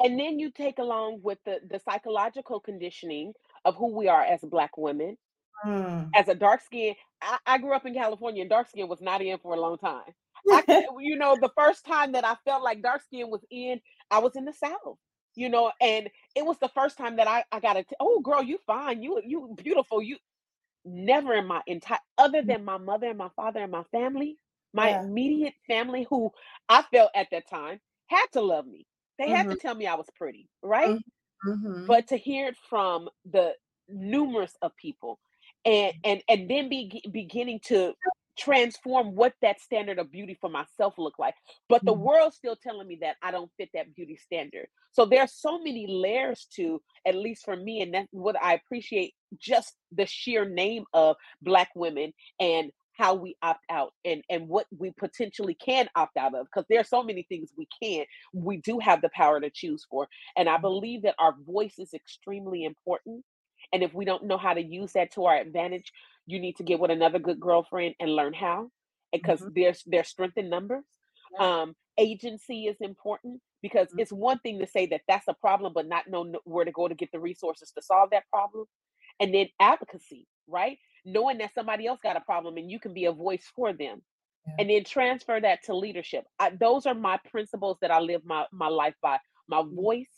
And 0.03 0.19
then 0.19 0.39
you 0.39 0.51
take 0.51 0.79
along 0.79 1.21
with 1.23 1.39
the 1.45 1.61
the 1.69 1.81
psychological 1.81 2.61
conditioning 2.61 3.33
of 3.65 3.77
who 3.77 3.95
we 3.97 4.09
are 4.09 4.23
as 4.23 4.41
black 4.41 4.77
women. 4.77 5.17
Mm. 5.65 6.11
As 6.15 6.29
a 6.29 6.35
dark 6.35 6.61
skin, 6.61 6.95
I, 7.23 7.39
I 7.47 7.59
grew 7.59 7.75
up 7.75 7.87
in 7.87 7.95
California 7.95 8.43
and 8.43 8.51
dark 8.51 8.69
skin 8.69 8.89
was 8.89 9.01
not 9.01 9.23
in 9.23 9.39
for 9.39 9.55
a 9.55 9.61
long 9.61 9.79
time. 9.79 10.03
I 10.51 10.63
you 10.99 11.17
know, 11.17 11.37
the 11.41 11.53
first 11.57 11.87
time 11.87 12.13
that 12.13 12.25
I 12.25 12.35
felt 12.45 12.63
like 12.63 12.83
dark 12.83 13.03
skin 13.03 13.31
was 13.31 13.45
in, 13.51 13.81
I 14.11 14.19
was 14.19 14.37
in 14.37 14.45
the 14.45 14.53
South. 14.53 14.99
You 15.37 15.49
know, 15.49 15.73
and 15.81 16.11
it 16.35 16.45
was 16.47 16.59
the 16.59 16.69
first 16.69 16.97
time 16.99 17.17
that 17.17 17.29
I, 17.29 17.45
I 17.53 17.61
got 17.61 17.77
a, 17.77 17.85
t- 17.85 17.97
oh 18.01 18.21
girl, 18.21 18.43
you 18.43 18.59
fine, 18.67 19.03
you 19.03 19.21
you 19.25 19.55
beautiful, 19.57 20.03
you 20.03 20.19
never 20.85 21.35
in 21.35 21.47
my 21.47 21.63
entire 21.67 21.99
other 22.19 22.43
than 22.43 22.65
my 22.65 22.79
mother 22.79 23.09
and 23.09 23.19
my 23.19 23.31
father 23.37 23.61
and 23.63 23.73
my 23.73 23.85
family, 23.85 24.39
my 24.73 24.91
yeah. 24.91 25.01
immediate 25.01 25.55
family 25.67 26.07
who 26.11 26.31
I 26.69 26.83
felt 26.93 27.11
at 27.15 27.29
that 27.33 27.49
time 27.49 27.81
had 28.07 28.27
to 28.33 28.41
love 28.43 28.67
me. 28.67 28.87
They 29.19 29.31
had 29.31 29.49
hmm 29.49 29.51
to 29.51 29.57
tell 29.57 29.75
me 29.75 29.87
I 29.87 29.95
was 29.95 30.11
pretty, 30.17 30.49
right? 30.63 30.97
hmm 31.45 31.87
but 31.87 32.09
to 32.09 32.17
hear 32.17 32.49
it 32.49 32.57
from 32.57 33.09
the 33.25 33.55
numerous 33.89 34.57
of 34.63 34.75
people 34.77 35.19
and 35.65 35.93
and 36.05 36.23
and 36.29 36.49
then 36.51 36.69
be 36.69 37.03
beginning 37.13 37.61
to 37.67 37.95
transform 38.39 39.15
what 39.15 39.35
that 39.43 39.61
standard 39.61 39.99
of 39.99 40.11
beauty 40.11 40.37
for 40.41 40.51
myself 40.51 40.95
look 40.99 41.19
like 41.19 41.35
but 41.69 41.85
the 41.85 41.93
mm-hmm. 41.93 42.03
world's 42.03 42.37
still 42.37 42.57
telling 42.57 42.87
me 42.87 42.99
that 43.01 43.17
i 43.23 43.31
don't 43.31 43.51
fit 43.57 43.69
that 43.75 43.95
beauty 43.95 44.17
standard 44.17 44.67
so 44.93 45.05
there 45.05 45.21
are 45.21 45.29
so 45.29 45.59
many 45.59 45.87
layers 45.89 46.47
to 46.55 46.81
at 47.07 47.15
least 47.15 47.45
for 47.45 47.57
me 47.57 47.81
and 47.81 47.95
that's 47.95 48.09
what 48.11 48.37
i 48.43 48.55
appreciate 48.55 49.15
just 49.39 49.75
the 49.93 50.07
sheer 50.07 50.45
name 50.49 50.85
of 50.93 51.17
black 51.43 51.71
women 51.75 52.13
and 52.41 52.71
how 52.97 53.15
we 53.15 53.37
opt 53.43 53.65
out 53.71 53.93
and 54.05 54.23
and 54.31 54.49
what 54.49 54.67
we 54.77 54.93
potentially 54.93 55.55
can 55.55 55.89
opt 55.97 56.17
out 56.17 56.35
of 56.35 56.47
because 56.47 56.65
there's 56.69 56.89
so 56.89 57.03
many 57.03 57.27
things 57.29 57.51
we 57.57 57.67
can 57.83 58.05
we 58.33 58.57
do 58.59 58.79
have 58.79 59.03
the 59.03 59.11
power 59.11 59.41
to 59.41 59.51
choose 59.51 59.85
for 59.91 60.09
and 60.37 60.49
I 60.49 60.55
mm-hmm. 60.55 60.63
believe 60.63 61.03
that 61.03 61.17
our 61.19 61.35
voice 61.47 61.75
is 61.79 61.93
extremely 61.95 62.65
important. 62.65 63.25
And 63.75 63.85
if 63.85 63.95
we 63.95 64.07
don't 64.07 64.25
know 64.25 64.39
how 64.39 64.55
to 64.55 64.63
use 64.63 64.95
that 64.95 65.13
to 65.15 65.27
our 65.27 65.37
advantage, 65.37 65.93
you 66.27 66.41
need 66.41 66.57
to 66.59 66.65
get 66.65 66.81
with 66.81 66.93
another 66.93 67.21
good 67.21 67.41
girlfriend 67.41 67.97
and 68.01 68.17
learn 68.17 68.35
how. 68.35 68.71
Because 69.13 69.41
hmm 69.41 69.49
there's 69.55 69.83
there's 69.87 70.09
strength 70.09 70.39
in 70.39 70.51
numbers. 70.51 70.87
Yeah. 71.33 71.63
Um, 71.63 71.77
agency 71.99 72.67
is 72.67 72.79
important 72.81 73.43
because 73.63 73.89
it's 73.99 74.13
one 74.13 74.41
thing 74.41 74.61
to 74.61 74.69
say 74.69 74.87
that 74.89 75.03
that's 75.09 75.29
a 75.29 75.35
problem, 75.35 75.73
but 75.75 75.89
not 75.89 76.09
know 76.09 76.35
where 76.45 76.67
to 76.67 76.73
go 76.73 76.89
to 76.89 76.95
get 76.97 77.11
the 77.13 77.21
resources 77.21 77.73
to 77.73 77.83
solve 77.83 78.11
that 78.13 78.25
problem. 78.31 78.67
And 79.21 79.35
then 79.35 79.49
advocacy, 79.61 80.29
right? 80.49 80.79
Knowing 81.05 81.39
that 81.39 81.55
somebody 81.55 81.87
else 81.87 82.01
got 82.03 82.17
a 82.17 82.21
problem 82.23 82.57
and 82.59 82.71
you 82.71 82.81
can 82.81 82.95
be 82.95 83.07
a 83.07 83.13
voice 83.13 83.51
for 83.57 83.73
them 83.75 84.03
Yeah. 84.47 84.55
and 84.59 84.71
then 84.71 84.85
transfer 84.85 85.41
that 85.41 85.65
to 85.65 85.77
leadership. 85.77 86.27
I, 86.39 86.51
those 86.51 86.87
are 86.87 86.95
my 86.95 87.19
principles 87.31 87.79
that 87.83 87.93
I 87.93 88.01
live 88.01 88.23
my, 88.25 88.47
my 88.53 88.69
life 88.69 88.97
by 89.03 89.19
my 89.49 89.63
voice, 89.63 90.11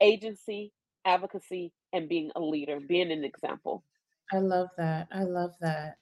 agency, 0.00 0.72
advocacy, 1.04 1.72
and 1.92 2.08
being 2.08 2.30
a 2.36 2.40
leader, 2.40 2.80
being 2.80 3.12
an 3.12 3.24
example. 3.24 3.84
I 4.32 4.38
love 4.38 4.68
that. 4.76 5.08
I 5.12 5.24
love 5.24 5.52
that. 5.60 5.96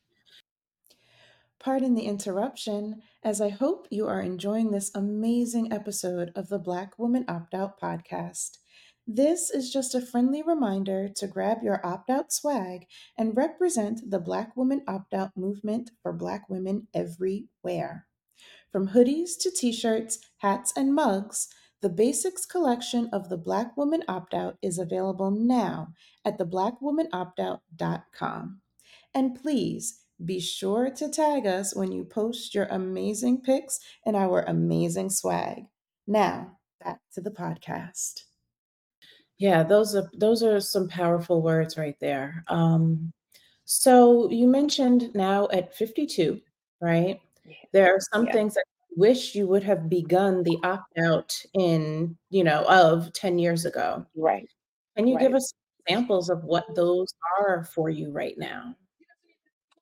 Pardon 1.59 1.94
the 1.94 2.07
interruption, 2.07 3.03
as 3.24 3.40
I 3.40 3.48
hope 3.48 3.88
you 3.90 4.07
are 4.07 4.20
enjoying 4.20 4.70
this 4.70 4.93
amazing 4.95 5.72
episode 5.72 6.30
of 6.36 6.49
the 6.49 6.59
Black 6.59 6.99
Woman 6.99 7.24
Opt 7.26 7.53
Out 7.53 7.80
podcast. 7.80 8.59
This 9.11 9.51
is 9.51 9.72
just 9.72 9.95
a 9.95 10.01
friendly 10.01 10.43
reminder 10.43 11.09
to 11.16 11.26
grab 11.26 11.62
your 11.62 11.84
opt 11.84 12.11
out 12.11 12.30
swag 12.30 12.86
and 13.16 13.36
represent 13.36 14.11
the 14.11 14.18
Black 14.20 14.55
Woman 14.55 14.82
Opt 14.86 15.14
Out 15.14 15.34
movement 15.34 15.91
for 16.03 16.12
Black 16.12 16.49
women 16.49 16.89
everywhere. 16.95 18.07
From 18.70 18.89
hoodies 18.89 19.39
to 19.41 19.51
t 19.51 19.72
shirts, 19.72 20.18
hats, 20.39 20.74
and 20.76 20.95
mugs, 20.95 21.49
the 21.81 21.89
Basics 21.89 22.45
collection 22.47 23.09
of 23.12 23.29
the 23.29 23.37
Black 23.37 23.76
Woman 23.76 24.03
Opt 24.09 24.35
Out 24.35 24.59
is 24.62 24.79
available 24.79 25.31
now 25.31 25.93
at 26.24 26.39
theblackwomanoptout.com. 26.39 28.61
And 29.14 29.41
please 29.41 30.01
be 30.24 30.41
sure 30.41 30.91
to 30.91 31.09
tag 31.09 31.47
us 31.47 31.74
when 31.74 31.93
you 31.93 32.05
post 32.05 32.55
your 32.55 32.66
amazing 32.66 33.41
pics 33.43 33.79
and 34.05 34.16
our 34.16 34.43
amazing 34.43 35.11
swag. 35.11 35.64
Now, 36.07 36.59
back 36.83 37.01
to 37.12 37.20
the 37.20 37.31
podcast. 37.31 38.24
Yeah, 39.39 39.62
those 39.62 39.95
are 39.95 40.11
those 40.14 40.43
are 40.43 40.61
some 40.61 40.89
powerful 40.89 41.43
words 41.43 41.79
right 41.79 41.99
there. 42.01 42.45
Um, 42.49 43.12
so 43.64 44.29
you 44.31 44.49
mentioned 44.49 45.14
now 45.14 45.49
at 45.53 45.74
52, 45.74 46.41
right? 46.81 47.20
There 47.72 47.95
are 47.95 48.01
some 48.12 48.26
Yeah. 48.26 48.33
things 48.33 48.55
that 48.55 48.64
wish 48.97 49.34
you 49.34 49.47
would 49.49 49.62
have 49.62 49.89
begun 49.89 50.43
the 50.43 50.59
opt 50.62 50.99
out 50.99 51.34
in, 51.55 52.18
you 52.30 52.45
know, 52.45 52.64
of 52.68 53.12
10 53.12 53.39
years 53.39 53.64
ago. 53.64 54.07
Right. 54.14 54.51
Can 54.97 55.07
you 55.09 55.18
give 55.18 55.34
us 55.34 55.53
examples 55.86 56.30
of 56.30 56.45
what 56.45 56.74
those 56.74 57.09
are 57.41 57.64
for 57.64 57.91
you 57.91 58.12
right 58.12 58.39
now? 58.39 58.76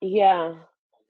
Yeah. 0.00 0.58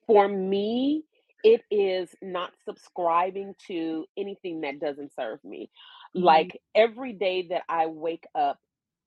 For 0.07 0.28
me, 0.28 1.05
it 1.42 1.62
is 1.70 2.14
not 2.22 2.53
subscribing 2.64 3.55
to 3.68 4.07
anything 4.16 4.61
that 4.62 4.80
doesn't 4.80 5.14
serve 5.14 5.42
me. 5.44 5.70
Mhm, 6.14 6.47
Like 6.47 6.61
every 6.74 7.12
day 7.12 7.49
that 7.49 7.64
I 7.68 7.86
wake 7.86 8.26
up, 8.34 8.59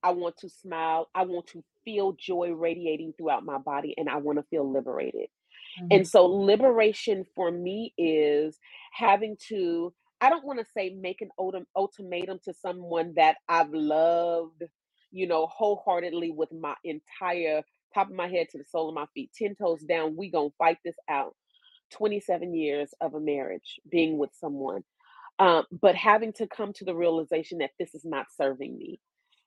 I 0.03 0.11
want 0.11 0.37
to 0.37 0.49
smile. 0.49 1.09
I 1.15 1.23
want 1.23 1.47
to 1.47 1.63
feel 1.83 2.13
joy 2.13 2.51
radiating 2.51 3.13
throughout 3.17 3.45
my 3.45 3.57
body 3.57 3.93
and 3.97 4.09
I 4.09 4.17
want 4.17 4.37
to 4.39 4.43
feel 4.43 4.69
liberated. 4.69 5.29
And 5.91 6.05
mhm, 6.05 6.07
so 6.07 6.25
liberation 6.25 7.25
for 7.35 7.51
me 7.51 7.93
is 7.97 8.57
having 8.93 9.37
to 9.49 9.93
I 10.21 10.29
don't 10.29 10.45
want 10.45 10.59
to 10.59 10.65
say 10.75 10.91
make 10.99 11.21
an 11.21 11.29
ultimatum 11.77 12.39
to 12.45 12.53
someone 12.53 13.13
that 13.17 13.37
I've 13.49 13.71
loved, 13.73 14.63
you 15.11 15.27
know, 15.27 15.47
wholeheartedly 15.47 16.31
with 16.31 16.49
my 16.51 16.75
entire 16.83 17.63
top 17.93 18.09
of 18.09 18.15
my 18.15 18.27
head 18.27 18.47
to 18.51 18.57
the 18.57 18.65
sole 18.65 18.89
of 18.89 18.95
my 18.95 19.05
feet, 19.13 19.31
10 19.37 19.55
toes 19.55 19.81
down, 19.83 20.15
we 20.17 20.31
going 20.31 20.49
to 20.51 20.55
fight 20.57 20.77
this 20.85 20.95
out. 21.09 21.35
27 21.91 22.53
years 22.55 22.91
of 23.01 23.15
a 23.15 23.19
marriage 23.19 23.79
being 23.91 24.17
with 24.17 24.31
someone. 24.39 24.83
Um, 25.39 25.65
but 25.71 25.95
having 25.95 26.33
to 26.33 26.47
come 26.47 26.73
to 26.73 26.85
the 26.85 26.95
realization 26.95 27.59
that 27.59 27.71
this 27.79 27.95
is 27.95 28.05
not 28.05 28.27
serving 28.37 28.77
me 28.77 28.99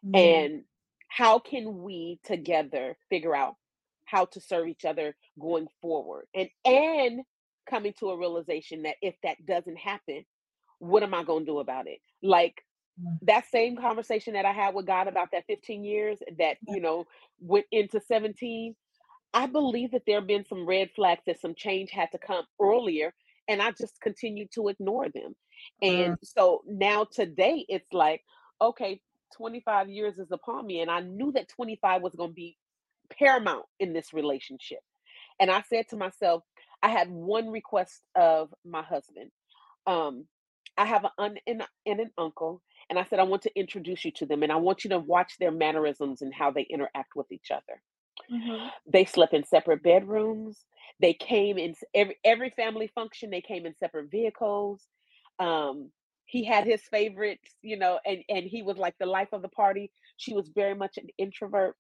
mhm, 0.03 0.13
and 0.15 0.63
how 1.09 1.39
can 1.39 1.83
we 1.83 2.19
together 2.25 2.97
figure 3.11 3.35
out 3.35 3.55
how 4.13 4.27
to 4.27 4.41
serve 4.41 4.69
each 4.69 4.85
other 4.85 5.17
going 5.41 5.69
forward 5.81 6.27
and 6.35 6.51
and 6.67 7.23
coming 7.69 7.95
to 7.99 8.11
a 8.11 8.19
realization 8.19 8.83
that 8.83 8.97
if 9.03 9.15
that 9.23 9.39
doesn't 9.47 9.79
happen 9.79 10.25
what 10.81 11.03
am 11.03 11.15
i 11.15 11.25
going 11.25 11.47
to 11.47 11.53
do 11.53 11.61
about 11.61 11.87
it 11.89 12.01
like 12.23 12.63
mhm. 13.01 13.19
that 13.23 13.47
same 13.51 13.77
conversation 13.77 14.35
that 14.35 14.45
i 14.45 14.53
had 14.53 14.75
with 14.75 14.87
god 14.87 15.09
about 15.09 15.31
that 15.33 15.45
15 15.49 15.85
years 15.85 16.19
that 16.39 16.59
you 16.69 16.81
know 16.81 17.07
went 17.41 17.67
into 17.73 18.01
17 18.01 18.75
I 19.35 19.47
believe 19.47 19.93
that 19.93 20.03
there 20.07 20.17
have 20.19 20.27
been 20.27 20.45
some 20.47 20.67
red 20.67 20.91
flags 20.95 21.23
that 21.27 21.41
some 21.41 21.55
change 21.55 21.91
had 21.91 22.11
to 22.13 22.19
come 22.19 22.45
earlier, 22.61 23.15
and 23.49 23.63
I 23.63 23.71
just 23.73 24.01
continued 24.03 24.51
to 24.55 24.69
ignore 24.69 25.09
them. 25.09 25.35
Mm, 25.83 26.07
And 26.07 26.19
so 26.23 26.63
now 26.67 27.05
today 27.11 27.65
it's 27.69 27.93
like, 27.93 28.23
okay, 28.61 29.01
25 29.37 29.89
years 29.89 30.19
is 30.19 30.33
upon 30.33 30.67
me, 30.67 30.81
and 30.83 30.91
I 30.91 31.01
knew 31.01 31.33
that 31.33 31.49
25 31.49 32.03
was 32.03 32.15
going 32.15 32.31
to 32.31 32.35
be 32.35 32.57
paramount 33.19 33.65
in 33.81 33.93
this 33.93 34.13
relationship. 34.13 34.81
And 35.41 35.51
I 35.51 35.63
said 35.69 35.89
to 35.91 35.97
myself, 35.97 36.43
I 36.83 36.89
had 36.91 37.11
one 37.11 37.49
request 37.51 38.03
of 38.17 38.53
my 38.65 38.83
husband. 38.83 39.31
Um, 39.87 40.27
I 40.77 40.87
have 40.87 41.05
an 41.05 41.11
aunt 41.19 41.39
and, 41.47 41.63
and 41.87 42.01
an 42.01 42.11
uncle, 42.19 42.63
and 42.89 42.99
I 42.99 43.05
said, 43.05 43.19
I 43.19 43.25
want 43.25 43.43
to 43.43 43.59
introduce 43.59 44.05
you 44.05 44.13
to 44.13 44.27
them, 44.27 44.43
and 44.43 44.53
I 44.53 44.57
want 44.57 44.85
you 44.85 44.91
to 44.91 44.99
watch 44.99 45.35
their 45.39 45.51
mannerisms 45.53 46.23
and 46.23 46.33
how 46.35 46.51
they 46.51 46.63
interact 46.63 47.15
with 47.17 47.31
each 47.33 47.51
other. 47.51 47.83
mhm. 48.31 48.71
They 48.87 49.05
slept 49.05 49.35
in 49.35 49.45
separate 49.45 49.83
bedrooms. 49.83 50.65
They 51.01 51.15
came 51.15 51.59
in 51.59 51.75
every 51.95 52.19
every 52.25 52.51
family 52.51 52.89
function, 52.89 53.31
they 53.31 53.41
came 53.41 53.67
in 53.67 53.77
separate 53.77 54.11
vehicles. 54.11 54.87
Um, 55.39 55.91
he 56.27 56.45
had 56.45 56.65
his 56.67 56.83
favorites, 56.91 57.51
you 57.63 57.77
know, 57.79 57.99
and 58.05 58.23
and 58.29 58.45
he 58.47 58.63
was 58.63 58.77
like 58.79 58.95
the 58.99 59.07
life 59.07 59.29
of 59.33 59.43
the 59.43 59.49
party. 59.49 59.91
She 60.17 60.35
was 60.35 60.49
very 60.49 60.75
much 60.75 60.99
an 60.99 61.09
introvert. 61.19 61.77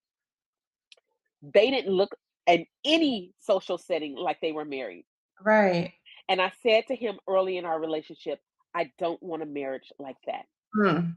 They 1.42 1.70
didn't 1.70 1.92
look 1.92 2.14
in 2.46 2.66
any 2.84 3.34
social 3.38 3.78
setting 3.78 4.16
like 4.16 4.40
they 4.40 4.52
were 4.52 4.64
married. 4.64 5.06
Right. 5.40 5.92
And 6.28 6.40
I 6.40 6.52
said 6.62 6.86
to 6.88 6.96
him 6.96 7.18
early 7.28 7.56
in 7.58 7.64
our 7.64 7.80
relationship, 7.80 8.40
"I 8.74 8.92
don't 8.98 9.22
want 9.22 9.42
a 9.42 9.46
marriage 9.46 9.92
like 9.98 10.16
that." 10.26 10.46
Mm, 10.76 11.16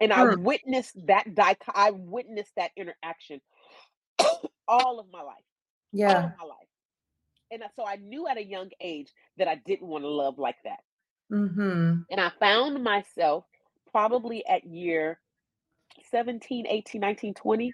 And 0.00 0.12
I 0.12 0.24
witnessed 0.24 1.06
that 1.06 1.26
I 1.74 1.90
witnessed 1.90 2.52
that 2.56 2.72
interaction 2.76 3.40
all 4.68 4.98
of 5.00 5.10
my 5.10 5.22
life, 5.22 5.44
Yeah. 5.92 6.32
my 6.38 6.44
life. 6.44 6.68
And 7.50 7.62
so 7.76 7.86
I 7.86 7.96
knew 7.96 8.26
at 8.28 8.36
a 8.38 8.44
young 8.44 8.70
age 8.80 9.12
that 9.36 9.48
I 9.48 9.56
didn't 9.56 9.88
want 9.88 10.04
to 10.04 10.08
love 10.08 10.38
like 10.38 10.56
that. 10.64 10.80
Mhm. 11.30 12.06
And 12.10 12.20
I 12.20 12.30
found 12.40 12.82
myself 12.82 13.46
probably 13.90 14.44
at 14.46 14.64
year 14.64 15.20
17, 16.02 16.66
18, 16.66 17.00
19, 17.00 17.34
20, 17.34 17.72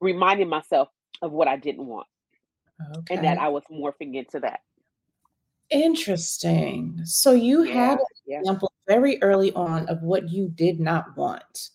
reminding 0.00 0.48
myself 0.48 0.88
of 1.22 1.32
what 1.32 1.48
I 1.48 1.56
didn't 1.56 1.86
want 1.86 2.06
and 3.10 3.24
that 3.24 3.38
I 3.38 3.48
was 3.48 3.62
morphing 3.70 4.14
into 4.16 4.40
that. 4.40 4.60
Interesting. 5.70 7.00
So 7.04 7.32
you 7.32 7.62
had 7.62 7.98
an 7.98 8.04
yeah, 8.26 8.38
example 8.40 8.72
very 8.88 9.22
early 9.22 9.52
on 9.52 9.88
of 9.88 10.02
what 10.02 10.28
you 10.28 10.48
did 10.48 10.80
not 10.80 11.16
want. 11.16 11.70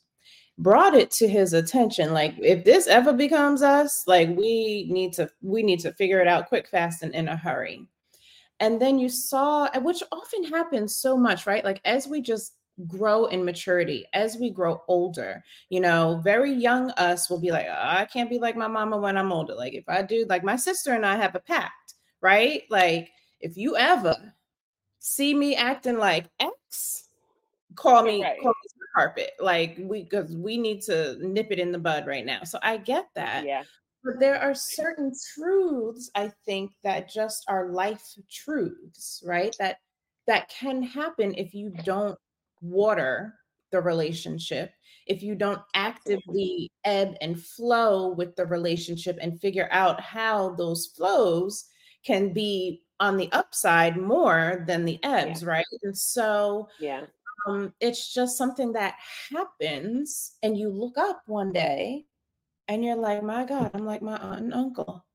Brought 0.58 0.96
it 0.96 1.12
to 1.12 1.28
his 1.28 1.54
attention, 1.54 2.14
like, 2.14 2.36
"If 2.40 2.64
this 2.64 2.88
ever 2.88 3.14
becomes 3.14 3.62
us, 3.62 4.04
like, 4.08 4.30
we 4.30 4.88
need 4.90 5.14
to 5.14 5.30
we 5.42 5.64
need 5.64 5.80
to 5.82 5.94
figure 5.94 6.22
it 6.22 6.28
out 6.28 6.48
quick, 6.48 6.68
fast, 6.68 7.04
and 7.04 7.14
in 7.14 7.28
a 7.28 7.38
hurry." 7.38 7.88
And 8.60 8.82
then 8.82 9.00
you 9.00 9.10
saw 9.10 9.70
which 9.80 10.02
often 10.12 10.46
happens 10.46 10.98
so 10.98 11.18
much, 11.18 11.46
right? 11.46 11.64
Like, 11.64 11.82
as 11.86 12.08
we 12.08 12.22
just 12.22 12.54
grow 12.88 13.26
in 13.26 13.46
maturity, 13.46 14.06
as 14.14 14.38
we 14.38 14.50
grow 14.50 14.84
older, 14.88 15.44
you 15.70 15.80
know, 15.80 16.20
very 16.24 16.52
young 16.52 16.92
us 16.92 17.30
will 17.30 17.40
be 17.40 17.52
like, 17.52 17.68
"Oh, 17.70 17.74
I 17.74 18.06
can't 18.06 18.30
be 18.30 18.40
like 18.40 18.56
my 18.58 18.68
mama 18.68 18.98
when 18.98 19.18
I'm 19.18 19.32
older." 19.32 19.56
Like, 19.56 19.74
if 19.74 19.88
I 19.88 20.02
do 20.02 20.26
like, 20.30 20.44
my 20.44 20.56
sister 20.58 20.94
and 20.94 21.06
I 21.06 21.16
have 21.16 21.36
a 21.36 21.40
pact, 21.40 21.96
right? 22.22 22.64
Like, 22.70 23.12
if 23.42 23.58
you 23.58 23.78
ever 23.78 24.34
see 25.00 25.34
me 25.34 25.56
acting 25.56 25.98
like 25.98 26.28
X, 26.40 27.08
call 27.76 28.04
me 28.04 28.22
call 28.24 28.52
me 28.52 28.70
the 28.80 28.88
carpet. 28.96 29.32
Like, 29.40 29.78
we 29.80 30.04
because 30.04 30.32
we 30.36 30.58
need 30.58 30.82
to 30.84 31.18
nip 31.22 31.48
it 31.52 31.60
in 31.60 31.72
the 31.72 31.80
bud 31.80 32.08
right 32.08 32.26
now. 32.26 32.44
So 32.44 32.60
I 32.62 32.78
get 32.78 33.08
that. 33.16 33.46
Yeah, 33.46 33.64
But 34.04 34.20
there 34.20 34.40
are 34.40 34.56
certain 34.56 35.12
truths, 35.34 36.12
I 36.16 36.32
think, 36.46 36.72
that 36.84 37.10
just 37.10 37.44
are 37.48 37.72
life 37.72 38.04
truths, 38.30 39.24
right? 39.26 39.56
That 39.60 39.78
that 40.28 40.50
can 40.50 40.82
happen 40.82 41.34
if 41.36 41.54
you 41.54 41.72
don't 41.84 42.18
water 42.66 43.36
the 43.72 43.82
relationship, 43.82 44.72
if 45.08 45.22
you 45.22 45.36
don't 45.36 45.62
actively 45.74 46.72
ebb 46.84 47.16
and 47.22 47.42
flow 47.42 48.10
with 48.10 48.36
the 48.36 48.46
relationship 48.46 49.18
and 49.22 49.40
figure 49.40 49.68
out 49.72 50.02
how 50.02 50.56
those 50.56 50.88
flows 50.88 51.66
can 52.06 52.34
be 52.34 52.82
on 53.00 53.18
the 53.18 53.30
upside 53.32 53.98
more 53.98 54.64
than 54.68 54.86
the 54.86 55.00
Yeah, 55.04 55.10
ebbs, 55.10 55.44
right? 55.44 55.66
And 55.84 55.98
so 55.98 56.70
yeah, 56.80 57.06
um, 57.48 57.74
it's 57.80 58.14
just 58.14 58.38
something 58.38 58.74
that 58.74 58.96
happens, 59.32 60.34
and 60.42 60.58
you 60.58 60.70
look 60.70 60.98
up 60.98 61.22
one 61.28 61.52
day 61.52 62.06
and 62.68 62.84
you're 62.84 62.96
like, 62.96 63.24
"My 63.24 63.46
God, 63.46 63.72
I'm 63.74 63.86
like 63.86 64.02
my 64.02 64.18
aunt 64.18 64.42
and 64.42 64.54
uncle." 64.54 65.06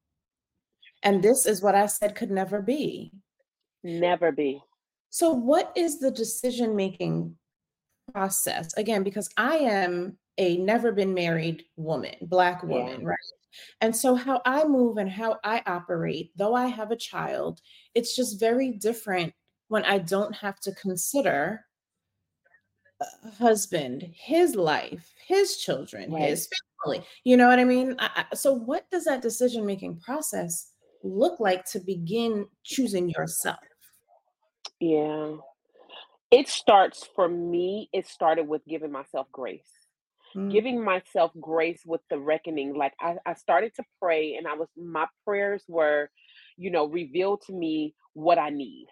And 1.03 1.23
this 1.23 1.47
is 1.47 1.63
what 1.63 1.75
I 1.75 1.87
said 1.87 2.15
could 2.15 2.31
never 2.31 2.61
be. 2.63 3.13
never 3.83 4.33
be. 4.33 4.63
So 5.11 5.33
what 5.33 5.73
is 5.75 5.99
the 5.99 6.11
decision-making 6.11 7.37
process? 8.13 8.73
Again, 8.77 9.03
because 9.03 9.29
I 9.37 9.57
am 9.57 10.19
a 10.39 10.57
never 10.59 10.93
been 10.93 11.15
married 11.15 11.65
woman, 11.77 12.15
Black 12.23 12.63
Yeah, 12.63 12.69
woman, 12.69 13.05
right? 13.05 13.17
And 13.81 13.95
so 13.95 14.15
how 14.15 14.41
I 14.45 14.65
move 14.65 14.97
and 14.97 15.11
how 15.11 15.39
I 15.45 15.63
operate, 15.67 16.31
though 16.37 16.55
I 16.55 16.67
have 16.67 16.91
a 16.91 16.97
child, 16.97 17.61
it's 17.95 18.15
just 18.15 18.41
very 18.41 18.73
different 18.73 19.33
when 19.69 19.85
I 19.85 19.99
don't 19.99 20.35
have 20.35 20.61
to 20.61 20.75
consider 20.75 21.65
a 23.01 23.31
husband, 23.33 24.07
his 24.15 24.55
life, 24.55 25.13
his 25.27 25.57
children, 25.57 26.13
right. 26.13 26.29
his 26.29 26.49
family. 26.85 27.05
You 27.25 27.37
know 27.37 27.49
what 27.49 27.59
I 27.59 27.65
mean? 27.65 27.97
I, 27.99 28.25
I, 28.31 28.35
so, 28.35 28.53
what 28.53 28.91
does 28.91 29.05
that 29.05 29.23
decision 29.23 29.65
making 29.65 30.01
process 30.01 30.73
look 31.03 31.41
like 31.41 31.65
to 31.67 31.81
begin 31.81 32.47
choosing 32.63 33.09
yourself? 33.11 33.59
Yeah. 34.81 35.37
It 36.31 36.49
starts 36.49 37.09
for 37.15 37.29
me, 37.29 37.89
it 37.93 38.07
started 38.07 38.49
with 38.49 38.63
giving 38.67 38.93
myself 38.93 39.29
grace. 39.33 39.71
Mm, 40.37 40.51
Giving 40.51 40.83
myself 40.85 41.33
grace 41.41 41.83
with 41.87 42.01
the 42.11 42.19
reckoning. 42.19 42.75
Like 42.75 42.95
I, 43.01 43.17
I 43.27 43.35
started 43.35 43.75
to 43.77 43.85
pray 44.01 44.35
and 44.37 44.47
I 44.47 44.55
was 44.55 44.69
my 44.77 45.07
prayers 45.25 45.63
were, 45.69 46.11
you 46.57 46.71
know, 46.71 46.87
reveal 46.87 47.39
to 47.47 47.53
me 47.53 47.95
what 48.15 48.39
I 48.39 48.51
need. 48.51 48.87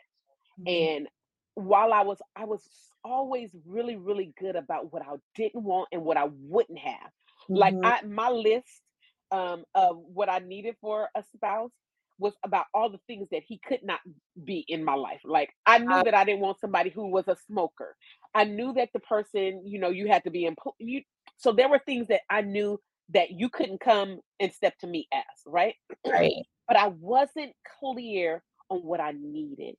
mhm, 0.57 0.89
And 0.89 1.09
while 1.55 1.93
I 1.93 2.03
was 2.03 2.19
I 2.37 2.45
was 2.45 2.63
always 3.05 3.51
really, 3.67 3.97
really 3.97 4.33
good 4.39 4.57
about 4.57 4.93
what 4.93 5.03
I 5.03 5.15
didn't 5.35 5.65
want 5.65 5.89
and 5.93 6.05
what 6.05 6.17
I 6.17 6.27
wouldn't 6.31 6.79
have. 6.79 7.11
Like 7.55 7.77
mhm. 7.77 7.83
I 7.83 8.03
my 8.03 8.31
list 8.31 8.83
um 9.31 9.65
of 9.75 9.99
what 9.99 10.29
I 10.29 10.39
needed 10.41 10.77
for 10.81 11.09
a 11.17 11.23
spouse 11.35 11.73
was 12.19 12.35
about 12.45 12.67
all 12.75 12.91
the 12.91 13.01
things 13.07 13.29
that 13.33 13.43
he 13.47 13.59
could 13.67 13.81
not 13.83 14.01
be 14.45 14.65
in 14.69 14.85
my 14.85 14.95
life. 14.95 15.21
Like 15.25 15.51
I 15.67 15.79
knew 15.79 16.01
Uh, 16.01 16.05
that 16.05 16.15
I 16.15 16.25
didn't 16.25 16.41
want 16.41 16.61
somebody 16.61 16.91
who 16.91 17.09
was 17.11 17.29
a 17.29 17.37
smoker. 17.47 17.97
I 18.35 18.45
knew 18.45 18.73
that 18.75 18.91
the 18.93 19.01
person, 19.01 19.63
you 19.67 19.79
know, 19.81 19.91
you 19.91 20.09
had 20.09 20.25
to 20.25 20.31
be 20.31 20.45
in 20.45 20.57
you 20.79 21.03
so 21.37 21.53
there 21.53 21.69
were 21.69 21.81
things 21.85 22.09
that 22.09 22.23
I 22.31 22.43
knew 22.43 22.81
that 23.11 23.31
you 23.31 23.49
couldn't 23.49 23.81
come 23.81 24.21
and 24.41 24.53
step 24.53 24.77
to 24.81 24.87
me 24.87 25.09
as, 25.13 25.23
right? 25.47 25.75
Right. 26.07 26.47
but 26.69 26.77
I 26.77 26.89
wasn't 26.89 27.53
clear 27.81 28.43
on 28.71 28.81
what 28.81 29.01
I 29.01 29.13
needed. 29.19 29.77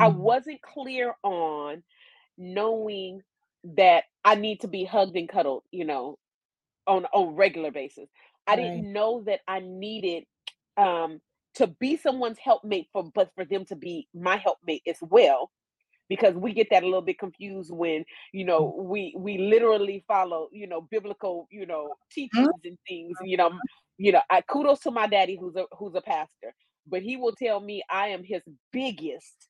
I 0.00 0.08
Mm, 0.08 0.08
wasn't 0.08 0.60
clear 0.62 1.14
on 1.22 1.82
knowing 2.38 3.20
that 3.76 4.04
I 4.24 4.34
need 4.34 4.60
to 4.60 4.68
be 4.68 4.84
hugged 4.84 5.16
and 5.16 5.28
cuddled, 5.28 5.64
you 5.72 5.84
know, 5.84 6.18
on 6.86 7.06
on 7.12 7.34
regular 7.36 7.70
basis. 7.70 8.08
I 8.46 8.56
right. 8.56 8.56
didn't 8.56 8.92
know 8.92 9.22
that 9.26 9.40
I 9.48 9.60
needed 9.60 10.24
um 10.76 11.20
to 11.54 11.66
be 11.68 11.96
someone's 11.96 12.38
helpmate 12.38 12.88
for 12.92 13.10
but 13.14 13.30
for 13.34 13.44
them 13.44 13.64
to 13.66 13.76
be 13.76 14.08
my 14.14 14.36
helpmate 14.36 14.82
as 14.86 14.98
well 15.02 15.50
because 16.08 16.34
we 16.34 16.52
get 16.52 16.68
that 16.70 16.82
a 16.82 16.86
little 16.86 17.02
bit 17.02 17.18
confused 17.18 17.72
when 17.72 18.04
you 18.32 18.44
know 18.44 18.74
we 18.78 19.14
we 19.18 19.38
literally 19.38 20.04
follow 20.06 20.48
you 20.52 20.66
know 20.66 20.80
biblical 20.80 21.48
you 21.50 21.66
know 21.66 21.96
Mhm, 22.32 22.50
teachings 22.50 22.60
and 22.64 22.78
things 22.88 23.18
you 23.20 23.36
know 23.36 23.60
you 23.98 24.12
know 24.12 24.22
I 24.30 24.42
kudos 24.42 24.80
to 24.80 24.90
my 24.90 25.06
daddy 25.06 25.36
who's 25.40 25.56
a 25.56 25.64
who's 25.78 25.94
a 25.94 26.02
pastor 26.02 26.54
but 26.86 27.02
he 27.02 27.16
will 27.16 27.32
tell 27.34 27.60
me 27.60 27.82
I 27.90 28.08
am 28.08 28.24
his 28.24 28.42
biggest 28.72 29.48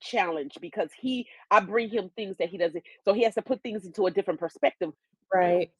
challenge 0.00 0.58
because 0.60 0.90
he 0.98 1.26
I 1.50 1.60
bring 1.60 1.88
him 1.88 2.10
things 2.16 2.36
that 2.38 2.50
he 2.50 2.58
doesn't 2.58 2.84
so 3.04 3.12
he 3.14 3.22
has 3.24 3.34
to 3.36 3.42
put 3.42 3.62
things 3.62 3.86
into 3.86 4.06
a 4.06 4.10
different 4.10 4.40
perspective 4.40 4.92
Right. 5.32 5.72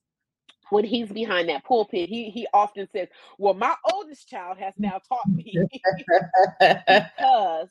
When 0.70 0.84
he's 0.84 1.12
behind 1.12 1.48
that 1.48 1.64
pulpit 1.64 2.08
he 2.08 2.30
he 2.30 2.46
often 2.54 2.88
says 2.94 3.08
well 3.38 3.54
my 3.54 3.74
oldest 3.84 4.28
child 4.28 4.58
has 4.58 4.74
now 4.78 5.00
taught 5.08 5.28
me. 5.34 5.62
Because 6.88 7.70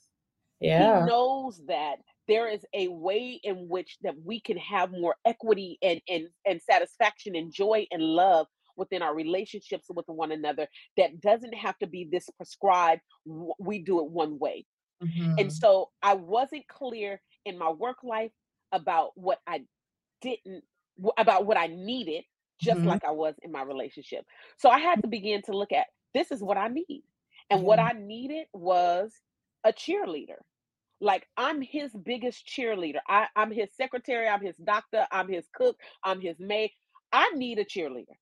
he 0.66 0.92
Yeah. 0.92 1.04
knows 1.04 1.62
that 1.68 1.98
there 2.28 2.48
is 2.48 2.66
a 2.74 2.88
way 2.90 3.40
in 3.44 3.68
which 3.70 3.98
that 4.04 4.16
we 4.24 4.40
can 4.42 4.58
have 4.58 4.92
more 4.92 5.16
equity 5.26 5.78
and 5.82 6.02
and 6.10 6.28
and 6.46 6.62
satisfaction 6.62 7.36
and 7.36 7.54
joy 7.54 7.86
and 7.92 8.04
love 8.04 8.48
within 8.78 9.02
our 9.04 9.16
relationships 9.16 9.88
with 9.94 10.06
one 10.08 10.32
another 10.32 10.68
that 10.98 11.22
doesn't 11.22 11.54
have 11.56 11.78
to 11.80 11.88
be 11.88 12.08
this 12.12 12.30
prescribed 12.38 13.02
we 13.60 13.80
do 13.80 14.00
it 14.00 14.12
one 14.12 14.40
way. 14.40 14.66
And 15.38 15.52
Mhm, 15.52 15.54
so 15.54 15.92
i 16.04 16.14
wasn't 16.16 16.68
clear 16.68 17.22
in 17.46 17.58
my 17.58 17.70
work 17.72 18.04
life 18.04 18.32
about 18.72 19.12
what 19.16 19.40
i 19.48 19.64
didn't 20.22 20.64
about 21.18 21.46
what 21.46 21.58
i 21.58 21.68
needed 21.68 22.24
just 22.64 22.84
mhm. 22.84 22.86
like 22.86 23.04
i 23.06 23.12
was 23.12 23.36
in 23.44 23.52
my 23.52 23.64
relationship 23.64 24.26
so 24.58 24.70
i 24.70 24.80
had 24.80 25.02
to 25.02 25.08
begin 25.08 25.42
to 25.42 25.58
look 25.58 25.72
at 25.72 25.88
this 26.14 26.32
is 26.32 26.42
what 26.44 26.58
i 26.58 26.68
need 26.68 27.04
and 27.50 27.64
what 27.64 27.80
i 27.80 27.92
needed 27.94 28.46
was 28.54 29.12
a 29.66 29.74
cheerleader 29.74 30.40
like 31.02 31.28
I'm 31.38 31.62
his 31.62 31.92
biggest 32.06 32.48
cheerleader. 32.48 33.00
I, 33.08 33.28
I'm 33.36 33.52
his 33.52 33.70
secretary, 33.76 34.28
I'm 34.28 34.42
his 34.42 34.56
doctor, 34.58 35.06
I'm 35.12 35.28
his 35.28 35.48
cook, 35.54 35.78
I'm 36.04 36.22
his 36.22 36.38
maid. 36.40 36.72
I 37.12 37.30
need 37.32 37.60
a 37.60 37.66
cheerleader. 37.66 38.16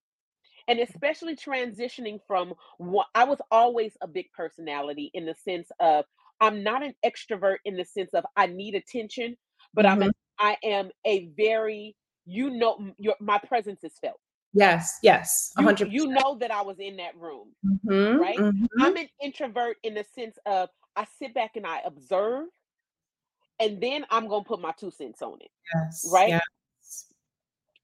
And 0.68 0.80
especially 0.80 1.36
transitioning 1.36 2.20
from 2.28 2.54
what 2.78 3.08
I 3.16 3.24
was 3.26 3.40
always 3.52 3.98
a 4.02 4.08
big 4.08 4.32
personality 4.34 5.12
in 5.14 5.26
the 5.26 5.36
sense 5.36 5.70
of 5.80 6.06
I'm 6.40 6.64
not 6.64 6.84
an 6.84 6.94
extrovert 7.06 7.58
in 7.66 7.78
the 7.78 7.86
sense 7.86 8.14
of 8.14 8.26
I 8.36 8.48
need 8.48 8.76
attention, 8.76 9.38
but 9.74 9.86
I'm 9.86 10.04
Mhm. 10.04 10.12
I 10.40 10.58
am 10.64 10.92
a 11.06 11.28
very 11.38 11.96
you 12.26 12.50
know 12.52 12.94
your 12.98 13.16
my 13.20 13.40
presence 13.40 13.84
is 13.84 13.94
felt. 14.02 14.20
Yes, 14.54 15.00
yes, 15.02 15.54
You 15.58 15.76
you 15.88 16.08
know 16.08 16.36
that 16.40 16.52
I 16.52 16.62
was 16.62 16.80
in 16.80 16.98
that 16.98 17.16
room, 17.16 17.50
Mhm, 17.66 18.20
right? 18.20 18.38
mhm. 18.38 18.68
I'm 18.82 18.98
an 18.98 19.08
introvert 19.22 19.78
in 19.84 19.94
the 19.94 20.04
sense 20.04 20.38
of 20.46 20.70
I 20.96 21.06
sit 21.20 21.34
back 21.34 21.56
and 21.56 21.66
I 21.66 21.80
observe 21.86 22.48
and 23.60 23.80
then 23.80 24.06
I'm 24.10 24.28
gonna 24.28 24.44
put 24.44 24.60
my 24.60 24.72
two 24.72 24.92
cents 24.92 25.22
on 25.22 25.38
it, 25.42 25.52
Yes, 25.74 26.04
right? 26.12 26.30
yes. 26.30 27.06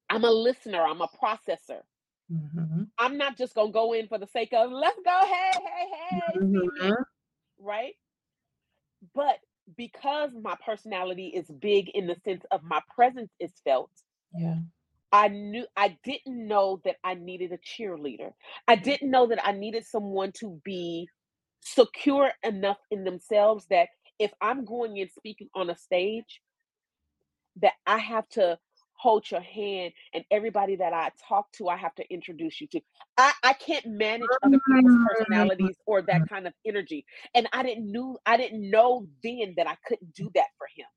I'm 0.09 0.23
a 0.25 0.31
listener, 0.31 0.81
I'm 0.83 1.01
a 1.01 1.07
processor. 1.07 1.81
Mhm, 2.31 2.87
I'm 2.97 3.17
not 3.17 3.37
just 3.37 3.55
gonna 3.55 3.71
go 3.71 3.93
in 3.93 4.07
for 4.07 4.17
the 4.17 4.27
sake 4.27 4.53
of 4.53 4.71
let's 4.71 4.99
go, 5.05 5.19
hey, 5.25 5.51
hey, 5.63 5.87
hey, 6.09 6.39
mhm. 6.39 7.05
right? 7.59 7.93
But 9.13 9.39
because 9.77 10.31
my 10.41 10.55
personality 10.65 11.27
is 11.27 11.47
big 11.47 11.89
in 11.89 12.07
the 12.07 12.15
sense 12.25 12.43
of 12.51 12.63
my 12.63 12.81
presence 12.93 13.31
is 13.39 13.51
felt, 13.63 13.91
Yeah. 14.33 14.55
I 15.11 15.29
knew 15.29 15.65
I 15.75 15.97
didn't 16.03 16.47
know 16.47 16.81
that 16.85 16.97
I 17.03 17.15
needed 17.15 17.51
a 17.53 17.57
cheerleader. 17.59 18.31
I 18.67 18.75
didn't 18.75 19.11
know 19.11 19.27
that 19.27 19.45
I 19.45 19.53
needed 19.53 19.85
someone 19.85 20.31
to 20.33 20.59
be 20.63 21.09
secure 21.61 22.31
enough 22.43 22.77
in 22.91 23.03
themselves 23.03 23.65
that 23.69 23.89
if 24.19 24.31
I'm 24.41 24.65
going 24.65 24.99
and 24.99 25.09
speaking 25.11 25.49
on 25.55 25.69
a 25.69 25.75
stage, 25.75 26.41
that 27.61 27.73
I 27.85 27.97
have 27.97 28.27
to 28.29 28.59
hold 28.93 29.29
your 29.29 29.41
hand 29.41 29.93
and 30.13 30.23
everybody 30.31 30.75
that 30.77 30.93
I 30.93 31.11
talk 31.27 31.51
to, 31.53 31.69
I 31.69 31.77
have 31.77 31.95
to 31.95 32.13
introduce 32.13 32.61
you 32.61 32.67
to. 32.67 32.81
I, 33.17 33.33
I 33.43 33.53
can't 33.53 33.85
manage 33.85 34.37
other 34.43 34.59
people's 34.59 34.93
Mm. 34.93 35.05
personalities 35.05 35.77
or 35.85 36.01
that 36.03 36.25
kind 36.27 36.47
of 36.47 36.53
energy. 36.65 37.05
And 37.35 37.47
I 37.53 37.63
didn't 37.63 37.91
knew 37.91 38.17
I 38.25 38.37
didn't 38.37 38.69
know 38.69 39.07
then 39.23 39.53
that 39.57 39.67
I 39.67 39.77
couldn't 39.87 40.13
do 40.13 40.31
that 40.35 40.47
for 40.57 40.67
him. 40.75 40.87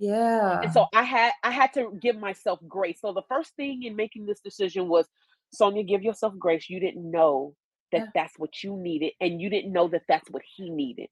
And 0.00 0.08
Yeah. 0.08 0.70
so 0.70 0.86
I 0.92 1.02
had 1.02 1.32
I 1.42 1.50
had 1.50 1.72
to 1.74 1.96
give 2.00 2.16
myself 2.16 2.58
grace. 2.68 3.00
So 3.00 3.12
the 3.12 3.22
first 3.28 3.54
thing 3.56 3.84
in 3.84 3.96
making 3.96 4.26
this 4.26 4.40
decision 4.40 4.88
was 4.88 5.06
Sonia, 5.52 5.82
give 5.84 6.02
yourself 6.02 6.34
grace. 6.38 6.68
You 6.68 6.80
didn't 6.80 7.08
know 7.10 7.54
that 7.92 8.00
Yeah. 8.02 8.10
that's 8.14 8.38
what 8.38 8.62
you 8.62 8.76
needed, 8.76 9.12
and 9.20 9.40
you 9.40 9.48
didn't 9.50 9.72
know 9.72 9.88
that 9.88 10.02
that's 10.08 10.28
what 10.30 10.42
he 10.56 10.70
needed. 10.70 11.08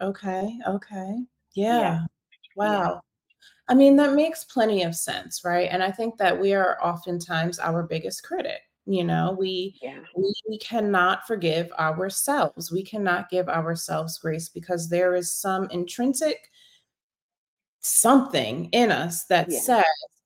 Okay, 0.00 0.58
okay. 0.68 1.24
Yeah, 1.54 1.78
Yeah. 1.78 1.80
yeah, 1.80 2.06
Wow. 2.56 3.00
I 3.68 3.74
mean, 3.74 3.96
that 3.96 4.14
makes 4.14 4.44
plenty 4.44 4.82
of 4.82 4.94
sense, 4.94 5.42
right? 5.44 5.68
And 5.70 5.82
I 5.82 5.90
think 5.90 6.16
that 6.18 6.38
we 6.38 6.54
are 6.54 6.78
oftentimes 6.84 7.58
our 7.58 7.82
biggest 7.82 8.22
critic. 8.22 8.60
You 8.86 9.04
know, 9.04 9.36
we 9.38 9.78
yeah, 9.82 10.00
we 10.16 10.58
cannot 10.58 11.26
forgive 11.26 11.70
ourselves. 11.72 12.70
We 12.72 12.82
cannot 12.82 13.30
give 13.30 13.48
ourselves 13.48 14.18
grace 14.18 14.48
because 14.48 14.88
there 14.88 15.14
is 15.14 15.34
some 15.34 15.68
intrinsic 15.70 16.50
something 17.82 18.66
in 18.72 18.90
us 18.90 19.24
that 19.24 19.50
yeah, 19.50 19.58
says 19.58 19.84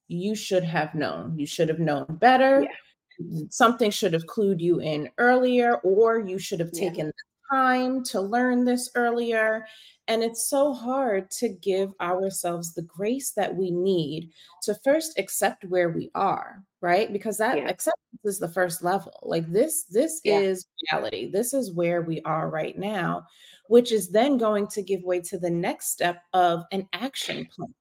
you 0.08 0.34
should 0.34 0.64
have 0.64 0.94
known. 0.94 1.38
You 1.38 1.46
should 1.46 1.68
have 1.68 1.80
known 1.80 2.06
better. 2.08 2.62
yeah, 2.62 3.24
mm, 3.24 3.52
Something 3.52 3.90
should 3.90 4.12
have 4.12 4.26
clued 4.26 4.60
you 4.60 4.80
in 4.80 5.10
earlier, 5.18 5.76
or 5.76 6.20
you 6.20 6.38
should 6.38 6.60
have 6.60 6.70
yeah, 6.72 6.90
taken 6.90 7.06
the 7.06 7.12
time 7.50 8.04
to 8.04 8.20
learn 8.20 8.64
this 8.64 8.90
earlier. 8.94 9.66
And 10.08 10.22
it's 10.22 10.48
so 10.48 10.72
hard 10.72 11.30
to 11.32 11.48
give 11.48 11.92
ourselves 12.00 12.72
the 12.74 12.82
grace 12.82 13.32
that 13.32 13.56
we 13.56 13.72
need 13.72 14.30
to 14.62 14.76
first 14.84 15.18
accept 15.18 15.64
where 15.64 15.88
we 15.88 16.10
are, 16.14 16.62
right? 16.80 17.12
Because 17.12 17.38
that 17.38 17.56
yeah, 17.56 17.68
acceptance 17.68 18.24
is 18.24 18.38
the 18.38 18.48
first 18.48 18.84
level. 18.84 19.18
Like 19.22 19.50
this, 19.50 19.84
this 19.84 20.20
yeah, 20.22 20.38
is 20.38 20.66
reality. 20.92 21.32
This 21.32 21.52
is 21.52 21.72
where 21.72 22.02
we 22.02 22.20
are 22.22 22.48
right 22.48 22.78
now 22.78 23.26
which 23.68 23.92
is 23.92 24.08
then 24.08 24.38
going 24.38 24.66
to 24.68 24.82
give 24.82 25.02
way 25.02 25.20
to 25.20 25.38
the 25.38 25.50
next 25.50 25.88
step 25.90 26.22
of 26.32 26.64
an 26.72 26.88
action 26.92 27.46
plan. 27.56 27.74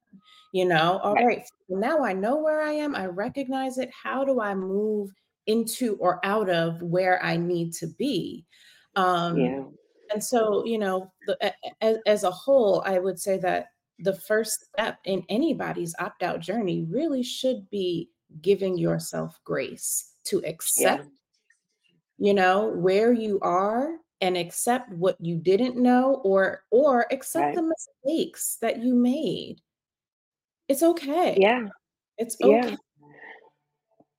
You 0.51 0.65
know, 0.65 0.99
all 1.03 1.15
right, 1.15 1.43
now 1.67 2.03
I 2.03 2.13
know 2.13 2.37
where 2.37 2.61
I 2.61 2.71
am, 2.71 2.95
I 2.95 3.07
recognize 3.07 3.77
it. 3.77 3.89
How 3.91 4.23
do 4.23 4.39
I 4.39 4.55
move 4.55 5.11
into 5.47 5.95
or 5.97 6.25
out 6.25 6.49
of 6.49 6.81
where 6.81 7.21
I 7.23 7.35
need 7.35 7.73
to 7.73 7.87
be? 7.87 8.45
Um, 8.95 9.37
yeah, 9.37 9.63
and 10.13 10.23
so, 10.23 10.63
you 10.65 10.77
know, 10.77 11.11
the, 11.27 11.37
a- 11.45 11.73
a- 11.81 12.07
as 12.07 12.23
a 12.23 12.31
whole, 12.31 12.81
I 12.85 12.99
would 12.99 13.19
say 13.19 13.37
that 13.39 13.67
the 13.99 14.13
first 14.13 14.67
step 14.71 14.99
in 15.03 15.23
anybody's 15.29 15.95
opt 15.99 16.23
out 16.23 16.39
journey 16.39 16.85
really 16.89 17.23
should 17.23 17.69
be 17.69 18.09
giving 18.41 18.77
yourself 18.77 19.39
grace 19.43 20.13
to 20.25 20.41
yeah, 20.41 20.49
accept 20.49 21.07
you 22.17 22.33
know 22.33 22.67
where 22.67 23.13
you 23.13 23.39
are 23.41 23.97
and 24.21 24.37
accept 24.37 24.89
what 24.91 25.17
you 25.19 25.37
didn't 25.37 25.75
know 25.75 26.21
or 26.23 26.63
or 26.71 27.05
accept 27.11 27.45
right, 27.45 27.55
the 27.55 27.61
mistakes 28.05 28.57
that 28.61 28.81
you 28.81 28.93
made 28.93 29.61
it's 30.67 30.83
okay 30.83 31.37
yeah, 31.39 31.67
it's 32.17 32.37
yeah. 32.39 32.75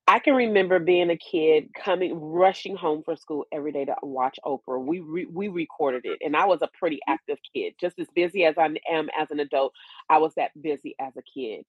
I 0.09 0.21
can 0.21 0.35
remember 0.35 0.79
being 0.79 1.11
a 1.11 1.17
kid 1.17 1.75
coming 1.75 2.15
rushing 2.15 2.77
home 2.77 3.03
from 3.03 3.17
school 3.17 3.45
every 3.51 3.73
day 3.73 3.85
to 3.87 3.97
watch 4.03 4.39
Oprah. 4.45 4.85
We 4.85 5.01
re 5.01 5.27
we 5.27 5.49
recorded 5.49 6.03
it, 6.05 6.19
and 6.25 6.37
I 6.37 6.45
was 6.45 6.63
a 6.63 6.69
pretty 6.79 6.97
mm. 7.09 7.13
active 7.13 7.39
kid, 7.53 7.75
just 7.81 7.99
as 7.99 8.07
busy 8.15 8.45
as 8.45 8.55
I 8.57 8.67
am 8.89 9.09
as 9.19 9.31
an 9.31 9.41
adult. 9.41 9.73
I 10.09 10.19
was 10.19 10.33
that 10.37 10.51
busy 10.63 10.95
as 11.01 11.17
a 11.17 11.23
kid, 11.23 11.65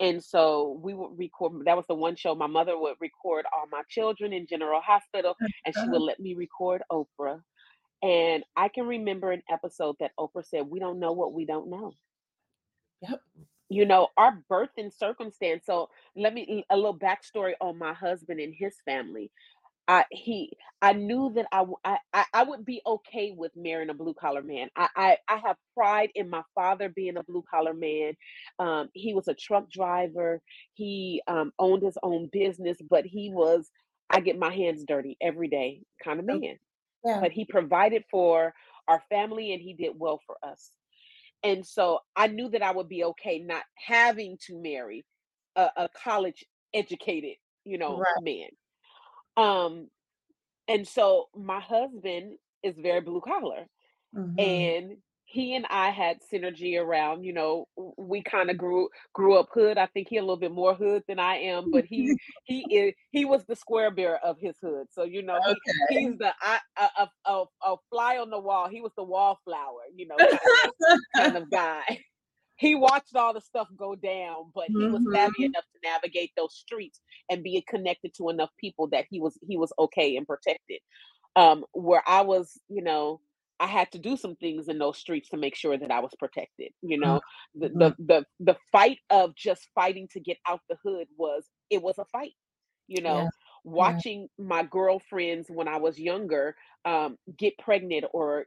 and 0.00 0.22
so 0.22 0.80
we 0.82 0.94
would 0.94 1.16
record. 1.16 1.64
That 1.64 1.76
was 1.76 1.86
the 1.86 1.94
one 1.94 2.16
show 2.16 2.34
my 2.34 2.48
mother 2.48 2.76
would 2.76 2.96
record 3.00 3.46
all 3.56 3.66
my 3.70 3.82
children 3.88 4.32
in 4.32 4.48
General 4.48 4.80
Hospital, 4.80 5.36
oh, 5.40 5.46
and 5.64 5.74
she 5.74 5.88
would 5.88 6.02
let 6.02 6.18
me 6.18 6.34
record 6.34 6.82
Oprah. 6.90 7.40
And 8.02 8.44
I 8.56 8.68
can 8.68 8.86
remember 8.86 9.32
an 9.32 9.42
episode 9.50 9.96
that 10.00 10.12
Oprah 10.18 10.46
said, 10.46 10.68
"We 10.70 10.78
don't 10.80 11.00
know 11.00 11.12
what 11.12 11.32
we 11.32 11.44
don't 11.46 11.68
know." 11.70 11.92
yep 13.00 13.20
you 13.68 13.84
know, 13.84 14.08
our 14.16 14.42
birth 14.48 14.70
and 14.78 14.92
circumstance. 14.92 15.64
So 15.66 15.88
let 16.16 16.32
me 16.34 16.64
a 16.70 16.76
little 16.76 16.98
backstory 16.98 17.54
on 17.60 17.78
my 17.78 17.92
husband 17.94 18.40
and 18.40 18.54
his 18.56 18.76
family. 18.84 19.30
I 19.88 20.04
he 20.12 20.52
I 20.82 20.92
knew 20.94 21.32
that 21.34 21.46
I, 21.52 21.64
I 22.12 22.24
I 22.32 22.42
would 22.44 22.64
be 22.64 22.82
okay 22.86 23.32
with 23.36 23.52
marrying 23.56 23.90
a 23.90 23.94
blue 23.94 24.14
collar 24.14 24.42
man. 24.42 24.68
I, 24.76 24.88
I 24.96 25.18
I 25.28 25.36
have 25.38 25.56
pride 25.76 26.10
in 26.14 26.30
my 26.30 26.42
father 26.54 26.88
being 26.88 27.16
a 27.18 27.24
blue 27.24 27.44
collar 27.50 27.74
man. 27.74 28.14
Um, 28.58 28.90
he 28.94 29.14
was 29.14 29.28
a 29.28 29.34
truck 29.34 29.70
driver. 29.70 30.42
He 30.74 31.22
um, 31.28 31.52
owned 31.58 31.82
his 31.82 31.98
own 32.02 32.28
business, 32.32 32.78
but 32.90 33.06
he 33.06 33.30
was 33.30 33.70
I 34.10 34.20
get 34.20 34.38
my 34.38 34.54
hands 34.54 34.84
dirty 34.86 35.16
every 35.20 35.48
day 35.48 35.82
kind 36.04 36.20
of 36.20 36.26
man. 36.26 36.58
Yeah. 37.06 37.20
But 37.20 37.32
he 37.32 37.44
provided 37.44 38.04
for 38.10 38.52
our 38.88 39.02
family 39.08 39.52
and 39.52 39.62
he 39.62 39.74
did 39.74 39.92
well 39.96 40.20
for 40.26 40.36
us. 40.42 40.70
And 41.42 41.64
so 41.64 42.00
I 42.16 42.26
knew 42.26 42.48
that 42.50 42.62
I 42.62 42.72
would 42.72 42.88
be 42.88 43.04
okay 43.04 43.38
not 43.38 43.62
having 43.74 44.38
to 44.46 44.60
marry 44.60 45.04
a, 45.54 45.68
a 45.76 45.88
college 46.02 46.44
educated, 46.74 47.36
you 47.64 47.78
know, 47.78 47.98
right. 47.98 48.22
man. 48.22 48.48
Um, 49.36 49.88
and 50.66 50.86
so 50.86 51.26
my 51.36 51.60
husband 51.60 52.38
is 52.62 52.74
very 52.78 53.00
blue 53.00 53.20
collar, 53.20 53.66
mm-hmm. 54.14 54.38
and 54.38 54.96
he 55.28 55.56
and 55.56 55.66
I 55.68 55.90
had 55.90 56.20
synergy 56.32 56.80
around, 56.80 57.24
you 57.24 57.32
know, 57.32 57.66
we 57.98 58.22
kind 58.22 58.48
of 58.48 58.56
grew 58.56 58.88
grew 59.12 59.36
up 59.36 59.48
hood. 59.52 59.76
I 59.76 59.86
think 59.86 60.06
he 60.08 60.18
a 60.18 60.22
little 60.22 60.36
bit 60.36 60.52
more 60.52 60.72
hood 60.72 61.02
than 61.08 61.18
I 61.18 61.34
am, 61.38 61.72
but 61.72 61.84
he 61.84 62.16
he 62.44 62.64
is 62.70 62.94
he 63.10 63.24
was 63.24 63.44
the 63.44 63.56
square 63.56 63.90
bearer 63.90 64.18
of 64.18 64.38
his 64.38 64.56
hood. 64.62 64.86
So 64.92 65.02
you 65.02 65.22
know, 65.22 65.36
okay. 65.36 65.58
he, 65.90 65.98
he's 65.98 66.18
the 66.18 66.32
I, 66.40 66.60
a, 66.76 67.08
a, 67.26 67.44
a 67.64 67.76
fly 67.90 68.18
on 68.18 68.30
the 68.30 68.38
wall. 68.38 68.68
He 68.68 68.80
was 68.80 68.92
the 68.96 69.02
wallflower, 69.02 69.82
you 69.94 70.06
know, 70.06 70.16
kind 70.16 70.38
of, 70.88 70.98
kind 71.16 71.36
of 71.36 71.50
guy. 71.50 71.82
He 72.58 72.74
watched 72.74 73.14
all 73.14 73.34
the 73.34 73.42
stuff 73.42 73.68
go 73.76 73.94
down, 73.94 74.50
but 74.54 74.68
he 74.68 74.86
was 74.86 75.02
savvy 75.12 75.30
mm-hmm. 75.30 75.42
enough 75.42 75.64
to 75.74 75.90
navigate 75.90 76.30
those 76.38 76.54
streets 76.54 77.02
and 77.28 77.42
be 77.42 77.62
connected 77.68 78.14
to 78.14 78.30
enough 78.30 78.48
people 78.58 78.86
that 78.92 79.04
he 79.10 79.20
was 79.20 79.38
he 79.46 79.58
was 79.58 79.74
okay 79.78 80.16
and 80.16 80.26
protected. 80.26 80.78
Um, 81.36 81.66
where 81.74 82.02
I 82.06 82.22
was, 82.22 82.58
you 82.70 82.82
know, 82.82 83.20
I 83.58 83.66
had 83.66 83.90
to 83.92 83.98
do 83.98 84.16
some 84.16 84.36
things 84.36 84.68
in 84.68 84.78
those 84.78 84.98
streets 84.98 85.30
to 85.30 85.36
make 85.36 85.56
sure 85.56 85.76
that 85.78 85.90
I 85.90 86.00
was 86.00 86.12
protected. 86.18 86.72
You 86.82 86.98
know, 86.98 87.20
the, 87.54 87.68
the 87.68 87.94
the 87.98 88.24
the 88.40 88.56
fight 88.70 88.98
of 89.10 89.34
just 89.34 89.68
fighting 89.74 90.08
to 90.12 90.20
get 90.20 90.38
out 90.46 90.60
the 90.68 90.76
hood 90.84 91.08
was 91.16 91.46
it 91.70 91.82
was 91.82 91.98
a 91.98 92.04
fight. 92.06 92.34
You 92.88 93.02
know, 93.02 93.22
yeah. 93.22 93.28
watching 93.64 94.28
yeah. 94.38 94.44
my 94.44 94.62
girlfriends 94.62 95.48
when 95.48 95.66
I 95.68 95.78
was 95.78 95.98
younger 95.98 96.54
um, 96.84 97.18
get 97.36 97.58
pregnant 97.58 98.04
or 98.12 98.46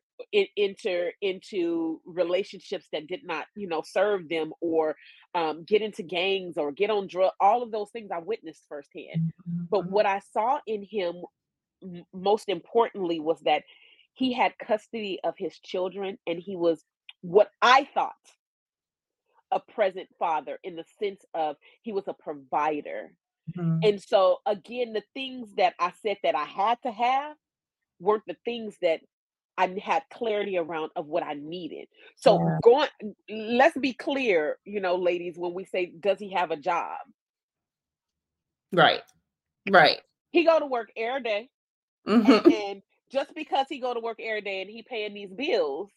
enter 0.57 1.11
into 1.21 1.99
relationships 2.05 2.87
that 2.93 3.07
did 3.07 3.25
not, 3.25 3.45
you 3.55 3.67
know, 3.67 3.83
serve 3.85 4.29
them 4.29 4.53
or 4.61 4.95
um, 5.35 5.65
get 5.65 5.81
into 5.81 6.03
gangs 6.03 6.57
or 6.57 6.71
get 6.71 6.89
on 6.89 7.07
drug. 7.07 7.33
All 7.41 7.63
of 7.63 7.71
those 7.71 7.89
things 7.91 8.11
I 8.13 8.19
witnessed 8.19 8.63
firsthand. 8.69 9.33
Mm-hmm. 9.49 9.63
But 9.69 9.89
what 9.89 10.05
I 10.05 10.21
saw 10.31 10.59
in 10.65 10.83
him 10.83 11.15
most 12.13 12.47
importantly 12.47 13.19
was 13.19 13.39
that 13.41 13.63
he 14.13 14.33
had 14.33 14.53
custody 14.57 15.19
of 15.23 15.35
his 15.37 15.57
children 15.59 16.17
and 16.27 16.39
he 16.39 16.55
was 16.55 16.83
what 17.21 17.49
I 17.61 17.87
thought 17.93 18.13
a 19.51 19.59
present 19.59 20.07
father 20.19 20.59
in 20.63 20.75
the 20.75 20.85
sense 21.01 21.23
of 21.33 21.55
he 21.81 21.91
was 21.91 22.07
a 22.07 22.13
provider. 22.13 23.13
Mm-hmm. 23.57 23.79
And 23.83 24.01
so 24.01 24.37
again, 24.45 24.93
the 24.93 25.03
things 25.13 25.49
that 25.57 25.73
I 25.79 25.91
said 26.03 26.17
that 26.23 26.35
I 26.35 26.45
had 26.45 26.77
to 26.83 26.91
have 26.91 27.35
weren't 27.99 28.23
the 28.27 28.37
things 28.45 28.75
that 28.81 29.01
I 29.57 29.75
had 29.83 30.03
clarity 30.11 30.57
around 30.57 30.91
of 30.95 31.07
what 31.07 31.23
I 31.23 31.33
needed. 31.33 31.87
So 32.15 32.39
yeah. 32.39 32.57
going 32.63 32.87
let's 33.29 33.77
be 33.77 33.93
clear, 33.93 34.57
you 34.63 34.79
know, 34.79 34.95
ladies, 34.95 35.33
when 35.37 35.53
we 35.53 35.65
say 35.65 35.91
does 35.99 36.19
he 36.19 36.31
have 36.33 36.51
a 36.51 36.57
job? 36.57 36.97
Right. 38.71 39.01
Right. 39.69 39.99
He 40.31 40.45
go 40.45 40.59
to 40.59 40.65
work 40.65 40.89
every 40.95 41.23
day, 41.23 41.49
mm-hmm. 42.07 42.31
and, 42.31 42.53
and 42.53 42.81
just 43.11 43.33
because 43.35 43.67
he 43.69 43.79
go 43.79 43.93
to 43.93 43.99
work 43.99 44.19
every 44.21 44.41
day 44.41 44.61
and 44.61 44.69
he 44.69 44.83
paying 44.83 45.13
these 45.13 45.31
bills, 45.31 45.89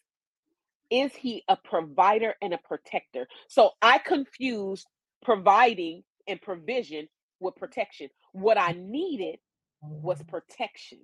is 0.91 1.13
he 1.15 1.43
a 1.49 1.57
provider 1.57 2.35
and 2.43 2.53
a 2.53 2.59
protector? 2.59 3.27
So 3.49 3.71
I 3.81 3.99
confused 3.99 4.87
providing 5.23 6.03
and 6.27 6.41
provision 6.41 7.09
with 7.41 7.57
protection. 7.57 8.09
What 8.33 8.59
I 8.59 8.73
needed 8.73 9.39
was 9.81 10.19
oh. 10.21 10.25
protection. 10.25 11.01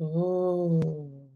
Oh. 0.00 1.28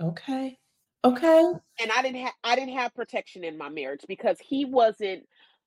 Okay. 0.00 0.58
Okay. 1.04 1.52
And 1.80 1.92
I 1.92 2.02
didn't 2.02 2.22
have 2.22 2.34
I 2.42 2.56
didn't 2.56 2.76
have 2.76 2.94
protection 2.94 3.44
in 3.44 3.56
my 3.56 3.68
marriage 3.68 4.02
because 4.08 4.38
he 4.40 4.64
wasn't 4.64 5.24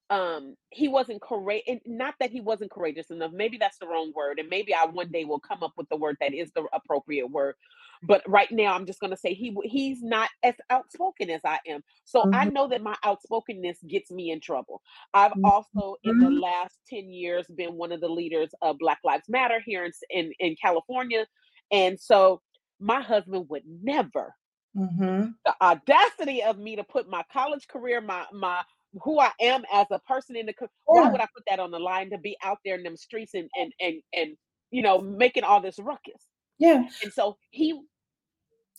um 0.10 0.55
he 0.72 0.88
wasn't 0.88 1.22
courageous 1.22 1.80
not 1.86 2.16
that 2.20 2.32
he 2.32 2.41
wasn't 2.41 2.72
courageous 2.72 3.12
enough 3.12 3.32
maybe 3.32 3.57
that's 3.57 3.78
the 3.78 3.88
wrong 3.88 4.12
word 4.16 4.39
and 4.39 4.49
maybe 4.49 4.74
i 4.74 4.86
one 4.86 5.12
day 5.12 5.24
will 5.24 5.39
come 5.39 5.62
up 5.62 5.74
with 5.78 5.88
the 5.89 5.95
word 5.95 6.18
that 6.20 6.34
is 6.34 6.51
the 6.55 6.64
appropriate 6.74 7.30
word 7.30 7.55
but 8.01 8.22
right 8.28 8.51
now 8.51 8.74
i'm 8.74 8.86
just 8.86 8.99
going 8.99 9.12
to 9.12 9.18
say 9.18 9.34
he 9.34 9.55
he's 9.64 10.01
not 10.01 10.30
as 10.43 10.55
outspoken 10.70 11.30
as 11.30 11.41
i 11.45 11.60
am 11.68 11.84
so 12.05 12.22
mm-hmm. 12.22 12.36
i 12.36 12.43
know 12.45 12.68
that 12.68 12.82
my 12.82 12.95
outspokenness 13.05 13.78
gets 13.88 14.10
me 14.10 14.32
in 14.32 14.39
trouble 14.39 14.82
i've 15.14 15.32
mm-hmm. 15.32 15.45
also 15.45 15.95
in 16.03 16.20
the 16.20 16.26
mm-hmm. 16.26 16.39
last 16.39 16.76
10 16.89 17.12
years 17.12 17.45
been 17.55 17.76
one 17.76 17.91
of 17.91 18.01
the 18.01 18.10
leaders 18.10 18.49
of 18.62 18.78
black 18.80 18.99
lives 19.03 19.30
matter 19.30 19.62
here 19.64 19.86
in 19.86 19.91
in, 20.10 20.32
in 20.39 20.55
california 20.62 21.26
and 21.72 21.99
so 21.99 22.41
my 22.80 23.01
husband 23.01 23.45
would 23.49 23.64
never 23.84 24.34
mm-hmm. 24.76 25.28
the 25.45 25.55
audacity 25.62 26.41
of 26.41 26.57
me 26.57 26.78
to 26.78 26.84
put 26.84 27.10
my 27.10 27.24
college 27.32 27.68
career 27.68 28.01
my 28.01 28.26
my 28.34 28.64
who 29.01 29.19
I 29.19 29.31
am 29.39 29.63
as 29.71 29.87
a 29.91 29.99
person 29.99 30.35
in 30.35 30.45
the 30.45 30.53
why 30.85 31.09
would 31.09 31.21
I 31.21 31.27
put 31.33 31.43
that 31.49 31.59
on 31.59 31.71
the 31.71 31.79
line 31.79 32.09
to 32.09 32.17
be 32.17 32.35
out 32.43 32.57
there 32.65 32.75
in 32.75 32.83
them 32.83 32.97
streets 32.97 33.33
and 33.33 33.49
and 33.57 33.71
and 33.79 34.01
and 34.13 34.37
you 34.71 34.81
know 34.81 34.99
making 34.99 35.43
all 35.43 35.61
this 35.61 35.79
ruckus? 35.79 36.27
Yeah. 36.57 36.83
And 37.03 37.13
so 37.13 37.37
he 37.51 37.79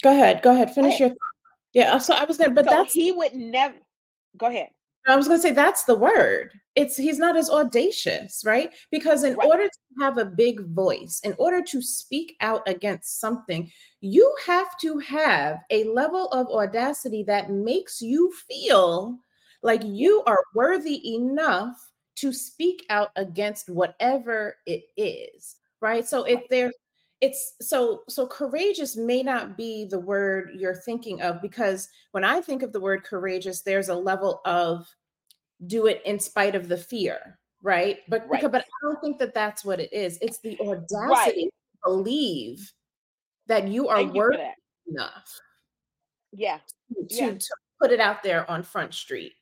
go 0.02 0.11
ahead, 0.11 0.42
go 0.42 0.52
ahead, 0.52 0.74
finish 0.74 1.00
oh. 1.00 1.06
your 1.06 1.16
yeah. 1.72 1.98
So 1.98 2.14
I 2.14 2.24
was 2.24 2.38
gonna 2.38 2.52
but 2.52 2.64
so 2.64 2.70
that's 2.70 2.92
he 2.92 3.12
would 3.12 3.34
never 3.34 3.76
go 4.36 4.46
ahead. 4.46 4.68
I 5.06 5.16
was 5.16 5.28
to 5.28 5.38
say 5.38 5.52
that's 5.52 5.84
the 5.84 5.94
word. 5.94 6.52
It's 6.76 6.96
he's 6.96 7.18
not 7.18 7.36
as 7.36 7.50
audacious, 7.50 8.42
right? 8.44 8.70
Because 8.90 9.24
in 9.24 9.34
right. 9.34 9.48
order 9.48 9.64
to 9.64 10.04
have 10.04 10.18
a 10.18 10.24
big 10.24 10.66
voice, 10.68 11.20
in 11.24 11.34
order 11.38 11.62
to 11.62 11.82
speak 11.82 12.36
out 12.40 12.62
against 12.68 13.18
something, 13.18 13.70
you 14.00 14.32
have 14.46 14.76
to 14.82 14.98
have 14.98 15.58
a 15.70 15.84
level 15.84 16.28
of 16.28 16.48
audacity 16.48 17.24
that 17.24 17.50
makes 17.50 18.02
you 18.02 18.32
feel 18.48 19.18
like 19.62 19.82
you 19.84 20.22
are 20.26 20.42
worthy 20.54 21.14
enough 21.14 21.76
to 22.16 22.32
speak 22.32 22.84
out 22.90 23.11
against 23.16 23.68
whatever 23.68 24.56
it 24.66 24.84
is, 24.96 25.56
right? 25.80 26.06
So 26.06 26.24
if 26.24 26.40
there's 26.48 26.74
it's 27.20 27.54
so 27.61 28.02
so 28.08 28.26
courageous 28.26 28.96
may 28.96 29.22
not 29.22 29.56
be 29.56 29.84
the 29.84 30.00
word 30.00 30.52
you're 30.54 30.74
thinking 30.74 31.20
of 31.20 31.42
because 31.42 31.88
when 32.12 32.24
I 32.24 32.40
think 32.40 32.62
of 32.62 32.72
the 32.72 32.80
word 32.80 33.04
courageous, 33.04 33.61
there's 33.61 33.90
a 33.90 33.94
level 33.94 34.40
of 34.44 34.86
do 35.66 35.86
it 35.86 36.00
in 36.06 36.18
spite 36.18 36.54
of 36.54 36.68
the 36.68 36.78
fear, 36.78 37.38
right? 37.62 37.98
But 38.08 38.22
right. 38.22 38.40
Because, 38.40 38.52
but 38.52 38.62
I 38.62 38.86
don't 38.86 39.00
think 39.00 39.18
that 39.18 39.34
that's 39.34 39.64
what 39.64 39.80
it 39.80 39.92
is. 39.92 40.18
It's 40.22 40.40
the 40.40 40.58
audacity 40.61 41.08
right. 41.08 41.34
to 41.34 41.50
believe 41.84 42.72
that 43.46 43.68
you 43.68 43.88
are 43.88 44.04
worthy 44.04 44.38
enough. 44.86 45.40
Yeah. 46.32 46.58
To, 46.94 47.06
yeah. 47.11 47.30
to 47.32 47.54
put 47.80 47.90
it 47.90 48.00
out 48.00 48.22
there 48.22 48.50
on 48.50 48.62
Front 48.62 48.94
Street. 48.94 49.32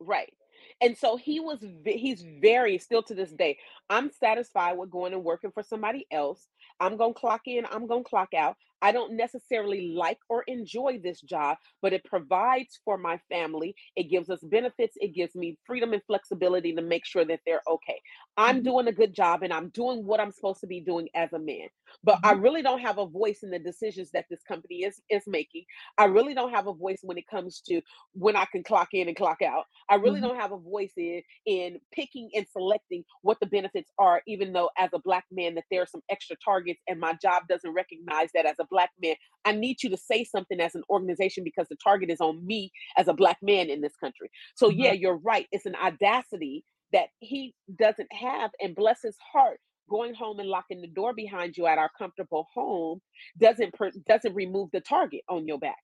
Right. 0.00 0.32
And 0.80 0.96
so 0.96 1.16
he 1.16 1.40
was 1.40 1.58
he's 1.84 2.24
very 2.40 2.78
still 2.78 3.02
to 3.04 3.14
this 3.14 3.32
day. 3.32 3.58
I'm 3.88 4.10
satisfied 4.10 4.76
with 4.76 4.90
going 4.90 5.12
and 5.14 5.24
working 5.24 5.50
for 5.52 5.62
somebody 5.62 6.06
else. 6.10 6.46
I'm 6.80 6.96
going 6.96 7.14
to 7.14 7.20
clock 7.20 7.42
in, 7.46 7.64
I'm 7.66 7.86
going 7.86 8.04
to 8.04 8.08
clock 8.08 8.34
out. 8.34 8.56
I 8.82 8.92
don't 8.92 9.16
necessarily 9.16 9.94
like 9.96 10.18
or 10.28 10.44
enjoy 10.46 11.00
this 11.02 11.20
job, 11.20 11.56
but 11.82 11.92
it 11.92 12.04
provides 12.04 12.78
for 12.84 12.98
my 12.98 13.18
family. 13.30 13.74
It 13.96 14.04
gives 14.04 14.30
us 14.30 14.40
benefits. 14.42 14.96
It 15.00 15.14
gives 15.14 15.34
me 15.34 15.58
freedom 15.66 15.92
and 15.92 16.02
flexibility 16.06 16.74
to 16.74 16.82
make 16.82 17.06
sure 17.06 17.24
that 17.24 17.40
they're 17.46 17.62
okay. 17.68 18.00
I'm 18.36 18.56
mm-hmm. 18.56 18.64
doing 18.64 18.88
a 18.88 18.92
good 18.92 19.14
job 19.14 19.42
and 19.42 19.52
I'm 19.52 19.70
doing 19.70 20.04
what 20.04 20.20
I'm 20.20 20.32
supposed 20.32 20.60
to 20.60 20.66
be 20.66 20.80
doing 20.80 21.08
as 21.14 21.32
a 21.32 21.38
man. 21.38 21.68
But 22.04 22.16
mm-hmm. 22.16 22.26
I 22.26 22.32
really 22.32 22.62
don't 22.62 22.80
have 22.80 22.98
a 22.98 23.06
voice 23.06 23.40
in 23.42 23.50
the 23.50 23.58
decisions 23.58 24.10
that 24.12 24.26
this 24.30 24.42
company 24.46 24.84
is 24.84 25.00
is 25.10 25.22
making. 25.26 25.64
I 25.98 26.04
really 26.04 26.34
don't 26.34 26.52
have 26.52 26.66
a 26.66 26.72
voice 26.72 27.00
when 27.02 27.18
it 27.18 27.26
comes 27.28 27.60
to 27.68 27.80
when 28.12 28.36
I 28.36 28.44
can 28.46 28.62
clock 28.62 28.88
in 28.92 29.08
and 29.08 29.16
clock 29.16 29.42
out. 29.42 29.64
I 29.88 29.94
really 29.96 30.20
mm-hmm. 30.20 30.28
don't 30.28 30.40
have 30.40 30.52
a 30.52 30.58
voice 30.58 30.92
in 30.96 31.22
in 31.46 31.78
picking 31.92 32.30
and 32.34 32.46
selecting 32.52 33.04
what 33.22 33.38
the 33.40 33.46
benefits 33.46 33.90
are 33.98 34.22
even 34.26 34.52
though 34.52 34.70
as 34.78 34.90
a 34.92 34.98
black 34.98 35.24
man 35.30 35.54
that 35.54 35.64
there 35.70 35.82
are 35.82 35.86
some 35.86 36.02
extra 36.10 36.36
targets 36.44 36.80
and 36.88 37.00
my 37.00 37.14
job 37.22 37.44
doesn't 37.48 37.72
recognize 37.72 38.28
that 38.34 38.46
as 38.46 38.56
a 38.60 38.65
black 38.70 38.90
man 39.02 39.14
i 39.44 39.52
need 39.52 39.82
you 39.82 39.90
to 39.90 39.96
say 39.96 40.24
something 40.24 40.60
as 40.60 40.74
an 40.74 40.82
organization 40.90 41.44
because 41.44 41.66
the 41.68 41.76
target 41.82 42.10
is 42.10 42.20
on 42.20 42.44
me 42.46 42.70
as 42.96 43.08
a 43.08 43.14
black 43.14 43.38
man 43.42 43.68
in 43.68 43.80
this 43.80 43.96
country 43.96 44.30
so 44.54 44.68
mm-hmm. 44.68 44.80
yeah 44.80 44.92
you're 44.92 45.18
right 45.18 45.46
it's 45.52 45.66
an 45.66 45.76
audacity 45.76 46.64
that 46.92 47.08
he 47.20 47.54
doesn't 47.78 48.12
have 48.12 48.50
and 48.60 48.74
bless 48.74 49.02
his 49.02 49.16
heart 49.32 49.58
going 49.88 50.14
home 50.14 50.40
and 50.40 50.48
locking 50.48 50.80
the 50.80 50.88
door 50.88 51.12
behind 51.12 51.56
you 51.56 51.66
at 51.66 51.78
our 51.78 51.90
comfortable 51.96 52.46
home 52.52 53.00
doesn't 53.40 53.72
per- 53.74 53.92
doesn't 54.06 54.34
remove 54.34 54.68
the 54.72 54.80
target 54.80 55.22
on 55.28 55.46
your 55.46 55.58
back 55.58 55.76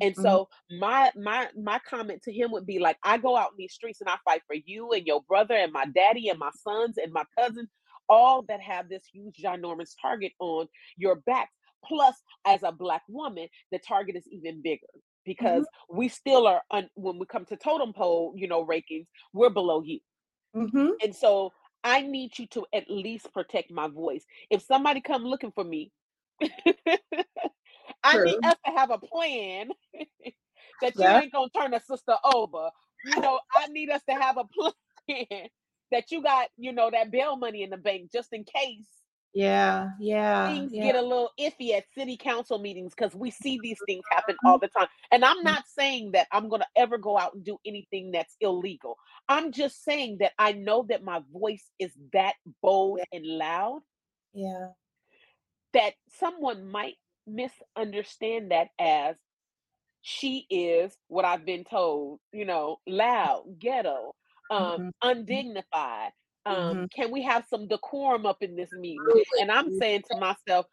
and 0.00 0.12
mm-hmm. 0.12 0.22
so 0.22 0.48
my 0.78 1.10
my 1.16 1.48
my 1.56 1.78
comment 1.88 2.22
to 2.24 2.32
him 2.32 2.50
would 2.52 2.66
be 2.66 2.78
like, 2.78 2.98
I 3.02 3.18
go 3.18 3.36
out 3.36 3.52
in 3.52 3.56
these 3.58 3.72
streets 3.72 4.00
and 4.00 4.10
I 4.10 4.16
fight 4.24 4.42
for 4.46 4.56
you 4.66 4.92
and 4.92 5.06
your 5.06 5.22
brother 5.22 5.54
and 5.54 5.72
my 5.72 5.86
daddy 5.86 6.28
and 6.28 6.38
my 6.38 6.50
sons 6.62 6.98
and 6.98 7.12
my 7.12 7.24
cousins 7.38 7.68
all 8.08 8.42
that 8.48 8.60
have 8.60 8.88
this 8.88 9.04
huge 9.12 9.36
ginormous 9.42 9.94
target 10.00 10.32
on 10.38 10.66
your 10.96 11.16
back. 11.16 11.50
Plus, 11.84 12.14
as 12.46 12.62
a 12.62 12.72
black 12.72 13.02
woman, 13.08 13.48
the 13.72 13.78
target 13.78 14.16
is 14.16 14.26
even 14.30 14.62
bigger 14.62 14.86
because 15.24 15.62
mm-hmm. 15.62 15.96
we 15.98 16.08
still 16.08 16.46
are 16.46 16.62
un- 16.70 16.90
when 16.94 17.18
we 17.18 17.26
come 17.26 17.44
to 17.46 17.56
totem 17.56 17.92
pole, 17.92 18.32
you 18.36 18.48
know, 18.48 18.64
rankings, 18.64 19.06
we're 19.32 19.50
below 19.50 19.82
you. 19.82 20.00
Mm-hmm. 20.56 20.90
And 21.02 21.14
so 21.14 21.52
I 21.84 22.00
need 22.00 22.38
you 22.38 22.46
to 22.48 22.66
at 22.72 22.90
least 22.90 23.32
protect 23.32 23.70
my 23.70 23.88
voice. 23.88 24.24
If 24.50 24.62
somebody 24.62 25.00
come 25.00 25.24
looking 25.24 25.52
for 25.52 25.64
me, 25.64 25.92
I 26.42 28.12
True. 28.12 28.24
need 28.24 28.38
us 28.44 28.56
to 28.66 28.72
have 28.72 28.90
a 28.90 28.98
plan 28.98 29.70
that 30.82 30.96
you 30.96 31.04
ain't 31.04 31.32
gonna 31.32 31.50
turn 31.56 31.74
a 31.74 31.80
sister 31.80 32.14
over. 32.24 32.70
You 33.04 33.20
know, 33.20 33.40
I 33.54 33.66
need 33.68 33.90
us 33.90 34.02
to 34.08 34.14
have 34.14 34.38
a 34.38 34.44
plan 35.06 35.48
that 35.90 36.10
you 36.10 36.22
got, 36.22 36.48
you 36.56 36.72
know, 36.72 36.90
that 36.90 37.10
bail 37.10 37.36
money 37.36 37.62
in 37.62 37.70
the 37.70 37.76
bank 37.76 38.10
just 38.12 38.32
in 38.32 38.44
case. 38.44 38.88
Yeah, 39.38 39.90
yeah. 40.00 40.52
Things 40.52 40.72
yeah. 40.74 40.82
get 40.82 40.96
a 40.96 41.00
little 41.00 41.30
iffy 41.38 41.72
at 41.72 41.84
city 41.96 42.16
council 42.16 42.58
meetings 42.58 42.92
because 42.96 43.14
we 43.14 43.30
see 43.30 43.60
these 43.62 43.78
things 43.86 44.02
happen 44.10 44.36
all 44.44 44.58
the 44.58 44.66
time. 44.66 44.88
And 45.12 45.24
I'm 45.24 45.44
not 45.44 45.62
saying 45.78 46.10
that 46.12 46.26
I'm 46.32 46.48
going 46.48 46.62
to 46.62 46.66
ever 46.74 46.98
go 46.98 47.16
out 47.16 47.34
and 47.34 47.44
do 47.44 47.56
anything 47.64 48.10
that's 48.10 48.34
illegal. 48.40 48.96
I'm 49.28 49.52
just 49.52 49.84
saying 49.84 50.18
that 50.18 50.32
I 50.40 50.52
know 50.52 50.86
that 50.88 51.04
my 51.04 51.20
voice 51.32 51.64
is 51.78 51.92
that 52.12 52.34
bold 52.62 52.98
and 53.12 53.24
loud. 53.24 53.82
Yeah. 54.34 54.70
That 55.72 55.92
someone 56.18 56.66
might 56.66 56.96
misunderstand 57.24 58.50
that 58.50 58.70
as 58.76 59.14
she 60.00 60.46
is 60.50 60.92
what 61.06 61.24
I've 61.24 61.46
been 61.46 61.62
told, 61.62 62.18
you 62.32 62.44
know, 62.44 62.78
loud, 62.88 63.44
ghetto, 63.60 64.16
um, 64.50 64.62
mm-hmm. 64.62 64.88
undignified. 65.00 66.10
Um, 66.48 66.56
mm-hmm. 66.56 66.84
Can 66.94 67.12
we 67.12 67.22
have 67.22 67.44
some 67.48 67.68
decorum 67.68 68.24
up 68.26 68.38
in 68.42 68.56
this 68.56 68.70
meeting? 68.72 68.98
And 69.40 69.50
I'm 69.50 69.76
saying 69.78 70.04
to 70.10 70.18
myself, 70.18 70.66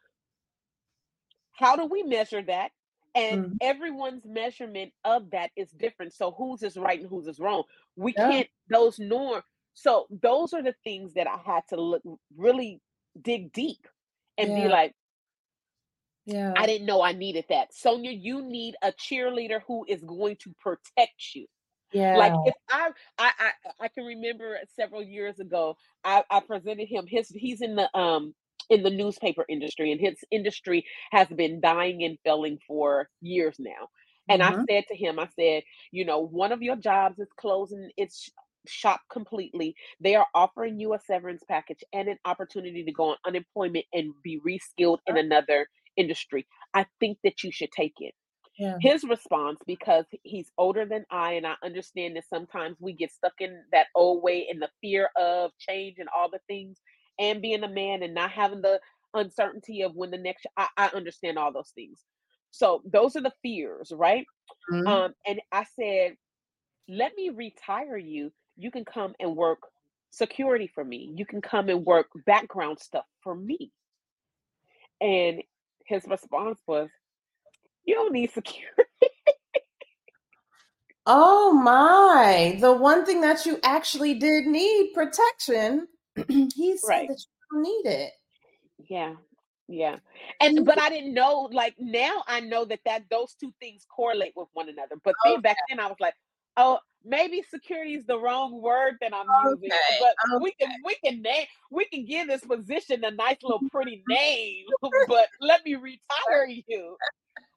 how 1.53 1.75
do 1.75 1.85
we 1.85 2.03
measure 2.03 2.41
that? 2.43 2.71
And 3.13 3.45
mm-hmm. 3.45 3.53
everyone's 3.61 4.25
measurement 4.25 4.91
of 5.03 5.31
that 5.31 5.51
is 5.55 5.69
different. 5.71 6.13
So 6.13 6.31
whose 6.31 6.63
is 6.63 6.77
right 6.77 6.99
and 6.99 7.09
whose 7.09 7.27
is 7.27 7.39
wrong? 7.39 7.63
We 7.95 8.13
yeah. 8.17 8.29
can't 8.29 8.47
those 8.69 8.99
norm. 8.99 9.41
So 9.73 10.07
those 10.09 10.53
are 10.53 10.63
the 10.63 10.75
things 10.83 11.13
that 11.13 11.27
I 11.27 11.37
had 11.45 11.63
to 11.69 11.75
look 11.75 12.01
really 12.37 12.81
dig 13.21 13.53
deep 13.53 13.87
and 14.37 14.51
yeah. 14.51 14.63
be 14.63 14.69
like, 14.69 14.93
yeah. 16.25 16.53
I 16.57 16.65
didn't 16.65 16.87
know 16.87 17.01
I 17.01 17.13
needed 17.13 17.45
that. 17.49 17.73
Sonia, 17.73 18.11
you 18.11 18.41
need 18.41 18.75
a 18.81 18.91
cheerleader 18.91 19.61
who 19.67 19.85
is 19.87 20.01
going 20.01 20.37
to 20.43 20.53
protect 20.59 21.35
you. 21.35 21.45
Yeah. 21.95 22.17
Like 22.17 22.33
if 22.45 22.53
I 22.69 22.89
I 23.17 23.31
I, 23.39 23.51
I 23.85 23.87
can 23.87 24.03
remember 24.03 24.57
several 24.75 25.01
years 25.01 25.39
ago, 25.39 25.77
I, 26.03 26.23
I 26.29 26.41
presented 26.41 26.87
him 26.89 27.05
his 27.07 27.29
he's 27.29 27.61
in 27.61 27.75
the 27.75 27.97
um 27.97 28.35
in 28.69 28.83
the 28.83 28.89
newspaper 28.89 29.45
industry 29.47 29.91
and 29.91 30.01
his 30.01 30.15
industry 30.29 30.85
has 31.11 31.27
been 31.29 31.61
dying 31.61 32.03
and 32.03 32.17
failing 32.25 32.57
for 32.67 33.09
years 33.21 33.55
now. 33.59 33.87
And 34.27 34.41
mm-hmm. 34.41 34.61
I 34.61 34.65
said 34.69 34.83
to 34.89 34.95
him, 34.95 35.19
I 35.19 35.29
said, 35.39 35.63
you 35.91 36.03
know, 36.03 36.19
one 36.19 36.51
of 36.51 36.61
your 36.61 36.75
jobs 36.75 37.19
is 37.19 37.29
closing 37.39 37.89
its 37.95 38.29
shop 38.67 38.99
completely. 39.09 39.75
They 40.01 40.15
are 40.15 40.27
offering 40.33 40.79
you 40.79 40.95
a 40.95 40.99
severance 40.99 41.43
package 41.47 41.83
and 41.93 42.09
an 42.09 42.17
opportunity 42.25 42.83
to 42.83 42.91
go 42.91 43.11
on 43.11 43.17
unemployment 43.25 43.85
and 43.93 44.11
be 44.23 44.41
reskilled 44.45 44.97
in 45.07 45.17
another 45.17 45.67
industry. 45.95 46.45
I 46.73 46.87
think 46.99 47.19
that 47.23 47.43
you 47.43 47.51
should 47.51 47.71
take 47.71 47.93
it. 47.99 48.15
Yeah. 48.57 48.77
His 48.79 49.03
response, 49.03 49.59
because 49.67 50.05
he's 50.23 50.51
older 50.57 50.85
than 50.85 51.05
I, 51.11 51.33
and 51.33 51.45
I 51.45 51.55
understand 51.63 52.15
that 52.15 52.23
sometimes 52.29 52.77
we 52.79 52.93
get 52.93 53.11
stuck 53.11 53.33
in 53.39 53.61
that 53.73 53.87
old 53.95 54.23
way 54.23 54.47
and 54.49 54.61
the 54.61 54.69
fear 54.81 55.09
of 55.17 55.51
change 55.59 55.97
and 55.99 56.07
all 56.15 56.29
the 56.29 56.39
things, 56.47 56.77
and 57.19 57.41
being 57.41 57.63
a 57.63 57.69
man 57.69 58.01
and 58.01 58.13
not 58.13 58.31
having 58.31 58.61
the 58.61 58.79
uncertainty 59.13 59.81
of 59.81 59.93
when 59.95 60.11
the 60.11 60.17
next. 60.17 60.45
I, 60.55 60.67
I 60.77 60.87
understand 60.93 61.37
all 61.37 61.51
those 61.51 61.71
things. 61.75 61.99
So 62.51 62.81
those 62.85 63.17
are 63.17 63.21
the 63.21 63.33
fears, 63.41 63.91
right? 63.93 64.25
Mm-hmm. 64.71 64.87
Um, 64.87 65.13
and 65.27 65.41
I 65.51 65.65
said, 65.77 66.15
let 66.87 67.11
me 67.17 67.31
retire 67.31 67.97
you. 67.97 68.31
You 68.55 68.71
can 68.71 68.85
come 68.85 69.15
and 69.19 69.35
work 69.35 69.59
security 70.11 70.71
for 70.73 70.85
me. 70.85 71.11
You 71.13 71.25
can 71.25 71.41
come 71.41 71.67
and 71.67 71.85
work 71.85 72.07
background 72.25 72.79
stuff 72.79 73.03
for 73.21 73.35
me. 73.35 73.73
And 75.01 75.41
his 75.85 76.05
response 76.07 76.61
was, 76.65 76.87
You 77.85 77.95
don't 77.95 78.13
need 78.13 78.31
security. 78.31 78.83
oh 81.05 81.53
my. 81.53 82.57
The 82.59 82.73
one 82.73 83.05
thing 83.05 83.21
that 83.21 83.45
you 83.45 83.59
actually 83.63 84.15
did 84.15 84.47
need 84.47 84.93
protection, 84.93 85.87
he 86.27 86.77
said 86.77 86.89
right. 86.89 87.07
that 87.07 87.19
you 87.19 87.27
don't 87.51 87.63
need 87.63 87.89
it. 87.89 88.11
Yeah. 88.89 89.13
Yeah. 89.67 89.97
And 90.41 90.65
but 90.65 90.79
I 90.79 90.89
didn't 90.89 91.13
know 91.13 91.49
like 91.51 91.75
now 91.79 92.23
I 92.27 92.39
know 92.39 92.65
that 92.65 92.79
that 92.85 93.03
those 93.09 93.35
two 93.39 93.51
things 93.59 93.85
correlate 93.93 94.33
with 94.35 94.47
one 94.53 94.69
another. 94.69 94.95
But 95.03 95.15
okay. 95.25 95.33
then 95.33 95.41
back 95.41 95.57
then 95.69 95.79
I 95.79 95.87
was 95.87 95.97
like, 95.99 96.13
oh, 96.57 96.79
maybe 97.03 97.43
security 97.49 97.95
is 97.95 98.05
the 98.05 98.19
wrong 98.19 98.61
word 98.61 98.95
that 99.01 99.13
I'm 99.13 99.25
okay. 99.29 99.61
using, 99.63 99.77
but 99.99 100.35
okay. 100.35 100.43
we 100.43 100.51
can 100.53 100.69
we 100.83 100.95
can 101.03 101.21
name 101.21 101.45
we 101.71 101.85
can 101.85 102.05
give 102.05 102.27
this 102.27 102.41
position 102.41 103.03
a 103.05 103.11
nice 103.11 103.37
little 103.43 103.61
pretty 103.71 104.03
name. 104.07 104.65
but 105.07 105.27
let 105.41 105.65
me 105.65 105.75
retire 105.75 106.47
you. 106.47 106.95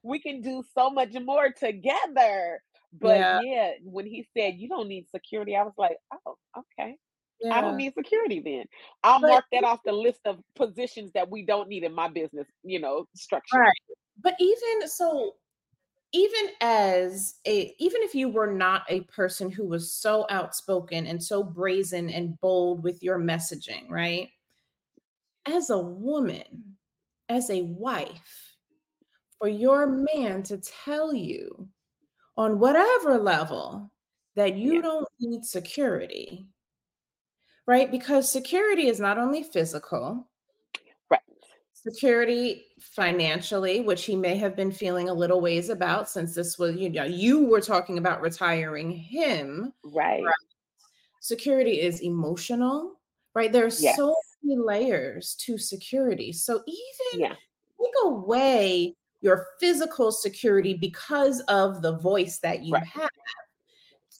We 0.03 0.19
can 0.19 0.41
do 0.41 0.63
so 0.73 0.89
much 0.89 1.13
more 1.13 1.49
together. 1.51 2.61
But 2.99 3.19
yeah. 3.19 3.39
yeah, 3.43 3.71
when 3.83 4.05
he 4.05 4.27
said 4.35 4.55
you 4.57 4.67
don't 4.67 4.87
need 4.87 5.07
security, 5.09 5.55
I 5.55 5.63
was 5.63 5.73
like, 5.77 5.97
oh, 6.25 6.37
okay. 6.57 6.95
Yeah. 7.41 7.57
I 7.57 7.61
don't 7.61 7.77
need 7.77 7.93
security 7.93 8.41
then. 8.43 8.65
I'll 9.03 9.21
but, 9.21 9.29
mark 9.29 9.45
that 9.51 9.63
off 9.63 9.79
the 9.85 9.93
list 9.93 10.19
of 10.25 10.39
positions 10.55 11.11
that 11.13 11.29
we 11.29 11.45
don't 11.45 11.69
need 11.69 11.83
in 11.83 11.93
my 11.93 12.09
business, 12.09 12.47
you 12.63 12.79
know, 12.79 13.05
structure. 13.15 13.59
Right. 13.59 13.71
But 14.21 14.35
even 14.39 14.87
so, 14.87 15.35
even 16.11 16.49
as 16.61 17.35
a 17.45 17.73
even 17.77 18.01
if 18.01 18.15
you 18.15 18.29
were 18.29 18.51
not 18.51 18.83
a 18.89 19.01
person 19.01 19.51
who 19.51 19.65
was 19.65 19.93
so 19.93 20.25
outspoken 20.29 21.05
and 21.05 21.23
so 21.23 21.43
brazen 21.43 22.09
and 22.09 22.39
bold 22.41 22.83
with 22.83 23.03
your 23.03 23.19
messaging 23.19 23.89
right 23.89 24.29
as 25.45 25.69
a 25.69 25.77
woman 25.77 26.75
as 27.29 27.49
a 27.51 27.61
wife 27.61 28.48
for 29.39 29.47
your 29.47 29.87
man 29.87 30.43
to 30.43 30.57
tell 30.57 31.13
you 31.13 31.67
on 32.37 32.59
whatever 32.59 33.17
level 33.17 33.91
that 34.35 34.55
you 34.55 34.75
yeah. 34.75 34.81
don't 34.81 35.07
need 35.19 35.43
security 35.43 36.47
right 37.65 37.91
because 37.91 38.31
security 38.31 38.87
is 38.87 38.99
not 38.99 39.17
only 39.17 39.43
physical 39.43 40.27
right? 41.09 41.21
security 41.73 42.65
financially, 42.79 43.81
which 43.81 44.05
he 44.05 44.15
may 44.15 44.35
have 44.37 44.55
been 44.55 44.71
feeling 44.71 45.09
a 45.09 45.13
little 45.13 45.41
ways 45.41 45.69
about 45.69 46.09
since 46.09 46.33
this 46.33 46.57
was, 46.57 46.75
you 46.75 46.89
know, 46.89 47.05
you 47.05 47.45
were 47.45 47.61
talking 47.61 47.97
about 47.97 48.21
retiring 48.21 48.91
him. 48.91 49.73
Right. 49.83 50.23
right? 50.23 50.33
Security 51.21 51.81
is 51.81 52.01
emotional, 52.01 52.99
right? 53.35 53.51
There's 53.51 53.81
yes. 53.81 53.97
so 53.97 54.15
many 54.43 54.59
layers 54.59 55.35
to 55.41 55.57
security. 55.57 56.31
So 56.31 56.61
even 56.65 57.21
yeah. 57.21 57.35
take 57.79 57.93
away 58.03 58.95
your 59.21 59.47
physical 59.59 60.11
security 60.11 60.73
because 60.73 61.41
of 61.41 61.81
the 61.81 61.97
voice 61.97 62.39
that 62.39 62.63
you 62.63 62.73
right. 62.73 62.87
have. 62.87 63.09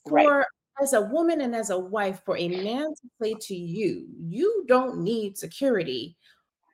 For 0.07 0.39
right. 0.39 0.45
as 0.81 0.93
a 0.93 1.01
woman 1.01 1.41
and 1.41 1.55
as 1.55 1.69
a 1.69 1.79
wife, 1.79 2.21
for 2.25 2.37
a 2.37 2.47
man 2.47 2.87
to 2.89 3.09
say 3.21 3.35
to 3.39 3.55
you, 3.55 4.07
you 4.17 4.65
don't 4.67 4.99
need 4.99 5.37
security 5.37 6.15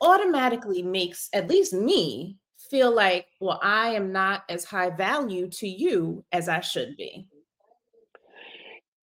automatically 0.01 0.83
makes 0.83 1.29
at 1.33 1.47
least 1.47 1.73
me 1.73 2.37
feel 2.69 2.93
like, 2.93 3.27
well, 3.39 3.59
I 3.61 3.89
am 3.89 4.11
not 4.11 4.43
as 4.49 4.65
high 4.65 4.89
value 4.89 5.49
to 5.49 5.67
you 5.67 6.23
as 6.31 6.49
I 6.49 6.61
should 6.61 6.97
be. 6.97 7.27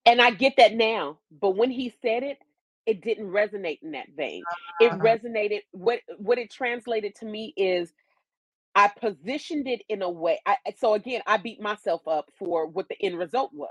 And 0.04 0.20
I 0.20 0.32
get 0.32 0.54
that 0.56 0.74
now. 0.74 1.18
But 1.40 1.56
when 1.56 1.70
he 1.70 1.94
said 2.02 2.22
it, 2.22 2.38
it 2.86 3.02
didn't 3.02 3.28
resonate 3.28 3.78
in 3.82 3.92
that 3.92 4.08
vein. 4.16 4.42
It 4.80 4.92
uh-huh. 4.92 4.98
resonated. 4.98 5.60
What 5.70 6.00
what 6.18 6.38
it 6.38 6.50
translated 6.50 7.14
to 7.16 7.24
me 7.24 7.54
is 7.56 7.92
I 8.74 8.88
positioned 8.88 9.68
it 9.68 9.82
in 9.88 10.02
a 10.02 10.10
way. 10.10 10.40
I, 10.46 10.56
so 10.78 10.94
again, 10.94 11.20
I 11.26 11.36
beat 11.36 11.60
myself 11.60 12.02
up 12.08 12.30
for 12.38 12.66
what 12.66 12.88
the 12.88 12.96
end 13.02 13.18
result 13.18 13.50
was. 13.52 13.68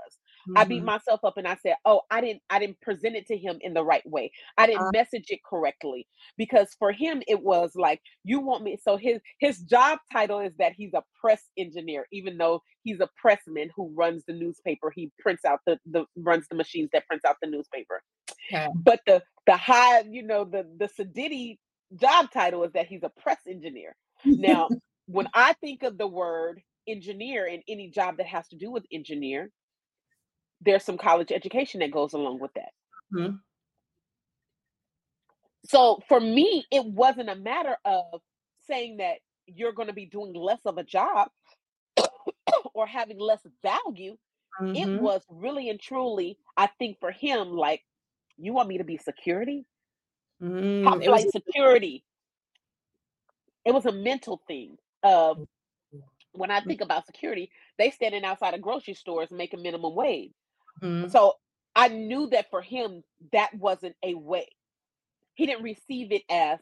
Mm-hmm. 0.48 0.58
I 0.58 0.64
beat 0.64 0.76
mm-hmm. 0.78 0.86
myself 0.86 1.20
up 1.24 1.36
and 1.36 1.46
I 1.46 1.56
said, 1.56 1.74
"Oh, 1.84 2.02
I 2.10 2.20
didn't 2.20 2.42
I 2.50 2.58
didn't 2.58 2.80
present 2.80 3.16
it 3.16 3.26
to 3.28 3.36
him 3.36 3.58
in 3.62 3.74
the 3.74 3.84
right 3.84 4.08
way. 4.08 4.30
I 4.58 4.66
didn't 4.66 4.82
uh, 4.82 4.90
message 4.92 5.26
it 5.28 5.40
correctly 5.48 6.06
because 6.36 6.74
for 6.78 6.92
him 6.92 7.22
it 7.26 7.42
was 7.42 7.72
like 7.74 8.00
you 8.24 8.40
want 8.40 8.62
me 8.62 8.78
so 8.82 8.96
his 8.96 9.20
his 9.38 9.58
job 9.58 9.98
title 10.12 10.40
is 10.40 10.52
that 10.58 10.72
he's 10.76 10.94
a 10.94 11.02
press 11.20 11.42
engineer 11.58 12.06
even 12.12 12.38
though 12.38 12.62
he's 12.82 13.00
a 13.00 13.08
pressman 13.20 13.70
who 13.74 13.92
runs 13.94 14.24
the 14.26 14.32
newspaper. 14.32 14.92
He 14.94 15.10
prints 15.18 15.44
out 15.44 15.60
the 15.66 15.78
the 15.86 16.04
runs 16.16 16.46
the 16.48 16.56
machines 16.56 16.90
that 16.92 17.06
prints 17.06 17.24
out 17.24 17.36
the 17.42 17.48
newspaper. 17.48 18.02
Okay. 18.52 18.68
But 18.74 19.00
the 19.06 19.22
the 19.46 19.56
high, 19.56 20.02
you 20.02 20.22
know, 20.22 20.44
the 20.44 20.66
the 20.78 20.88
Sadiddy 20.88 21.58
job 21.96 22.30
title 22.32 22.64
is 22.64 22.72
that 22.72 22.86
he's 22.86 23.02
a 23.02 23.10
press 23.20 23.38
engineer. 23.48 23.96
Now, 24.24 24.68
when 25.12 25.28
I 25.34 25.52
think 25.54 25.82
of 25.82 25.98
the 25.98 26.06
word 26.06 26.62
engineer 26.88 27.46
in 27.46 27.62
any 27.68 27.90
job 27.90 28.16
that 28.16 28.26
has 28.26 28.48
to 28.48 28.56
do 28.56 28.70
with 28.70 28.84
engineer, 28.92 29.50
there's 30.60 30.84
some 30.84 30.98
college 30.98 31.30
education 31.32 31.80
that 31.80 31.90
goes 31.90 32.12
along 32.12 32.40
with 32.40 32.52
that. 32.54 32.70
Mm-hmm. 33.14 33.36
so 35.66 36.00
for 36.08 36.18
me, 36.18 36.64
it 36.70 36.82
wasn't 36.82 37.28
a 37.28 37.36
matter 37.36 37.76
of 37.84 38.22
saying 38.66 38.96
that 38.98 39.16
you're 39.46 39.72
going 39.72 39.88
to 39.88 39.94
be 39.94 40.06
doing 40.06 40.32
less 40.32 40.60
of 40.64 40.78
a 40.78 40.82
job 40.82 41.28
or 42.74 42.86
having 42.86 43.18
less 43.18 43.40
value. 43.62 44.16
Mm-hmm. 44.62 44.76
It 44.76 45.00
was 45.02 45.22
really 45.28 45.68
and 45.68 45.78
truly, 45.78 46.38
I 46.56 46.68
think, 46.78 47.00
for 47.00 47.10
him, 47.10 47.52
like, 47.52 47.82
you 48.38 48.54
want 48.54 48.68
me 48.68 48.78
to 48.78 48.84
be 48.84 48.96
security? 48.96 49.66
Mm, 50.42 50.84
Top 50.84 51.02
flight 51.02 51.26
was- 51.26 51.32
security. 51.32 52.02
It 53.66 53.74
was 53.74 53.84
a 53.84 53.92
mental 53.92 54.40
thing 54.48 54.78
of 55.02 55.46
when 56.32 56.50
I 56.50 56.60
think 56.60 56.80
about 56.80 57.06
security, 57.06 57.50
they 57.78 57.90
standing 57.90 58.24
outside 58.24 58.54
of 58.54 58.62
grocery 58.62 58.94
stores 58.94 59.30
making 59.30 59.62
minimum 59.62 59.94
wage. 59.94 60.32
Mm-hmm. 60.82 61.10
So 61.10 61.34
I 61.74 61.88
knew 61.88 62.28
that 62.28 62.50
for 62.50 62.62
him, 62.62 63.02
that 63.32 63.52
wasn't 63.54 63.96
a 64.02 64.14
way. 64.14 64.48
He 65.34 65.46
didn't 65.46 65.64
receive 65.64 66.12
it 66.12 66.22
as 66.30 66.58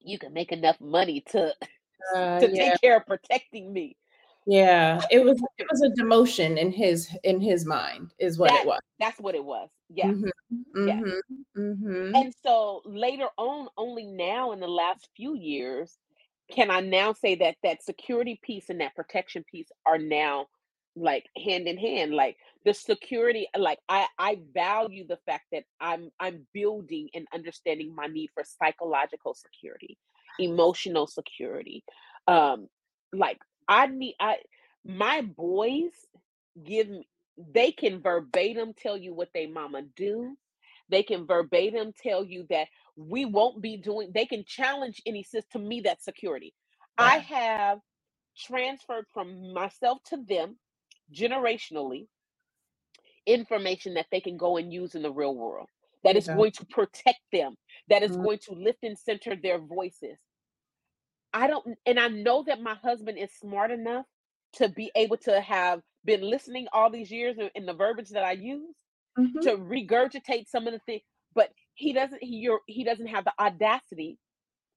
you 0.00 0.18
can 0.18 0.32
make 0.32 0.52
enough 0.52 0.80
money 0.80 1.22
to 1.32 1.54
uh, 2.14 2.40
to 2.40 2.50
yeah. 2.50 2.70
take 2.70 2.80
care 2.80 2.96
of 2.96 3.06
protecting 3.06 3.72
me. 3.72 3.96
Yeah, 4.46 5.00
it 5.10 5.24
was 5.24 5.40
it 5.58 5.66
was 5.70 5.82
a 5.82 5.90
demotion 5.90 6.56
in 6.56 6.72
his 6.72 7.14
in 7.24 7.40
his 7.40 7.66
mind 7.66 8.14
is 8.18 8.38
what 8.38 8.50
that, 8.50 8.62
it 8.62 8.66
was. 8.66 8.80
That's 8.98 9.20
what 9.20 9.34
it 9.34 9.44
was. 9.44 9.68
Yeah. 9.90 10.06
Mm-hmm, 10.06 10.88
yeah. 10.88 11.00
Mm-hmm, 11.00 11.60
mm-hmm. 11.60 12.14
And 12.14 12.32
so 12.42 12.82
later 12.86 13.28
on, 13.36 13.68
only 13.76 14.06
now 14.06 14.52
in 14.52 14.60
the 14.60 14.68
last 14.68 15.08
few 15.16 15.36
years, 15.36 15.98
can 16.52 16.70
I 16.70 16.80
now 16.80 17.14
say 17.14 17.36
that 17.36 17.56
that 17.64 17.82
security 17.84 18.40
piece 18.42 18.70
and 18.70 18.80
that 18.80 18.96
protection 18.96 19.44
piece 19.50 19.68
are 19.86 19.98
now 19.98 20.46
like 20.96 21.26
hand 21.44 21.68
in 21.68 21.78
hand 21.78 22.12
like 22.14 22.36
the 22.64 22.74
security 22.74 23.48
like 23.56 23.78
i 23.88 24.06
i 24.18 24.38
value 24.54 25.06
the 25.06 25.18
fact 25.26 25.44
that 25.52 25.64
i'm 25.80 26.10
i'm 26.20 26.46
building 26.54 27.08
and 27.14 27.26
understanding 27.34 27.94
my 27.94 28.06
need 28.06 28.28
for 28.34 28.44
psychological 28.44 29.34
security 29.34 29.98
emotional 30.38 31.06
security 31.06 31.84
um 32.28 32.68
like 33.12 33.38
i 33.68 33.86
need 33.86 34.14
i 34.20 34.36
my 34.84 35.22
boys 35.22 35.92
give 36.64 36.88
me 36.88 37.08
they 37.38 37.72
can 37.72 38.00
verbatim 38.02 38.72
tell 38.74 38.96
you 38.96 39.14
what 39.14 39.28
they 39.34 39.46
mama 39.46 39.82
do 39.96 40.36
they 40.90 41.02
can 41.02 41.26
verbatim 41.26 41.92
tell 42.02 42.24
you 42.24 42.46
that 42.50 42.68
we 42.98 43.24
won't 43.24 43.62
be 43.62 43.76
doing 43.76 44.10
they 44.12 44.26
can 44.26 44.44
challenge 44.44 45.00
any 45.06 45.22
system 45.22 45.62
to 45.62 45.68
me 45.68 45.80
that 45.80 46.02
security 46.02 46.52
i 46.98 47.18
have 47.18 47.78
transferred 48.36 49.04
from 49.14 49.52
myself 49.54 49.98
to 50.04 50.16
them 50.28 50.56
generationally 51.14 52.06
information 53.24 53.94
that 53.94 54.06
they 54.10 54.20
can 54.20 54.36
go 54.36 54.56
and 54.56 54.72
use 54.72 54.94
in 54.94 55.02
the 55.02 55.12
real 55.12 55.34
world 55.34 55.68
that 56.02 56.16
is 56.16 56.26
going 56.26 56.50
to 56.50 56.66
protect 56.66 57.20
them 57.32 57.54
that 57.88 58.02
is 58.02 58.12
mm-hmm. 58.12 58.24
going 58.24 58.38
to 58.38 58.52
lift 58.54 58.78
and 58.82 58.98
center 58.98 59.36
their 59.36 59.60
voices 59.60 60.18
i 61.32 61.46
don't 61.46 61.66
and 61.86 62.00
i 62.00 62.08
know 62.08 62.42
that 62.46 62.60
my 62.60 62.74
husband 62.82 63.16
is 63.16 63.30
smart 63.40 63.70
enough 63.70 64.06
to 64.52 64.68
be 64.68 64.90
able 64.96 65.16
to 65.16 65.40
have 65.40 65.80
been 66.04 66.22
listening 66.22 66.66
all 66.72 66.90
these 66.90 67.10
years 67.12 67.36
in, 67.38 67.48
in 67.54 67.64
the 67.64 67.74
verbiage 67.74 68.08
that 68.08 68.24
i 68.24 68.32
use 68.32 68.74
mm-hmm. 69.16 69.38
to 69.40 69.56
regurgitate 69.56 70.48
some 70.48 70.66
of 70.66 70.72
the 70.72 70.80
things 70.80 71.02
he 71.78 71.92
doesn't 71.92 72.22
he 72.22 72.50
he 72.66 72.84
doesn't 72.84 73.06
have 73.06 73.24
the 73.24 73.32
audacity 73.40 74.18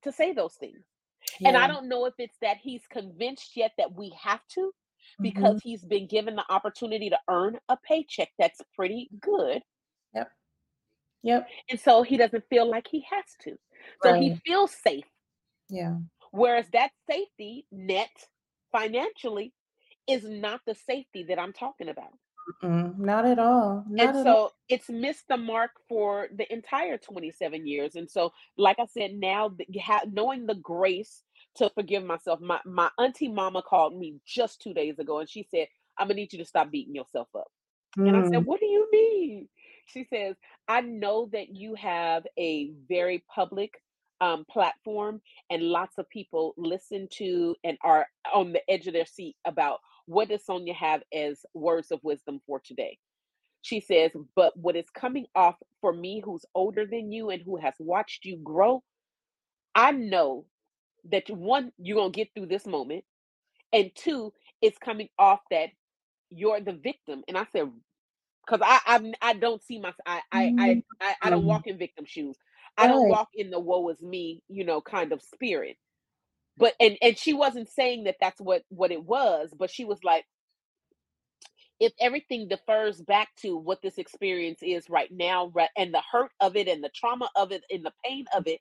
to 0.03 0.11
say 0.11 0.33
those 0.33 0.53
things 0.53 0.83
yeah. 1.39 1.49
and 1.49 1.57
i 1.57 1.67
don't 1.67 1.89
know 1.89 2.05
if 2.05 2.13
it's 2.17 2.37
that 2.41 2.57
he's 2.61 2.83
convinced 2.89 3.51
yet 3.55 3.71
that 3.77 3.93
we 3.95 4.13
have 4.23 4.41
to 4.47 4.71
because 5.19 5.57
mm-hmm. 5.57 5.69
he's 5.69 5.83
been 5.83 6.07
given 6.07 6.35
the 6.35 6.45
opportunity 6.49 7.09
to 7.09 7.19
earn 7.29 7.57
a 7.69 7.77
paycheck 7.77 8.29
that's 8.37 8.61
pretty 8.75 9.09
good. 9.19 9.61
Yep. 10.13 10.31
Yep. 11.23 11.47
And 11.69 11.79
so 11.79 12.03
he 12.03 12.17
doesn't 12.17 12.43
feel 12.49 12.69
like 12.69 12.87
he 12.89 13.05
has 13.11 13.25
to. 13.43 13.55
So 14.03 14.11
right. 14.11 14.21
he 14.21 14.35
feels 14.45 14.71
safe. 14.71 15.05
Yeah. 15.69 15.95
Whereas 16.31 16.65
that 16.73 16.91
safety 17.09 17.65
net 17.71 18.09
financially 18.71 19.53
is 20.07 20.23
not 20.23 20.61
the 20.65 20.75
safety 20.75 21.25
that 21.29 21.39
I'm 21.39 21.53
talking 21.53 21.89
about. 21.89 22.13
Mm-mm, 22.63 22.97
not 22.97 23.25
at 23.25 23.39
all. 23.39 23.85
Not 23.89 24.07
and 24.09 24.17
at 24.17 24.23
so 24.23 24.35
all. 24.35 24.51
it's 24.69 24.89
missed 24.89 25.27
the 25.29 25.37
mark 25.37 25.71
for 25.87 26.27
the 26.35 26.51
entire 26.51 26.97
27 26.97 27.67
years. 27.67 27.95
And 27.95 28.09
so, 28.09 28.31
like 28.57 28.77
I 28.79 28.85
said, 28.85 29.13
now 29.13 29.51
knowing 30.11 30.45
the 30.45 30.55
grace 30.55 31.23
to 31.55 31.69
forgive 31.75 32.03
myself. 32.03 32.39
My 32.41 32.59
my 32.65 32.89
auntie 32.97 33.27
mama 33.27 33.61
called 33.61 33.97
me 33.97 34.15
just 34.25 34.61
two 34.61 34.73
days 34.73 34.99
ago 34.99 35.19
and 35.19 35.29
she 35.29 35.47
said, 35.51 35.67
I'm 35.97 36.07
gonna 36.07 36.15
need 36.15 36.33
you 36.33 36.39
to 36.39 36.45
stop 36.45 36.71
beating 36.71 36.95
yourself 36.95 37.27
up. 37.35 37.47
Mm. 37.97 38.07
And 38.07 38.17
I 38.17 38.23
said, 38.23 38.43
mm. 38.43 38.45
What 38.45 38.59
do 38.59 38.65
you 38.65 38.87
mean? 38.91 39.49
She 39.87 40.05
says, 40.05 40.35
I 40.67 40.81
know 40.81 41.29
that 41.33 41.49
you 41.49 41.75
have 41.75 42.25
a 42.39 42.71
very 42.87 43.23
public 43.33 43.73
um, 44.21 44.45
platform 44.49 45.19
and 45.49 45.63
lots 45.63 45.97
of 45.97 46.07
people 46.09 46.53
listen 46.55 47.07
to 47.13 47.55
and 47.63 47.77
are 47.83 48.07
on 48.33 48.53
the 48.53 48.61
edge 48.69 48.87
of 48.87 48.93
their 48.93 49.05
seat 49.05 49.35
about 49.45 49.79
what 50.05 50.29
does 50.29 50.45
Sonia 50.45 50.73
have 50.73 51.01
as 51.13 51.45
words 51.53 51.91
of 51.91 51.99
wisdom 52.03 52.41
for 52.45 52.59
today. 52.59 52.97
She 53.61 53.79
says, 53.79 54.11
but 54.35 54.57
what 54.57 54.75
is 54.75 54.89
coming 54.89 55.27
off 55.35 55.55
for 55.81 55.93
me, 55.93 56.21
who's 56.23 56.45
older 56.55 56.85
than 56.85 57.11
you 57.11 57.29
and 57.29 57.41
who 57.41 57.57
has 57.57 57.75
watched 57.79 58.25
you 58.25 58.37
grow, 58.37 58.83
I 59.75 59.91
know 59.91 60.45
that 61.11 61.29
one 61.29 61.71
you're 61.77 61.97
gonna 61.97 62.11
get 62.11 62.29
through 62.33 62.47
this 62.47 62.65
moment, 62.65 63.03
and 63.71 63.91
two, 63.95 64.33
it's 64.61 64.77
coming 64.77 65.09
off 65.17 65.39
that 65.51 65.69
you're 66.29 66.59
the 66.59 66.73
victim. 66.73 67.23
And 67.27 67.37
I 67.37 67.45
said, 67.51 67.71
because 68.45 68.61
I, 68.65 68.79
I 68.85 69.29
I 69.29 69.33
don't 69.33 69.63
see 69.63 69.79
my 69.79 69.93
I 70.05 70.21
I 70.31 70.43
I, 70.43 70.47
mm-hmm. 70.49 70.79
I, 70.99 71.15
I 71.21 71.29
don't 71.29 71.45
walk 71.45 71.67
in 71.67 71.77
victim 71.77 72.05
shoes. 72.05 72.37
I 72.77 72.87
don't 72.87 73.09
walk 73.09 73.29
in 73.35 73.49
the 73.49 73.59
woe 73.59 73.89
is 73.89 74.01
me, 74.01 74.43
you 74.47 74.63
know, 74.63 74.81
kind 74.81 75.11
of 75.11 75.21
spirit. 75.21 75.77
But 76.57 76.73
and 76.79 76.97
and 77.01 77.17
she 77.17 77.33
wasn't 77.33 77.69
saying 77.69 78.03
that 78.05 78.17
that's 78.19 78.39
what 78.39 78.63
what 78.69 78.91
it 78.91 79.03
was, 79.03 79.53
but 79.57 79.71
she 79.71 79.85
was 79.85 79.99
like, 80.03 80.25
if 81.79 81.93
everything 81.99 82.47
defers 82.47 83.01
back 83.01 83.29
to 83.41 83.57
what 83.57 83.81
this 83.81 83.97
experience 83.97 84.59
is 84.61 84.89
right 84.89 85.09
now, 85.11 85.51
right, 85.55 85.69
and 85.77 85.93
the 85.93 86.03
hurt 86.11 86.31
of 86.39 86.55
it, 86.55 86.67
and 86.67 86.83
the 86.83 86.91
trauma 86.93 87.29
of 87.35 87.51
it, 87.51 87.63
and 87.71 87.85
the 87.85 87.93
pain 88.05 88.25
of 88.35 88.47
it, 88.47 88.59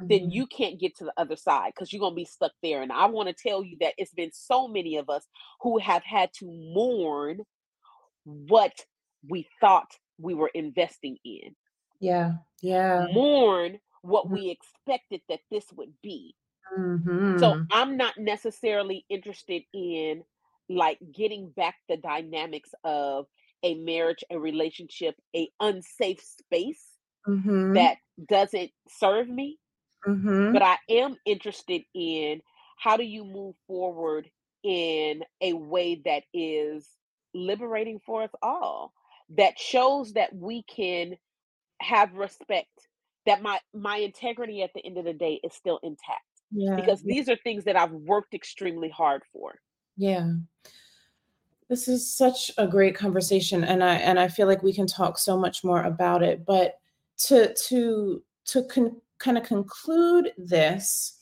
then 0.00 0.20
mm-hmm. 0.20 0.30
you 0.30 0.46
can't 0.46 0.80
get 0.80 0.96
to 0.96 1.04
the 1.04 1.12
other 1.16 1.36
side 1.36 1.72
because 1.74 1.92
you're 1.92 2.00
going 2.00 2.12
to 2.12 2.16
be 2.16 2.24
stuck 2.24 2.52
there. 2.62 2.82
And 2.82 2.92
I 2.92 3.06
want 3.06 3.28
to 3.28 3.34
tell 3.34 3.62
you 3.62 3.76
that 3.80 3.94
it's 3.98 4.14
been 4.14 4.30
so 4.32 4.68
many 4.68 4.96
of 4.96 5.10
us 5.10 5.26
who 5.60 5.78
have 5.78 6.02
had 6.02 6.30
to 6.38 6.46
mourn 6.46 7.40
what 8.24 8.72
we 9.28 9.46
thought 9.60 9.90
we 10.18 10.34
were 10.34 10.50
investing 10.54 11.18
in. 11.24 11.54
Yeah. 12.00 12.34
Yeah. 12.60 13.06
Mourn 13.12 13.78
what 14.02 14.26
mm-hmm. 14.26 14.34
we 14.34 14.50
expected 14.50 15.20
that 15.28 15.40
this 15.50 15.64
would 15.76 15.92
be. 16.02 16.34
Mm-hmm. 16.78 17.38
So 17.38 17.64
I'm 17.70 17.96
not 17.96 18.14
necessarily 18.18 19.04
interested 19.08 19.62
in 19.72 20.24
like 20.68 20.98
getting 21.14 21.50
back 21.50 21.76
the 21.88 21.96
dynamics 21.96 22.70
of 22.84 23.26
a 23.62 23.74
marriage, 23.74 24.24
a 24.30 24.38
relationship, 24.38 25.14
a 25.36 25.48
unsafe 25.60 26.20
space 26.20 26.84
mm-hmm. 27.28 27.74
that 27.74 27.96
doesn't 28.28 28.70
serve 28.88 29.28
me. 29.28 29.58
Mm-hmm. 30.06 30.52
But 30.52 30.62
I 30.62 30.76
am 30.88 31.16
interested 31.24 31.82
in 31.94 32.40
how 32.78 32.96
do 32.96 33.04
you 33.04 33.24
move 33.24 33.54
forward 33.66 34.28
in 34.64 35.22
a 35.40 35.52
way 35.52 36.02
that 36.04 36.24
is 36.34 36.88
liberating 37.34 38.00
for 38.04 38.22
us 38.22 38.30
all, 38.42 38.92
that 39.36 39.58
shows 39.58 40.14
that 40.14 40.34
we 40.34 40.62
can 40.64 41.16
have 41.80 42.14
respect, 42.14 42.88
that 43.26 43.42
my 43.42 43.58
my 43.72 43.98
integrity 43.98 44.62
at 44.62 44.70
the 44.74 44.84
end 44.84 44.98
of 44.98 45.04
the 45.04 45.12
day 45.12 45.40
is 45.44 45.52
still 45.52 45.78
intact. 45.82 46.22
Yeah. 46.52 46.76
Because 46.76 47.02
these 47.02 47.28
are 47.28 47.36
things 47.36 47.64
that 47.64 47.76
I've 47.76 47.92
worked 47.92 48.34
extremely 48.34 48.88
hard 48.88 49.22
for. 49.32 49.58
Yeah. 49.96 50.32
This 51.68 51.88
is 51.88 52.14
such 52.14 52.50
a 52.58 52.66
great 52.66 52.94
conversation 52.94 53.64
and 53.64 53.82
I 53.82 53.94
and 53.94 54.20
I 54.20 54.28
feel 54.28 54.46
like 54.46 54.62
we 54.62 54.74
can 54.74 54.86
talk 54.86 55.16
so 55.16 55.38
much 55.38 55.64
more 55.64 55.82
about 55.82 56.22
it, 56.22 56.44
but 56.44 56.74
to 57.24 57.54
to 57.54 58.22
to 58.46 58.64
con- 58.64 59.00
kind 59.18 59.38
of 59.38 59.44
conclude 59.44 60.32
this, 60.36 61.18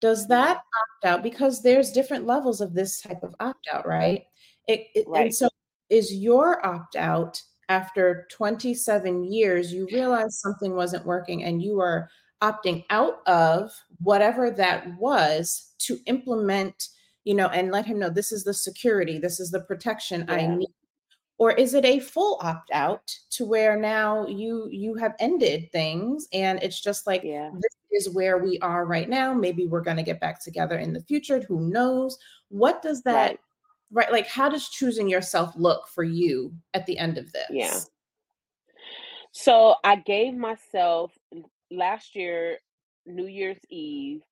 does 0.00 0.24
mm-hmm. 0.24 0.32
that 0.32 0.56
opt 0.56 1.04
out 1.04 1.22
because 1.22 1.62
there's 1.62 1.92
different 1.92 2.26
levels 2.26 2.60
of 2.60 2.74
this 2.74 3.00
type 3.00 3.22
of 3.22 3.34
opt 3.40 3.66
out, 3.72 3.86
right? 3.86 4.24
It, 4.68 4.86
it, 4.94 5.06
right. 5.08 5.26
And 5.26 5.34
so, 5.34 5.48
is 5.90 6.12
your 6.12 6.64
opt 6.66 6.96
out 6.96 7.40
after 7.68 8.26
27 8.30 9.24
years? 9.24 9.72
You 9.72 9.86
realize 9.92 10.40
something 10.40 10.74
wasn't 10.74 11.06
working, 11.06 11.44
and 11.44 11.62
you 11.62 11.80
are 11.80 12.10
opting 12.44 12.84
out 12.90 13.26
of 13.26 13.72
whatever 14.02 14.50
that 14.50 14.86
was 14.98 15.72
to 15.78 15.98
implement 16.04 16.88
you 17.24 17.34
know 17.34 17.48
and 17.48 17.72
let 17.72 17.86
him 17.86 17.98
know 17.98 18.10
this 18.10 18.32
is 18.32 18.44
the 18.44 18.52
security 18.52 19.18
this 19.18 19.40
is 19.40 19.50
the 19.50 19.60
protection 19.60 20.26
yeah. 20.28 20.34
i 20.34 20.46
need 20.46 20.68
or 21.38 21.52
is 21.52 21.74
it 21.74 21.84
a 21.84 21.98
full 21.98 22.38
opt 22.42 22.70
out 22.72 23.10
to 23.30 23.46
where 23.46 23.76
now 23.76 24.26
you 24.26 24.68
you 24.70 24.94
have 24.94 25.14
ended 25.18 25.70
things 25.72 26.28
and 26.32 26.62
it's 26.62 26.80
just 26.80 27.06
like 27.06 27.22
yeah. 27.24 27.50
this 27.54 28.06
is 28.06 28.14
where 28.14 28.38
we 28.38 28.58
are 28.58 28.84
right 28.84 29.08
now 29.08 29.32
maybe 29.32 29.66
we're 29.66 29.80
going 29.80 29.96
to 29.96 30.02
get 30.02 30.20
back 30.20 30.42
together 30.42 30.78
in 30.78 30.92
the 30.92 31.02
future 31.02 31.40
who 31.40 31.68
knows 31.70 32.18
what 32.48 32.82
does 32.82 33.02
that 33.02 33.30
right. 33.30 33.40
right 33.90 34.12
like 34.12 34.26
how 34.26 34.50
does 34.50 34.68
choosing 34.68 35.08
yourself 35.08 35.54
look 35.56 35.88
for 35.88 36.04
you 36.04 36.52
at 36.74 36.84
the 36.84 36.98
end 36.98 37.16
of 37.16 37.32
this 37.32 37.46
yeah 37.50 37.80
so 39.32 39.76
i 39.82 39.96
gave 39.96 40.34
myself 40.34 41.10
last 41.70 42.14
year, 42.14 42.58
New 43.06 43.26
Year's 43.26 43.58
Eve, 43.70 44.22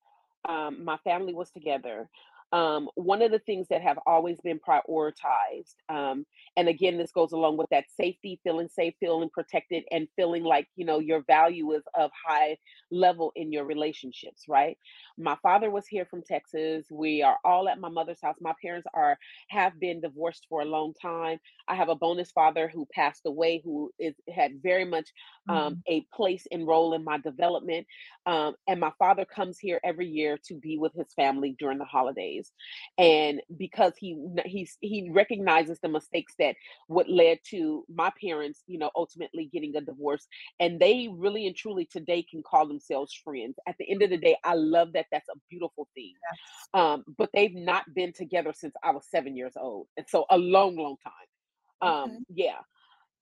um, 0.48 0.84
my 0.84 0.96
family 0.98 1.34
was 1.34 1.50
together. 1.50 2.08
Um, 2.52 2.90
one 2.96 3.22
of 3.22 3.30
the 3.30 3.38
things 3.38 3.68
that 3.68 3.80
have 3.82 3.98
always 4.06 4.40
been 4.42 4.60
prioritized, 4.60 5.74
um, 5.88 6.26
and 6.56 6.68
again, 6.68 6.98
this 6.98 7.10
goes 7.10 7.32
along 7.32 7.56
with 7.56 7.68
that 7.70 7.86
safety, 7.90 8.40
feeling 8.44 8.68
safe, 8.68 8.94
feeling 9.00 9.30
protected, 9.30 9.84
and 9.90 10.06
feeling 10.16 10.44
like 10.44 10.68
you 10.76 10.84
know 10.84 10.98
your 10.98 11.22
value 11.22 11.72
is 11.72 11.82
of 11.94 12.10
high 12.26 12.58
level 12.90 13.32
in 13.36 13.52
your 13.52 13.64
relationships. 13.64 14.44
Right? 14.48 14.76
My 15.16 15.36
father 15.42 15.70
was 15.70 15.86
here 15.86 16.04
from 16.04 16.22
Texas. 16.22 16.86
We 16.90 17.22
are 17.22 17.38
all 17.44 17.68
at 17.68 17.78
my 17.80 17.88
mother's 17.88 18.20
house. 18.22 18.36
My 18.40 18.54
parents 18.60 18.86
are 18.94 19.18
have 19.48 19.78
been 19.80 20.00
divorced 20.00 20.46
for 20.48 20.60
a 20.60 20.66
long 20.66 20.92
time. 21.00 21.38
I 21.68 21.74
have 21.74 21.88
a 21.88 21.94
bonus 21.96 22.32
father 22.32 22.68
who 22.68 22.86
passed 22.92 23.22
away, 23.24 23.60
who 23.64 23.92
is 23.98 24.14
had 24.34 24.62
very 24.62 24.84
much 24.84 25.10
um, 25.48 25.74
Mhm. 25.74 25.82
a 25.86 26.02
place 26.14 26.46
and 26.50 26.66
role 26.66 26.94
in 26.94 27.04
my 27.04 27.18
development. 27.18 27.86
Um, 28.26 28.54
and 28.66 28.80
my 28.80 28.92
father 28.98 29.24
comes 29.24 29.58
here 29.58 29.80
every 29.84 30.06
year 30.06 30.38
to 30.46 30.54
be 30.54 30.78
with 30.78 30.92
his 30.94 31.12
family 31.14 31.54
during 31.58 31.78
the 31.78 31.84
holidays. 31.84 32.41
And 32.98 33.40
because 33.56 33.92
he 33.98 34.16
he's 34.44 34.76
he 34.80 35.10
recognizes 35.10 35.78
the 35.80 35.88
mistakes 35.88 36.34
that 36.38 36.56
what 36.88 37.08
led 37.08 37.38
to 37.50 37.84
my 37.92 38.10
parents, 38.20 38.62
you 38.66 38.78
know, 38.78 38.90
ultimately 38.96 39.48
getting 39.52 39.76
a 39.76 39.80
divorce, 39.80 40.26
and 40.60 40.80
they 40.80 41.08
really 41.12 41.46
and 41.46 41.56
truly 41.56 41.86
today 41.90 42.22
can 42.28 42.42
call 42.42 42.66
themselves 42.66 43.12
friends. 43.24 43.56
At 43.66 43.76
the 43.78 43.90
end 43.90 44.02
of 44.02 44.10
the 44.10 44.18
day, 44.18 44.36
I 44.44 44.54
love 44.54 44.92
that. 44.94 45.06
That's 45.10 45.28
a 45.28 45.38
beautiful 45.50 45.88
thing. 45.94 46.12
Yes. 46.30 46.68
Um, 46.74 47.04
but 47.18 47.30
they've 47.34 47.54
not 47.54 47.84
been 47.94 48.12
together 48.12 48.52
since 48.54 48.74
I 48.82 48.90
was 48.92 49.06
seven 49.10 49.36
years 49.36 49.54
old, 49.56 49.86
and 49.96 50.06
so 50.08 50.24
a 50.30 50.38
long, 50.38 50.76
long 50.76 50.96
time. 51.02 51.12
Um, 51.82 52.10
Okay. 52.10 52.18
yeah. 52.34 52.58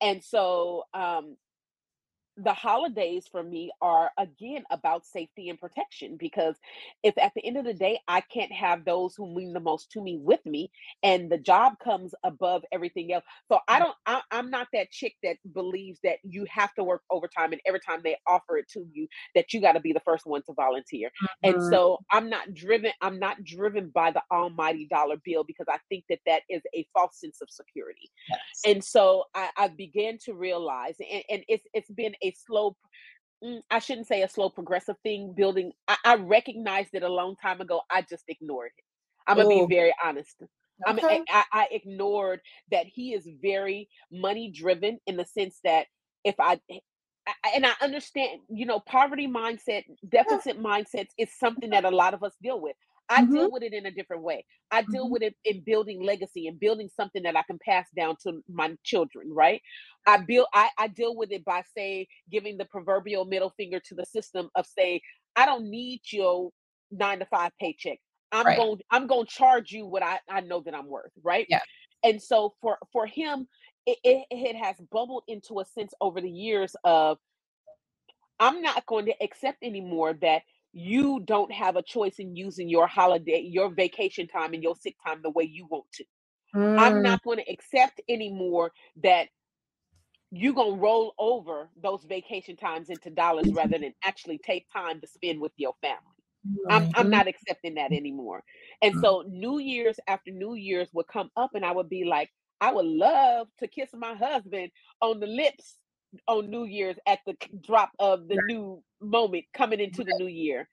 And 0.01 0.23
so 0.23 0.85
um 0.95 1.37
the 2.37 2.53
holidays 2.55 3.27
for 3.31 3.43
me 3.43 3.71
are 3.83 4.11
again 4.19 4.65
about 4.71 5.05
safety 5.05 5.49
and 5.51 5.59
protection 5.61 6.17
because 6.19 6.57
if 7.03 7.17
at 7.19 7.33
the 7.35 7.45
end 7.45 7.57
of 7.57 7.65
the 7.65 7.75
day 7.75 7.99
I 8.09 8.21
can't 8.23 8.53
have 8.53 8.85
those 8.85 9.15
who 9.15 9.35
mean 9.35 9.53
the 9.53 9.61
most 9.61 9.91
to 9.93 10.03
me 10.03 10.19
with 10.23 10.45
me 10.47 10.71
and 11.03 11.31
the 11.31 11.39
job 11.39 11.75
comes 11.83 12.15
above 12.25 12.65
everything 12.73 13.13
else. 13.13 13.25
So 13.51 13.59
I 13.69 13.79
don't 13.79 13.95
I, 14.07 14.23
I'm 14.31 14.51
not 14.51 14.69
that 14.73 14.91
chick 14.91 15.17
that 15.23 15.37
believes 15.53 15.99
that 16.05 16.19
you 16.23 16.47
have 16.49 16.73
to 16.75 16.85
work 16.85 17.03
overtime 17.11 17.53
and 17.53 17.61
every 17.67 17.81
time 17.81 18.01
they 18.03 18.17
offer 18.27 18.57
it 18.57 18.69
to 18.71 18.87
you 18.93 19.07
that 19.35 19.53
you 19.53 19.61
got 19.61 19.73
to 19.73 19.81
be 19.81 19.93
the 19.93 20.01
first 20.01 20.27
one 20.27 20.43
to 20.47 20.53
volunteer. 20.55 21.11
And 21.43 21.61
Mhm. 21.61 21.63
so 21.63 21.99
I'm 22.11 22.31
not 22.31 22.55
driven 22.55 22.93
I'm 23.03 23.19
not 23.19 23.43
driven 23.45 23.91
by 23.91 24.11
the 24.13 24.23
almighty 24.33 24.87
dollar 24.91 25.17
bill 25.25 25.45
because 25.45 25.67
I 25.69 25.79
think 25.89 26.05
that 26.09 26.21
that 26.27 26.43
is 26.49 26.63
a 26.75 26.87
false 26.95 27.21
sense 27.21 27.41
of 27.43 27.51
security 27.51 28.11
Yes. 28.29 28.65
and 28.65 28.85
so 28.85 29.25
I, 29.35 29.51
I 29.57 29.69
began 29.69 30.19
to 30.25 30.35
realize, 30.35 30.97
and, 31.01 31.23
and 31.31 31.45
it's 31.49 31.65
it's 31.73 31.91
been 31.91 32.15
a 32.23 32.33
slow, 32.47 32.77
mm, 33.45 33.61
I 33.71 33.81
shouldn't 33.81 34.09
say 34.09 34.23
a 34.23 34.29
slow 34.29 34.51
progressive 34.51 34.97
thing. 35.05 35.35
Building, 35.37 35.73
I, 35.89 35.97
I 36.05 36.15
recognized 36.17 36.91
it 36.95 37.03
a 37.05 37.09
long 37.13 37.37
time 37.37 37.61
ago. 37.61 37.83
I 37.91 38.03
just 38.03 38.25
ignored 38.29 38.73
it. 38.79 38.85
I'm 39.29 39.39
gonna 39.39 39.49
be 39.49 39.63
Oh, 39.63 39.69
very 39.69 39.95
honest. 40.05 40.43
Okay. 40.89 41.21
I, 41.29 41.45
I 41.53 41.63
I 41.63 41.69
ignored 41.73 42.41
that 42.73 42.87
he 42.87 43.15
is 43.15 43.29
very 43.43 43.89
money 44.13 44.53
driven 44.53 44.99
in 45.07 45.17
the 45.19 45.25
sense 45.27 45.61
that 45.65 45.87
if 46.25 46.37
I 46.41 46.61
I- 47.45 47.53
and 47.57 47.67
I 47.67 47.73
understand, 47.83 48.43
you 48.51 48.67
know, 48.67 48.81
poverty 48.81 49.29
mindset, 49.29 49.85
deficit 50.09 50.61
mindsets 50.61 51.11
is 51.19 51.31
something 51.39 51.71
that 51.71 51.85
a 51.85 51.91
lot 51.91 52.15
of 52.15 52.23
us 52.23 52.35
deal 52.43 52.61
with. 52.61 52.77
I 53.11 53.23
Mhm. 53.23 53.27
deal 53.27 53.51
with 53.51 53.63
it 53.65 53.75
in 53.75 53.87
a 53.87 53.91
different 53.91 54.23
way. 54.23 54.47
I 54.71 54.83
deal 54.83 55.09
Mhm. 55.09 55.11
with 55.11 55.23
it 55.23 55.37
in 55.45 55.63
building 55.65 56.03
legacy 56.03 56.47
and 56.47 56.61
building 56.61 56.89
something 56.89 57.25
that 57.25 57.37
I 57.37 57.43
can 57.43 57.59
pass 57.65 57.89
down 57.97 58.17
to 58.23 58.43
my 58.49 58.77
children, 58.85 59.33
right? 59.35 59.63
I 60.07 60.19
build 60.19 60.47
I, 60.55 60.71
I 60.79 60.89
deal 60.89 61.17
with 61.17 61.33
it 61.33 61.45
by 61.45 61.63
saying 61.77 62.07
giving 62.31 62.57
the 62.59 62.67
proverbial 62.67 63.25
middle 63.27 63.51
finger 63.57 63.81
to 63.87 63.95
the 63.95 64.07
system 64.07 64.51
of 64.55 64.67
say, 64.67 65.03
I 65.37 65.47
don't 65.47 65.71
need 65.71 66.03
your 66.13 66.51
nine 66.91 67.19
to 67.21 67.27
five 67.27 67.53
paycheck. 67.61 67.99
I'm 68.33 68.53
Right. 68.53 68.55
going 68.55 68.81
I'm 68.91 69.07
going 69.09 69.27
to 69.27 69.33
charge 69.33 69.73
you 69.73 69.87
what 69.87 70.03
I, 70.03 70.21
I 70.29 70.41
know 70.41 70.61
that 70.61 70.75
I'm 70.75 70.87
worth, 70.89 71.13
right? 71.23 71.49
Yeah. 71.49 71.61
And 72.05 72.23
so 72.23 72.55
for 72.61 72.79
for 72.93 73.07
him, 73.07 73.49
it, 73.87 73.99
it, 74.05 74.27
it 74.31 74.57
has 74.57 74.77
bubbled 74.91 75.25
into 75.29 75.61
a 75.61 75.65
sense 75.65 75.93
over 76.01 76.21
the 76.21 76.31
years 76.31 76.77
of 76.85 77.19
I'm 78.39 78.63
not 78.63 78.87
going 78.87 79.07
to 79.07 79.15
accept 79.23 79.63
anymore 79.63 80.15
that 80.15 80.43
you 80.73 81.21
don't 81.25 81.53
have 81.53 81.77
a 81.77 81.83
choice 81.83 82.17
in 82.19 82.37
using 82.37 82.69
your 82.69 82.87
holiday, 82.87 83.41
your 83.41 83.71
vacation 83.71 84.29
time 84.29 84.55
and 84.55 84.63
your 84.63 84.77
sick 84.77 84.97
time 85.07 85.21
the 85.23 85.31
way 85.31 85.45
you 85.45 85.67
want 85.71 85.87
to. 85.95 86.05
I'm 86.79 87.03
Mm. 87.03 87.03
not 87.03 87.23
going 87.25 87.39
to 87.39 87.51
accept 87.53 88.01
anymore 88.09 88.73
that 89.03 89.29
you're 90.33 90.55
going 90.55 90.77
to 90.77 90.81
roll 90.81 91.15
over 91.19 91.71
those 91.83 92.05
vacation 92.05 92.57
times 92.57 92.91
into 92.91 93.11
dollars 93.11 93.53
rather 93.53 93.79
than 93.79 93.95
actually 94.05 94.39
take 94.39 94.67
time 94.73 95.01
to 95.01 95.09
spend 95.09 95.41
with 95.41 95.53
your 95.57 95.75
family. 95.83 96.03
I'm 96.71 96.87
I'm 96.95 97.11
Mhm. 97.11 97.11
not 97.11 97.29
accepting 97.29 97.77
that 97.77 97.93
anymore. 97.93 98.45
And 98.83 98.97
so 98.97 99.25
New 99.29 99.59
Year's 99.59 100.01
after 100.09 100.33
New 100.33 100.55
Year's 100.55 100.91
would 100.95 101.09
come 101.09 101.31
up 101.37 101.53
and 101.55 101.65
I 101.65 101.73
would 101.73 101.89
be 101.91 102.05
like, 102.05 102.31
I 102.61 102.73
would 102.73 102.87
love 102.87 103.49
to 103.61 103.69
kiss 103.69 103.91
my 103.95 104.15
husband 104.15 104.73
on 105.03 105.21
the 105.21 105.27
lips 105.29 105.79
on 106.29 106.51
New 106.51 106.65
Year's 106.65 106.99
at 107.07 107.21
the 107.27 107.37
drop 107.63 107.91
of 107.99 108.29
the 108.29 108.37
Right. 108.37 108.45
new 108.49 108.83
moment 109.01 109.45
coming 109.55 109.81
into 109.81 110.05
the 110.05 110.15
new 110.15 110.27
year. 110.29 110.69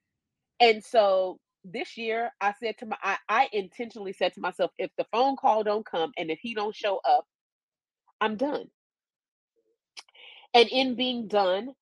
And 0.61 0.83
so 0.83 1.39
this 1.65 1.97
year 1.97 2.31
I 2.41 2.53
said 2.61 2.77
to 2.79 2.87
my 2.87 2.97
I, 3.03 3.17
I 3.29 3.49
intentionally 3.53 4.13
said 4.13 4.33
to 4.35 4.41
myself, 4.41 4.71
if 4.79 4.91
the 4.97 5.05
phone 5.13 5.35
call 5.37 5.63
don't 5.63 5.85
come 5.85 6.11
and 6.17 6.31
if 6.31 6.39
he 6.41 6.55
don't 6.55 6.75
show 6.75 6.99
up, 7.07 7.25
I'm 8.21 8.37
done. 8.37 8.67
And 10.53 10.69
in 10.69 10.95
being 10.95 11.27
done, 11.29 11.73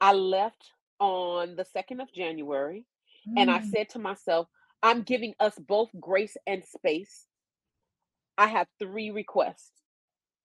I 0.00 0.14
left 0.14 0.72
on 1.00 1.56
the 1.56 1.64
2nd 1.64 2.02
of 2.02 2.12
January 2.14 2.86
and 3.36 3.50
I 3.50 3.60
Mm. 3.60 3.62
said 3.62 3.90
to 3.90 4.00
myself, 4.00 4.48
I'm 4.82 5.02
giving 5.02 5.34
us 5.40 5.58
both 5.58 5.90
grace 6.00 6.36
and 6.46 6.64
space. 6.64 7.28
I 8.38 8.48
have 8.48 8.68
three 8.80 9.10
requests. 9.10 9.83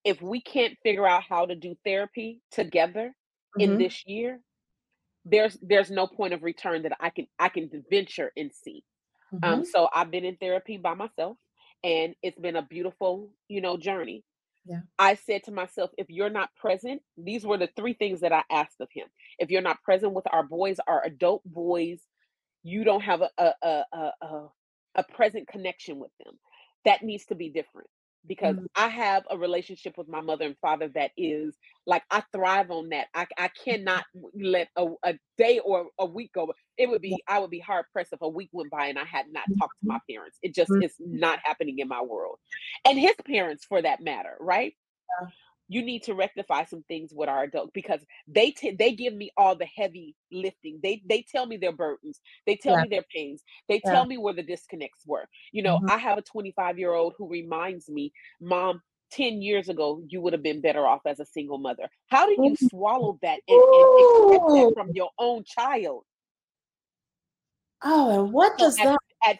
If 0.03 0.21
we 0.21 0.41
can't 0.41 0.77
figure 0.83 1.07
out 1.07 1.23
how 1.23 1.45
to 1.45 1.55
do 1.55 1.75
therapy 1.85 2.41
together 2.51 3.15
in 3.57 3.77
Mhm. 3.77 3.77
this 3.77 4.05
year, 4.07 4.41
there's 5.25 5.57
there's 5.61 5.91
no 5.91 6.07
point 6.07 6.33
of 6.33 6.43
return 6.43 6.83
that 6.83 6.97
I 6.99 7.09
can 7.11 7.27
I 7.39 7.49
can 7.49 7.69
venture 7.91 8.31
and 8.37 8.53
see. 8.53 8.83
Um, 9.43 9.63
Mhm. 9.63 9.65
so 9.65 9.89
I've 9.93 10.11
been 10.11 10.25
in 10.25 10.37
therapy 10.37 10.77
by 10.77 10.95
myself 10.95 11.37
and 11.83 12.15
it's 12.23 12.39
been 12.39 12.57
a 12.57 12.63
beautiful, 12.63 13.33
you 13.49 13.61
know, 13.61 13.77
journey. 13.77 14.25
Yeah. 14.65 14.81
I 14.99 15.15
said 15.15 15.43
to 15.45 15.51
myself, 15.51 15.91
if 15.97 16.09
you're 16.09 16.29
not 16.29 16.55
present, 16.55 17.01
these 17.17 17.45
were 17.45 17.57
the 17.57 17.69
three 17.75 17.93
things 17.93 18.21
that 18.21 18.33
I 18.33 18.43
asked 18.51 18.81
of 18.81 18.89
him. 18.93 19.07
If 19.39 19.49
you're 19.51 19.61
not 19.61 19.81
present 19.83 20.13
with 20.13 20.25
our 20.31 20.43
boys, 20.43 20.77
our 20.87 21.03
adult 21.05 21.43
boys, 21.45 22.01
you 22.63 22.83
don't 22.83 23.01
have 23.01 23.21
a 23.21 23.29
a 23.37 23.53
a, 23.93 24.13
a, 24.21 24.47
a 24.95 25.03
present 25.05 25.47
connection 25.47 25.99
with 25.99 26.11
them. 26.23 26.39
That 26.85 27.03
needs 27.03 27.25
to 27.27 27.35
be 27.35 27.49
different 27.49 27.89
because 28.27 28.55
Mm. 28.55 28.67
I 28.75 28.87
have 28.89 29.23
a 29.29 29.37
relationship 29.37 29.97
with 29.97 30.07
my 30.07 30.21
mother 30.21 30.45
and 30.45 30.57
father 30.61 30.89
that 30.95 31.11
is 31.17 31.57
like 31.85 32.03
I 32.11 32.23
thrive 32.33 32.71
on 32.71 32.89
that. 32.89 33.07
I 33.13 33.27
I 33.37 33.49
cannot 33.49 34.05
let 34.33 34.69
a, 34.75 34.87
a 35.03 35.15
day 35.37 35.59
or 35.59 35.87
a 35.99 36.05
week 36.05 36.33
go. 36.33 36.53
It 36.77 36.89
would 36.89 37.01
be 37.01 37.23
I 37.27 37.39
would 37.39 37.49
be 37.51 37.59
hard 37.59 37.85
pressed 37.93 38.13
if 38.13 38.21
a 38.21 38.29
week 38.29 38.49
went 38.53 38.71
by 38.71 38.87
and 38.87 38.99
I 38.99 39.05
had 39.05 39.27
not 39.31 39.45
talked 39.59 39.79
to 39.81 39.85
my 39.87 39.97
Mhm. 39.97 40.09
parents. 40.09 40.37
It 40.41 40.55
just 40.55 40.75
Mhm. 40.77 40.81
is 40.81 40.95
not 40.99 41.39
happening 41.43 41.79
in 41.79 41.87
my 41.87 42.01
world, 42.01 42.39
and 42.85 42.99
his 42.99 43.15
parents 43.25 43.65
for 43.65 43.81
that 43.81 44.01
matter, 44.01 44.37
right? 44.39 44.73
Yeah. 45.21 45.29
You 45.69 45.83
need 45.83 46.03
to 46.03 46.15
rectify 46.15 46.65
some 46.65 46.83
things 46.83 47.13
with 47.13 47.29
our 47.29 47.43
adult 47.43 47.71
because 47.73 48.05
they 48.27 48.51
t- 48.51 48.71
they 48.77 48.93
give 48.93 49.13
me 49.13 49.31
all 49.37 49.55
the 49.55 49.67
heavy 49.67 50.15
lifting. 50.31 50.79
They 50.83 51.01
they 51.07 51.21
tell 51.31 51.45
me 51.45 51.57
their 51.57 51.71
burdens. 51.71 52.19
They 52.45 52.57
tell 52.57 52.75
Yeah. 52.75 52.83
me 52.83 52.89
their 52.89 53.05
pains. 53.15 53.43
They 53.69 53.79
Yeah. 53.85 53.91
tell 53.91 54.05
me 54.05 54.17
where 54.17 54.33
the 54.33 54.43
disconnects 54.43 55.05
were. 55.05 55.27
You 55.53 55.63
know, 55.63 55.81
Mhm. 55.81 55.87
I 55.87 55.97
have 55.97 56.17
a 56.17 56.23
25 56.23 56.79
year 56.79 56.93
old 56.93 57.13
who 57.17 57.29
reminds 57.29 57.89
me, 57.89 58.11
"Mom, 58.41 58.81
10 59.11 59.41
years 59.41 59.69
ago 59.69 60.03
you 60.09 60.21
would 60.21 60.33
have 60.33 60.43
been 60.43 60.61
better 60.61 60.85
off 60.87 61.01
as 61.05 61.19
a 61.19 61.25
single 61.25 61.59
mother." 61.59 61.89
How 62.07 62.25
do 62.27 62.37
you 62.41 62.55
swallow 62.57 63.19
that 63.21 63.41
and 63.47 63.65
and 63.73 63.89
accept 63.97 64.45
that 64.53 64.67
from 64.73 64.91
your 64.93 65.11
own 65.19 65.43
child? 65.45 66.05
Oh, 67.81 68.09
and 68.25 68.33
what 68.33 68.57
So 68.57 68.65
does 68.65 68.79
at 68.79 68.89
that 68.89 68.99
at 69.25 69.39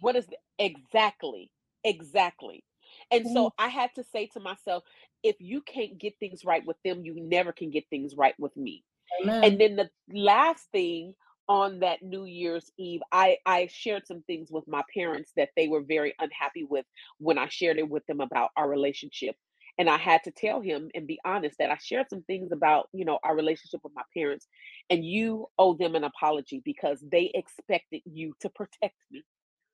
what 0.00 0.16
is 0.16 0.26
the, 0.26 0.36
exactly 0.58 1.50
exactly 1.84 2.64
and 3.10 3.26
so 3.28 3.50
i 3.58 3.68
had 3.68 3.90
to 3.94 4.04
say 4.04 4.26
to 4.26 4.40
myself 4.40 4.82
if 5.22 5.36
you 5.38 5.60
can't 5.62 5.98
get 5.98 6.14
things 6.18 6.44
right 6.44 6.64
with 6.66 6.76
them 6.84 7.04
you 7.04 7.14
never 7.16 7.52
can 7.52 7.70
get 7.70 7.84
things 7.90 8.14
right 8.16 8.34
with 8.38 8.56
me. 8.56 8.84
And 9.24 9.60
then 9.60 9.76
the 9.76 9.88
last 10.12 10.66
thing 10.70 11.14
on 11.48 11.80
that 11.80 12.02
new 12.02 12.24
year's 12.24 12.70
eve 12.78 13.00
i 13.10 13.38
i 13.46 13.66
shared 13.72 14.06
some 14.06 14.22
things 14.26 14.50
with 14.50 14.68
my 14.68 14.82
parents 14.92 15.32
that 15.34 15.48
they 15.56 15.66
were 15.66 15.80
very 15.80 16.14
unhappy 16.18 16.62
with 16.68 16.84
when 17.16 17.38
i 17.38 17.48
shared 17.48 17.78
it 17.78 17.88
with 17.88 18.04
them 18.06 18.20
about 18.20 18.50
our 18.56 18.68
relationship. 18.68 19.34
And 19.78 19.88
i 19.88 19.96
had 19.96 20.22
to 20.24 20.30
tell 20.30 20.60
him 20.60 20.90
and 20.94 21.06
be 21.06 21.18
honest 21.24 21.56
that 21.58 21.70
i 21.70 21.78
shared 21.80 22.10
some 22.10 22.22
things 22.24 22.52
about 22.52 22.88
you 22.92 23.04
know 23.04 23.18
our 23.22 23.34
relationship 23.34 23.80
with 23.82 23.94
my 23.94 24.02
parents 24.14 24.46
and 24.90 25.04
you 25.04 25.46
owe 25.58 25.74
them 25.74 25.94
an 25.94 26.04
apology 26.04 26.60
because 26.64 27.02
they 27.10 27.30
expected 27.34 28.02
you 28.04 28.34
to 28.40 28.50
protect 28.50 28.96
me. 29.10 29.24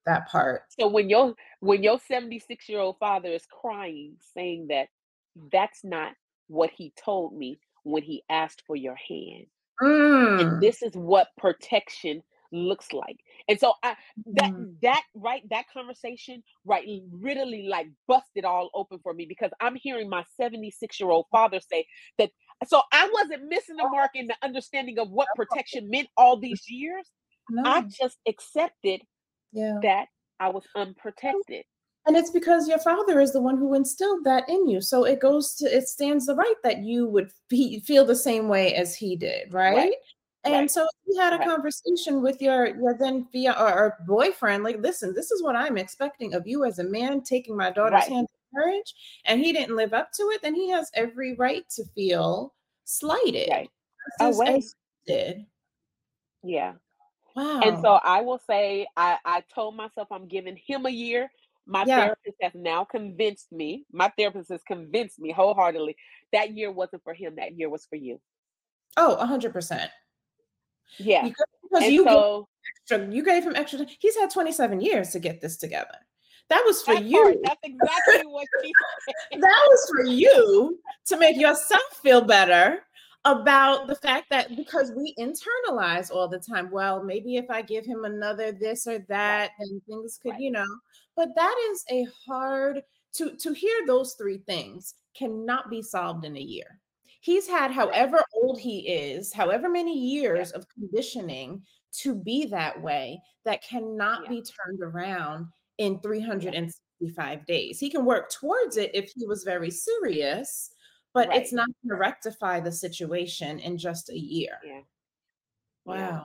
That 0.05 0.27
part. 0.27 0.61
so 0.79 0.87
when 0.87 1.09
your 1.09 1.33
when 1.61 1.81
your 1.81 1.99
76 2.07 2.69
year 2.69 2.79
old 2.79 2.97
father 2.99 3.29
is 3.29 3.45
crying, 3.47 4.17
saying 4.35 4.67
that 4.69 4.87
that's 5.51 5.83
not 5.83 6.13
what 6.47 6.71
he 6.71 6.93
told 7.03 7.33
me 7.35 7.59
when 7.83 8.03
he 8.03 8.23
asked 8.29 8.63
for 8.67 8.75
your 8.75 8.95
hand, 8.95 9.47
And 10.37 10.59
Mm. 10.59 10.59
this 10.59 10.81
is 10.81 10.93
what 10.95 11.29
protection 11.37 12.23
looks 12.51 12.93
like. 12.93 13.17
And 13.49 13.59
so 13.59 13.73
I 13.83 13.95
that 14.27 14.51
Mm. 14.57 14.67
that 14.81 15.03
right 15.15 15.43
that 15.49 15.65
conversation 15.73 16.43
right 16.65 16.85
literally 17.11 17.67
like 17.69 17.87
busted 18.07 18.45
all 18.45 18.69
open 18.73 18.99
for 19.03 19.13
me 19.13 19.25
because 19.27 19.51
I'm 19.59 19.75
hearing 19.75 20.09
my 20.09 20.23
76 20.37 20.99
year 20.99 21.09
old 21.09 21.25
father 21.31 21.59
say 21.59 21.85
that 22.17 22.31
so 22.67 22.81
I 22.93 23.09
wasn't 23.13 23.49
missing 23.49 23.77
the 23.77 23.85
mark 23.85 24.11
in 24.15 24.27
the 24.27 24.35
understanding 24.43 24.99
of 24.99 25.09
what 25.11 25.33
protection 25.35 25.89
meant 25.89 26.09
all 26.17 26.39
these 26.39 26.65
years. 26.69 27.09
I 27.65 27.85
just 27.99 28.19
accepted 28.27 29.01
Yeah. 29.51 29.83
that 29.83 30.07
I 30.39 30.49
was 30.49 30.67
unprotected. 30.75 31.65
And 32.07 32.15
it's 32.15 32.29
because 32.29 32.67
your 32.67 32.77
father 32.79 33.19
is 33.19 33.33
the 33.33 33.41
one 33.41 33.57
who 33.57 33.73
instilled 33.73 34.23
that 34.25 34.47
in 34.47 34.67
you. 34.67 34.79
So 34.79 35.05
it 35.05 35.19
goes 35.19 35.55
to 35.55 35.65
it 35.65 35.87
stands 35.87 36.27
the 36.27 36.35
right 36.35 36.55
that 36.63 36.83
you 36.83 37.07
would 37.07 37.31
fe- 37.49 37.79
feel 37.79 38.05
the 38.05 38.15
same 38.15 38.47
way 38.47 38.75
as 38.75 38.95
he 38.95 39.15
did, 39.15 39.51
right? 39.53 39.75
Right. 39.75 39.93
And 40.43 40.53
Right. 40.53 40.71
so 40.71 40.87
you 41.07 41.19
had 41.19 41.33
a 41.33 41.37
Right. 41.37 41.47
conversation 41.47 42.21
with 42.21 42.39
your 42.41 42.67
your 42.77 42.95
then 42.95 43.27
via 43.31 43.53
or, 43.53 43.73
or 43.73 43.97
boyfriend, 44.07 44.63
like, 44.63 44.77
listen, 44.79 45.13
this 45.15 45.31
is 45.31 45.41
what 45.41 45.55
I'm 45.55 45.77
expecting 45.77 46.35
of 46.35 46.45
you 46.45 46.65
as 46.65 46.77
a 46.77 46.83
man 46.83 47.21
taking 47.23 47.57
my 47.57 47.71
daughter's 47.71 48.03
hand 48.05 48.27
in 48.29 48.59
marriage, 48.61 48.93
and 49.25 49.39
he 49.41 49.51
didn't 49.51 49.75
live 49.75 49.93
up 49.93 50.11
to 50.13 50.23
it, 50.33 50.43
then 50.43 50.53
he 50.53 50.69
has 50.69 50.91
every 50.93 51.33
right 51.33 51.67
to 51.71 51.83
feel 51.95 52.53
slighted. 52.83 53.49
Right. 53.49 53.69
just 54.19 54.29
as- 54.29 54.37
Away. 54.39 54.55
as 54.57 54.75
you 55.07 55.15
did. 55.15 55.45
Yeah. 56.43 56.73
Wow. 57.35 57.61
And 57.61 57.81
so 57.81 57.93
I 58.03 58.21
will 58.21 58.39
say, 58.47 58.85
I, 58.95 59.17
I 59.25 59.43
told 59.53 59.75
myself 59.75 60.07
I'm 60.11 60.27
giving 60.27 60.55
him 60.55 60.85
a 60.85 60.89
year. 60.91 61.31
My 61.65 61.83
Yeah. 61.85 62.05
therapist 62.05 62.37
has 62.41 62.51
now 62.55 62.83
convinced 62.83 63.51
me, 63.51 63.85
my 63.91 64.09
therapist 64.17 64.49
has 64.49 64.61
convinced 64.63 65.19
me 65.19 65.31
wholeheartedly 65.31 65.95
that 66.31 66.51
year 66.51 66.71
wasn't 66.71 67.03
for 67.03 67.13
him, 67.13 67.35
that 67.35 67.57
year 67.57 67.69
was 67.69 67.85
for 67.85 67.95
you. 67.95 68.19
Oh, 68.97 69.17
100%. 69.19 69.89
Yeah. 70.97 71.23
Because, 71.23 71.45
because 71.63 71.89
you 71.89 72.05
gave 72.05 72.43
extra, 72.81 73.11
you 73.13 73.23
gave 73.23 73.43
him 73.43 73.55
extra. 73.55 73.79
Time. 73.79 73.87
He's 73.99 74.15
had 74.17 74.29
27 74.29 74.79
years 74.81 75.09
to 75.11 75.19
get 75.19 75.41
this 75.41 75.57
together. 75.57 75.97
That 76.49 76.63
was 76.65 76.81
for 76.83 76.93
that 76.93 77.03
you. 77.03 77.21
part, 77.23 77.37
that's 77.43 77.59
exactly 77.63 78.27
what 78.27 78.45
she 78.63 78.71
said. 79.31 79.41
that 79.41 79.65
was 79.69 79.91
for 79.95 80.05
you 80.05 80.79
to 81.07 81.17
make 81.17 81.37
yourself 81.37 81.83
feel 82.03 82.21
better 82.21 82.83
about 83.25 83.87
the 83.87 83.95
fact 83.95 84.27
that 84.29 84.55
because 84.55 84.91
we 84.95 85.15
internalize 85.19 86.11
all 86.11 86.27
the 86.27 86.39
time 86.39 86.69
well 86.71 87.03
maybe 87.03 87.37
if 87.37 87.45
i 87.49 87.61
give 87.61 87.85
him 87.85 88.05
another 88.05 88.51
this 88.51 88.85
or 88.87 88.99
that 89.09 89.51
then 89.59 89.81
things 89.89 90.19
could 90.21 90.31
Right. 90.31 90.41
you 90.41 90.51
know 90.51 90.65
but 91.15 91.29
that 91.35 91.55
is 91.71 91.83
a 91.91 92.05
hard 92.27 92.81
to 93.13 93.35
to 93.37 93.53
hear 93.53 93.85
those 93.87 94.13
three 94.15 94.39
things 94.39 94.95
cannot 95.17 95.69
be 95.69 95.81
solved 95.81 96.25
in 96.25 96.35
a 96.35 96.41
year. 96.41 96.81
He's 97.21 97.47
had 97.47 97.71
however 97.71 98.21
old 98.33 98.59
he 98.59 98.79
is 98.87 99.33
however 99.33 99.69
many 99.69 99.97
years 99.97 100.51
of 100.51 100.67
conditioning 100.69 101.63
to 102.01 102.13
be 102.15 102.45
that 102.47 102.81
way 102.81 103.21
that 103.45 103.63
cannot 103.63 104.23
Yeah. 104.23 104.29
be 104.29 104.41
turned 104.43 104.81
around 104.83 105.47
in 105.77 105.99
365 106.01 107.45
days. 107.45 107.79
He 107.79 107.89
can 107.89 108.03
work 108.05 108.29
towards 108.29 108.75
it 108.77 108.91
if 108.93 109.11
he 109.15 109.25
was 109.25 109.43
very 109.45 109.71
serious 109.71 110.71
but 111.15 111.33
it's 111.33 111.53
not 111.53 111.67
going 111.67 111.95
to 111.95 111.99
rectify 111.99 112.59
the 112.59 112.71
situation 112.71 113.59
in 113.59 113.77
just 113.79 114.09
a 114.09 114.19
year. 114.19 114.59
Yeah. 114.63 114.81
Wow. 115.85 115.95
Yeah. 115.95 116.21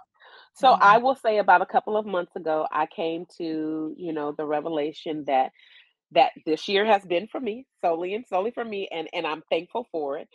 So 0.54 0.72
Wow. 0.72 0.78
I 0.82 0.98
will 0.98 1.14
say 1.14 1.38
about 1.38 1.62
a 1.62 1.66
couple 1.66 1.96
of 1.96 2.04
months 2.04 2.36
ago, 2.36 2.66
I 2.70 2.86
came 2.86 3.24
to, 3.38 3.94
you 3.96 4.12
know, 4.12 4.32
the 4.36 4.44
revelation 4.44 5.24
that 5.26 5.52
that 6.12 6.32
this 6.44 6.68
year 6.68 6.84
has 6.84 7.04
been 7.06 7.28
for 7.28 7.40
me, 7.40 7.66
solely 7.80 8.14
and 8.14 8.26
solely 8.26 8.50
for 8.50 8.64
me, 8.64 8.88
and 8.90 9.08
and 9.14 9.26
I'm 9.26 9.42
thankful 9.48 9.86
for 9.92 10.18
it. 10.18 10.28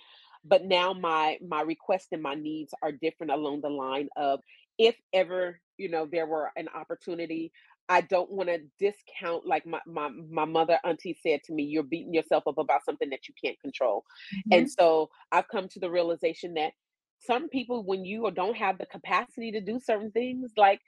But 0.45 0.63
now 0.63 0.93
my 0.93 1.37
my 1.45 1.61
requests 1.61 2.07
and 2.13 2.23
my 2.23 2.35
needs 2.35 2.73
are 2.81 2.93
different 2.93 3.33
along 3.33 3.61
the 3.61 3.69
line 3.69 4.09
of 4.15 4.39
if 4.77 4.95
ever, 5.13 5.59
you 5.77 5.89
know, 5.89 6.07
there 6.09 6.27
were 6.27 6.51
an 6.55 6.69
opportunity, 6.73 7.51
I 7.89 8.01
don't 8.01 8.31
want 8.31 8.49
to 8.49 8.59
discount 8.79 9.45
like 9.45 9.65
my, 9.65 9.79
my 9.85 10.09
my 10.09 10.45
mother 10.45 10.79
auntie 10.83 11.17
said 11.21 11.43
to 11.45 11.53
me, 11.53 11.63
you're 11.63 11.83
beating 11.83 12.13
yourself 12.13 12.47
up 12.47 12.57
about 12.57 12.83
something 12.85 13.09
that 13.11 13.27
you 13.27 13.33
can't 13.41 13.59
control. 13.59 14.03
And 14.51 14.67
Mhm. 14.67 14.75
so 14.79 15.09
I've 15.31 15.47
come 15.47 15.67
to 15.69 15.79
the 15.79 15.91
realization 15.91 16.55
that 16.55 16.73
some 17.19 17.49
people, 17.49 17.83
when 17.85 18.05
you 18.05 18.29
don't 18.31 18.57
have 18.57 18.77
the 18.77 18.85
capacity 18.87 19.51
to 19.51 19.61
do 19.61 19.79
certain 19.79 20.11
things, 20.11 20.53
like 20.57 20.81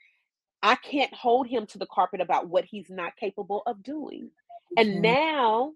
I 0.62 0.76
can't 0.76 1.14
hold 1.14 1.48
him 1.48 1.66
to 1.68 1.78
the 1.78 1.86
carpet 1.86 2.20
about 2.20 2.48
what 2.48 2.64
he's 2.66 2.90
not 2.90 3.16
capable 3.16 3.62
of 3.66 3.82
doing. 3.82 4.30
And 4.76 5.02
Mhm. 5.02 5.02
now 5.02 5.74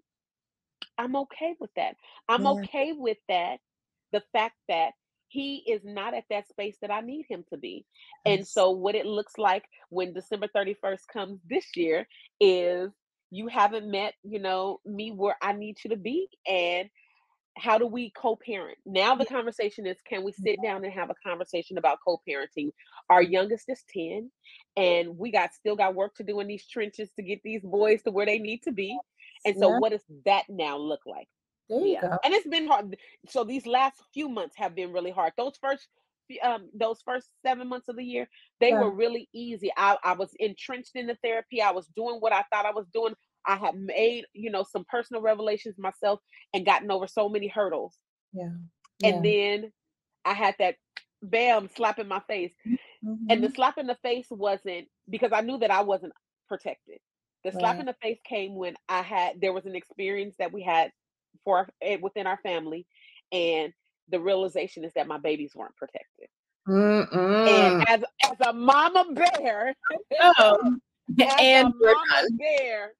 I'm 0.97 1.15
okay 1.15 1.55
with 1.59 1.73
that. 1.75 1.95
I'm 2.29 2.45
Yeah. 2.45 2.65
okay 2.65 2.93
with 2.93 3.17
that. 3.27 3.59
The 4.11 4.23
fact 4.31 4.55
that 4.67 4.93
he 5.33 5.63
is 5.67 5.81
not 5.83 6.13
at 6.13 6.25
that 6.29 6.47
space 6.47 6.77
that 6.81 6.91
I 6.91 7.01
need 7.01 7.25
him 7.27 7.43
to 7.49 7.57
be. 7.57 7.85
And 8.23 8.47
so, 8.47 8.69
what 8.69 8.93
it 8.93 9.07
looks 9.07 9.39
like 9.39 9.63
when 9.89 10.13
December 10.13 10.47
31st 10.55 10.99
comes 11.11 11.39
this 11.49 11.65
year 11.75 12.07
is 12.39 12.91
you 13.31 13.47
haven't 13.47 13.89
met, 13.89 14.13
you 14.23 14.39
know, 14.39 14.79
me 14.85 15.11
where 15.11 15.35
I 15.41 15.53
need 15.53 15.77
you 15.83 15.89
to 15.89 15.97
be. 15.97 16.27
And 16.47 16.87
how 17.57 17.79
do 17.79 17.87
we 17.87 18.11
co-parent? 18.11 18.77
Now 18.85 19.15
the 19.15 19.25
conversation 19.25 19.87
is 19.87 19.97
can 20.07 20.23
we 20.23 20.33
sit 20.33 20.59
down 20.61 20.83
and 20.85 20.93
have 20.93 21.09
a 21.09 21.15
conversation 21.27 21.79
about 21.79 21.97
co-parenting? 22.05 22.71
Our 23.09 23.23
youngest 23.23 23.65
is 23.69 23.83
10 23.91 24.31
and 24.77 25.17
we 25.17 25.31
got 25.31 25.53
still 25.53 25.75
got 25.75 25.95
work 25.95 26.15
to 26.15 26.23
do 26.23 26.39
in 26.41 26.47
these 26.47 26.67
trenches 26.67 27.09
to 27.15 27.23
get 27.23 27.41
these 27.43 27.61
boys 27.63 28.03
to 28.03 28.11
where 28.11 28.27
they 28.27 28.37
need 28.37 28.61
to 28.63 28.71
be. 28.71 28.99
And 29.45 29.57
so 29.57 29.69
Yeah. 29.69 29.79
what 29.79 29.91
does 29.93 30.03
that 30.25 30.43
now 30.49 30.77
look 30.77 31.01
like? 31.07 31.27
There 31.69 31.79
you 31.85 31.95
Yeah. 31.95 32.01
go. 32.01 32.17
And 32.23 32.33
it's 32.33 32.47
been 32.47 32.67
hard. 32.67 32.97
So 33.27 33.43
these 33.43 33.65
last 33.65 34.03
few 34.13 34.29
months 34.29 34.55
have 34.57 34.75
been 34.75 34.91
really 34.93 35.11
hard. 35.11 35.33
Those 35.37 35.57
first 35.61 35.87
um 36.41 36.69
those 36.73 37.01
first 37.05 37.29
7 37.45 37.67
months 37.67 37.89
of 37.89 37.95
the 37.97 38.03
year, 38.03 38.27
they 38.59 38.73
Yeah. 38.73 38.75
were 38.75 38.93
really 38.93 39.29
easy. 39.33 39.71
I 39.77 39.97
I 40.03 40.13
was 40.13 40.31
entrenched 40.39 40.95
in 40.95 41.07
the 41.07 41.17
therapy. 41.23 41.61
I 41.61 41.71
was 41.71 41.87
doing 41.95 42.17
what 42.19 42.33
I 42.33 42.43
thought 42.51 42.65
I 42.65 42.71
was 42.71 42.87
doing. 42.93 43.13
I 43.45 43.55
had 43.57 43.75
made, 43.75 44.25
you 44.33 44.49
know, 44.49 44.63
some 44.63 44.85
personal 44.85 45.21
revelations 45.21 45.77
myself 45.77 46.21
and 46.53 46.65
gotten 46.65 46.91
over 46.91 47.07
so 47.07 47.27
many 47.29 47.47
hurdles. 47.47 47.97
Yeah. 48.33 48.53
And 49.03 49.21
Yeah. 49.21 49.23
then 49.23 49.71
I 50.25 50.33
had 50.33 50.55
that 50.59 50.77
bam 51.21 51.69
slap 51.69 51.99
in 51.99 52.07
my 52.07 52.21
face. 52.21 52.53
And 53.29 53.43
the 53.43 53.49
Mhm. 53.49 53.51
slap 53.51 53.77
in 53.77 53.87
the 53.87 53.95
face 54.03 54.27
wasn't 54.31 54.89
because 55.09 55.31
I 55.33 55.41
knew 55.41 55.57
that 55.59 55.71
I 55.71 55.81
wasn't 55.83 56.13
protected. 56.47 56.99
The 57.43 57.51
slap 57.53 57.79
Right. 57.79 57.81
in 57.81 57.87
the 57.87 57.95
face 58.01 58.19
came 58.25 58.55
when 58.55 58.75
I 58.89 59.01
had 59.03 59.41
there 59.41 59.53
was 59.53 59.65
an 59.65 59.75
experience 59.75 60.35
that 60.39 60.53
we 60.53 60.63
had 60.63 60.91
for 61.43 61.57
our, 61.59 61.69
eh, 61.81 61.97
within 62.01 62.27
our 62.27 62.37
family, 62.43 62.85
and 63.31 63.73
the 64.09 64.19
realization 64.19 64.83
is 64.83 64.93
that 64.93 65.07
my 65.07 65.17
babies 65.17 65.53
weren't 65.55 65.75
protected. 65.75 66.27
Mm-mm. 66.67 67.47
And 67.47 67.87
as 67.89 68.03
as 68.23 68.37
a 68.47 68.53
mama 68.53 69.05
bear, 69.13 69.75
Oh. 70.19 70.77
and 71.39 71.73
we're 71.79 71.93
mama 71.93 72.05
done. 72.21 72.37
bear, 72.37 72.93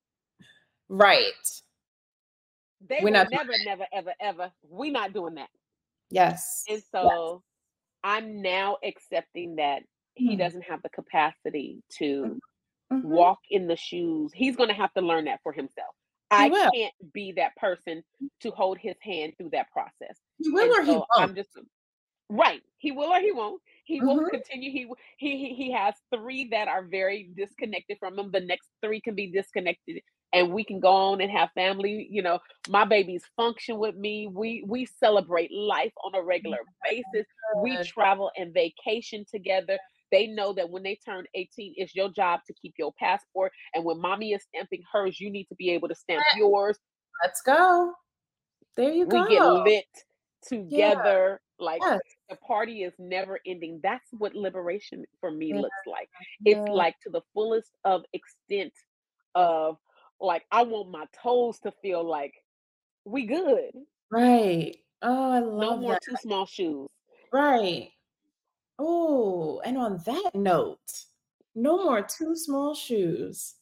Right. 0.89 1.61
they 2.81 2.99
We're 3.01 3.11
not 3.11 3.29
doing 3.29 3.47
never, 3.47 3.53
never, 3.65 3.87
ever, 3.93 4.13
ever. 4.19 4.51
We 4.69 4.91
not 4.91 5.13
doing 5.13 5.35
that. 5.35 5.49
Yes. 6.09 6.65
And 6.67 6.77
Yes. 6.77 6.87
so 6.91 7.43
I'm 8.03 8.41
now 8.41 8.77
accepting 8.83 9.55
that 9.55 9.83
he 10.15 10.35
Mm. 10.35 10.39
doesn't 10.39 10.63
have 10.63 10.81
the 10.83 10.89
capacity 10.89 11.81
to 11.97 12.39
Mhm. 12.91 13.03
walk 13.03 13.39
in 13.49 13.67
the 13.67 13.77
shoes. 13.77 14.33
He's 14.33 14.55
going 14.57 14.69
to 14.69 14.75
have 14.75 14.93
to 14.95 15.01
learn 15.01 15.25
that 15.25 15.41
for 15.41 15.53
himself. 15.53 15.95
I 16.37 16.49
will. 16.49 16.71
can't 16.73 16.93
be 17.13 17.33
that 17.33 17.55
person 17.57 18.03
to 18.41 18.51
hold 18.51 18.77
his 18.77 18.95
hand 19.01 19.33
through 19.37 19.49
that 19.51 19.71
process. 19.71 20.17
He 20.39 20.49
will 20.49 20.65
And 20.65 20.77
or 20.79 20.83
he 20.83 20.91
so 20.93 21.05
I'm 21.17 21.35
just 21.35 21.49
right. 22.29 22.61
He 22.77 22.91
will 22.91 23.11
or 23.13 23.19
he 23.19 23.31
won't. 23.31 23.61
He 23.85 24.01
will 24.01 24.21
Mhm. 24.21 24.29
continue. 24.29 24.71
He 24.71 24.87
he 25.17 25.37
he 25.37 25.55
he 25.55 25.71
has 25.71 25.95
three 26.13 26.49
that 26.49 26.67
are 26.67 26.83
very 26.83 27.31
disconnected 27.35 27.97
from 27.99 28.17
him. 28.19 28.31
The 28.31 28.39
next 28.41 28.69
three 28.83 29.01
can 29.01 29.15
be 29.15 29.31
disconnected, 29.31 30.01
and 30.33 30.53
we 30.53 30.63
can 30.63 30.79
go 30.79 30.91
on 30.91 31.21
and 31.21 31.31
have 31.31 31.51
family. 31.53 32.07
You 32.09 32.21
know, 32.21 32.39
my 32.67 32.85
babies 32.85 33.23
function 33.35 33.77
with 33.79 33.95
me. 33.95 34.27
We 34.27 34.63
we 34.67 34.85
celebrate 34.85 35.51
life 35.51 35.93
on 36.03 36.15
a 36.15 36.23
regular 36.23 36.59
basis. 36.83 37.27
We 37.53 37.79
travel 37.79 38.31
and 38.37 38.53
vacation 38.53 39.25
together. 39.29 39.79
They 40.13 40.27
know 40.27 40.53
that 40.53 40.69
when 40.69 40.83
they 40.83 40.95
turn 41.03 41.25
18, 41.33 41.73
it's 41.75 41.95
your 41.95 42.09
job 42.09 42.41
to 42.45 42.53
keep 42.53 42.75
your 42.77 42.93
passport. 42.99 43.51
And 43.73 43.83
when 43.83 43.99
mommy 43.99 44.33
is 44.33 44.43
stamping 44.43 44.83
hers, 44.91 45.19
you 45.19 45.31
need 45.31 45.45
to 45.45 45.55
be 45.55 45.71
able 45.71 45.87
to 45.87 45.95
stamp 45.95 46.23
yours. 46.37 46.77
Let's 47.23 47.41
go. 47.41 47.93
There 48.77 48.91
you 48.91 49.07
go. 49.07 49.23
We 49.23 49.29
get 49.29 49.43
lit 49.43 49.85
Yeah. 50.51 50.89
together. 50.93 51.41
Like 51.57 51.81
Yes. 51.81 51.99
the 52.29 52.35
party 52.37 52.83
is 52.83 52.93
never 52.99 53.39
ending. 53.47 53.79
That's 53.81 54.07
what 54.13 54.35
liberation 54.35 55.03
for 55.19 55.31
me 55.31 55.47
Yeah. 55.49 55.61
looks 55.61 55.85
like. 55.87 56.09
It's 56.45 56.59
Yeah. 56.67 56.73
like 56.73 56.99
to 57.01 57.09
the 57.09 57.21
fullest 57.33 57.71
of 57.83 58.05
extent 58.13 58.73
of 59.35 59.79
like 60.19 60.45
I 60.51 60.61
want 60.61 60.89
my 60.91 61.07
toes 61.23 61.59
to 61.61 61.71
feel 61.81 62.03
like 62.03 62.33
we 63.05 63.25
good. 63.25 63.71
Right. 64.11 64.77
Oh, 65.01 65.31
I 65.31 65.39
love 65.39 65.59
No 65.59 65.77
more 65.77 65.93
that. 65.93 66.03
too 66.03 66.15
small 66.17 66.45
shoes. 66.45 66.89
Right. 67.31 67.91
Oh, 68.79 69.61
and 69.65 69.77
on 69.77 70.01
that 70.05 70.31
note, 70.33 71.05
no 71.55 71.83
more 71.83 72.01
too 72.01 72.35
small 72.35 72.73
shoes. 72.73 73.55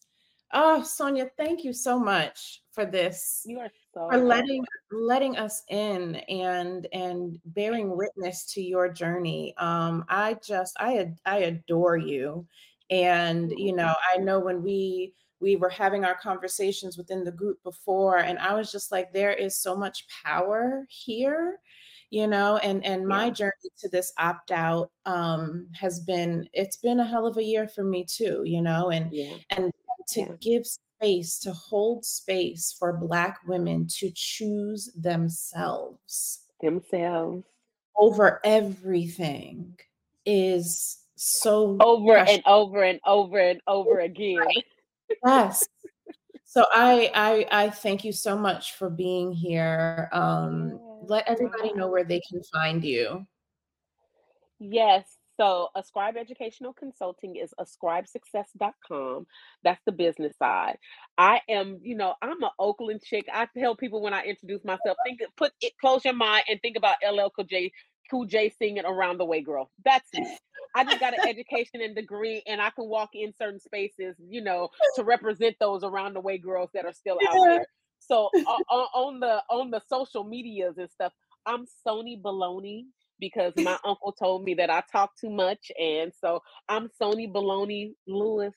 Oh, 0.53 0.83
Sonia, 0.83 1.29
thank 1.37 1.63
you 1.63 1.71
so 1.71 1.97
much 1.97 2.61
for 2.71 2.85
this 2.85 3.43
You 3.45 3.59
are 3.59 3.69
so 3.93 4.09
for 4.09 4.17
letting 4.17 4.63
letting 4.91 5.37
us 5.37 5.63
in 5.69 6.15
and 6.15 6.87
and 6.93 7.39
bearing 7.45 7.95
witness 7.95 8.45
to 8.53 8.61
your 8.61 8.91
journey. 8.91 9.53
Um, 9.57 10.05
I 10.09 10.37
just 10.45 10.75
I 10.79 11.13
I 11.25 11.37
adore 11.39 11.97
you, 11.97 12.45
and 12.89 13.51
you 13.55 13.73
know 13.73 13.93
I 14.13 14.17
know 14.17 14.39
when 14.39 14.61
we 14.61 15.13
we 15.39 15.55
were 15.55 15.69
having 15.69 16.05
our 16.05 16.15
conversations 16.15 16.97
within 16.97 17.23
the 17.23 17.31
group 17.31 17.63
before, 17.63 18.17
and 18.19 18.37
I 18.39 18.53
was 18.53 18.71
just 18.71 18.91
like, 18.91 19.11
there 19.11 19.33
is 19.33 19.57
so 19.57 19.75
much 19.75 20.05
power 20.23 20.85
here 20.89 21.59
you 22.11 22.27
know 22.27 22.57
and 22.57 22.85
and 22.85 23.07
my 23.07 23.25
Yeah. 23.27 23.31
journey 23.31 23.69
to 23.79 23.89
this 23.89 24.13
opt 24.19 24.51
out 24.51 24.91
um 25.05 25.67
has 25.73 25.99
been 26.01 26.47
it's 26.53 26.77
been 26.77 26.99
a 26.99 27.05
hell 27.05 27.25
of 27.25 27.37
a 27.37 27.43
year 27.43 27.67
for 27.67 27.83
me 27.83 28.05
too 28.05 28.43
you 28.45 28.61
know 28.61 28.89
and 28.91 29.11
Yeah. 29.13 29.37
and 29.49 29.71
to 30.09 30.21
Yeah. 30.21 30.33
give 30.41 30.65
space 30.67 31.39
to 31.39 31.53
hold 31.53 32.05
space 32.05 32.75
for 32.77 32.93
black 32.93 33.39
women 33.47 33.87
to 33.99 34.11
choose 34.13 34.91
themselves 34.95 36.43
Themselves. 36.61 37.43
over 37.97 38.39
everything 38.43 39.77
is 40.25 40.99
so 41.15 41.77
Over 41.79 42.13
precious 42.13 42.35
and 42.35 42.43
over 42.45 42.83
and 42.83 42.99
over 43.05 43.39
and 43.39 43.61
over 43.67 43.99
again. 44.01 44.47
yes 45.25 45.67
so 46.45 46.65
I, 46.73 47.11
I 47.51 47.65
i 47.65 47.69
thank 47.69 48.03
you 48.03 48.11
so 48.11 48.37
much 48.37 48.73
for 48.73 48.89
being 48.89 49.31
here 49.31 50.09
um 50.11 50.79
let 51.07 51.27
everybody 51.27 51.73
know 51.73 51.87
where 51.87 52.03
they 52.03 52.21
can 52.29 52.41
find 52.51 52.83
you 52.83 53.25
Yes. 54.61 55.17
So 55.39 55.69
Ascribe 55.75 56.17
Educational 56.17 56.71
Consulting 56.71 57.35
is 57.35 57.51
ascribesuccess.com. 57.59 59.25
That's 59.63 59.81
the 59.87 59.91
business 59.91 60.37
side. 60.37 60.77
I 61.17 61.41
am, 61.49 61.79
you 61.81 61.95
know, 61.95 62.13
I'm 62.21 62.43
a 62.43 62.51
Oakland 62.59 63.01
chick. 63.03 63.25
I 63.33 63.47
tell 63.57 63.75
people 63.75 64.03
when 64.03 64.13
I 64.13 64.21
introduce 64.23 64.63
myself, 64.63 64.97
think 65.03 65.21
put 65.37 65.51
it 65.61 65.73
close 65.81 66.05
your 66.05 66.13
mind 66.13 66.43
and 66.47 66.61
think 66.61 66.77
about 66.77 66.97
LL 67.03 67.29
Cool 67.35 67.45
J 67.45 67.71
Cool 68.11 68.25
J 68.25 68.53
singing 68.59 68.85
around 68.85 69.17
the 69.17 69.25
way, 69.25 69.41
girl. 69.41 69.71
That's 69.83 70.07
me. 70.13 70.27
I 70.75 70.83
just 70.83 70.99
got 70.99 71.17
an 71.17 71.27
education 71.27 71.81
and 71.81 71.95
degree, 71.95 72.43
and 72.45 72.61
I 72.61 72.69
can 72.69 72.87
walk 72.87 73.09
in 73.13 73.33
certain 73.35 73.59
spaces, 73.59 74.15
you 74.19 74.41
know, 74.41 74.69
to 74.95 75.03
represent 75.03 75.55
those 75.59 75.83
around 75.83 76.13
the 76.13 76.21
way 76.21 76.37
girls 76.37 76.69
that 76.75 76.85
are 76.85 76.93
still 76.93 77.17
out 77.27 77.35
there. 77.43 77.65
So 78.01 78.29
uh, 78.35 78.73
on 78.93 79.19
the 79.19 79.41
on 79.49 79.71
the 79.71 79.81
social 79.87 80.23
medias 80.23 80.77
and 80.77 80.89
stuff, 80.89 81.13
I'm 81.45 81.65
Sony 81.87 82.21
Baloney 82.21 82.85
because 83.19 83.53
my 83.57 83.77
uncle 83.85 84.11
told 84.11 84.43
me 84.43 84.53
that 84.55 84.69
I 84.69 84.83
talk 84.91 85.11
too 85.15 85.29
much, 85.29 85.71
and 85.79 86.11
so 86.19 86.41
I'm 86.67 86.89
Sony 87.01 87.31
Baloney 87.31 87.93
Lewis 88.07 88.53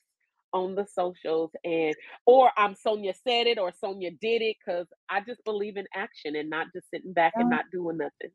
on 0.51 0.73
the 0.75 0.85
socials, 0.85 1.51
and 1.63 1.95
or 2.25 2.51
I'm 2.57 2.75
Sonia 2.75 3.13
said 3.13 3.47
it 3.47 3.59
or 3.59 3.71
Sonia 3.79 4.11
did 4.19 4.41
it 4.41 4.57
because 4.65 4.87
I 5.09 5.21
just 5.21 5.43
believe 5.45 5.77
in 5.77 5.85
action 5.93 6.35
and 6.35 6.49
not 6.49 6.67
just 6.73 6.89
sitting 6.89 7.13
back 7.13 7.33
and 7.37 7.49
not 7.49 7.65
doing 7.71 7.97
nothing. 7.97 8.31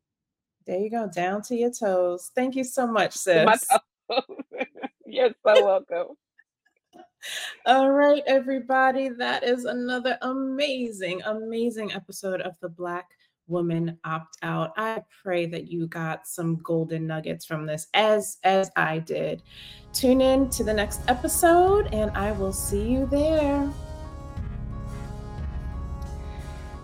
There 0.66 0.78
you 0.78 0.90
go, 0.90 1.08
down 1.12 1.42
to 1.42 1.56
your 1.56 1.72
toes. 1.72 2.30
Thank 2.34 2.54
you 2.54 2.64
so 2.64 2.86
much, 2.86 3.14
sis. 3.14 3.64
You're 5.06 5.34
so 5.44 5.64
welcome. 5.64 6.16
All 7.66 7.90
right, 7.90 8.22
everybody. 8.26 9.08
That 9.08 9.44
is 9.44 9.64
another 9.64 10.18
amazing, 10.22 11.22
amazing 11.22 11.92
episode 11.92 12.40
of 12.40 12.54
the 12.60 12.68
Black 12.68 13.10
Woman 13.50 13.98
Opt 14.04 14.38
Out. 14.42 14.72
I 14.76 15.02
pray 15.22 15.46
that 15.46 15.70
you 15.70 15.86
got 15.88 16.26
some 16.26 16.56
golden 16.62 17.06
nuggets 17.06 17.44
from 17.44 17.66
this 17.66 17.88
as 17.94 18.38
as 18.44 18.70
I 18.76 19.00
did. 19.00 19.42
Tune 19.92 20.20
in 20.20 20.48
to 20.50 20.64
the 20.64 20.72
next 20.72 21.00
episode 21.08 21.92
and 21.92 22.10
I 22.12 22.32
will 22.32 22.52
see 22.52 22.88
you 22.90 23.06
there. 23.06 23.70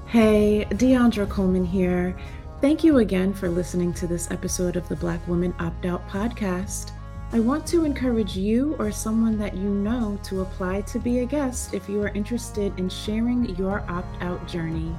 Hey, 0.07 0.67
Deandra 0.71 1.29
Coleman 1.29 1.65
here. 1.65 2.17
Thank 2.61 2.83
you 2.83 2.99
again 2.99 3.35
for 3.35 3.49
listening 3.49 3.93
to 3.95 4.07
this 4.07 4.31
episode 4.31 4.77
of 4.77 4.89
the 4.89 4.97
Black 4.97 5.27
Woman 5.29 5.55
Opt 5.59 5.85
Out 5.87 6.09
podcast. 6.09 6.93
I 7.33 7.41
want 7.41 7.67
to 7.69 7.85
encourage 7.85 8.37
you 8.37 8.77
or 8.79 8.93
someone 8.93 9.37
that 9.39 9.57
you 9.57 9.69
know 9.69 10.17
to 10.25 10.43
apply 10.43 10.83
to 10.83 11.01
be 11.01 11.19
a 11.19 11.27
guest 11.27 11.75
if 11.75 11.89
you 11.89 12.01
are 12.03 12.11
interested 12.11 12.79
in 12.79 12.89
sharing 12.89 13.57
your 13.57 13.85
opt 13.89 14.23
out 14.23 14.47
journey. 14.47 14.95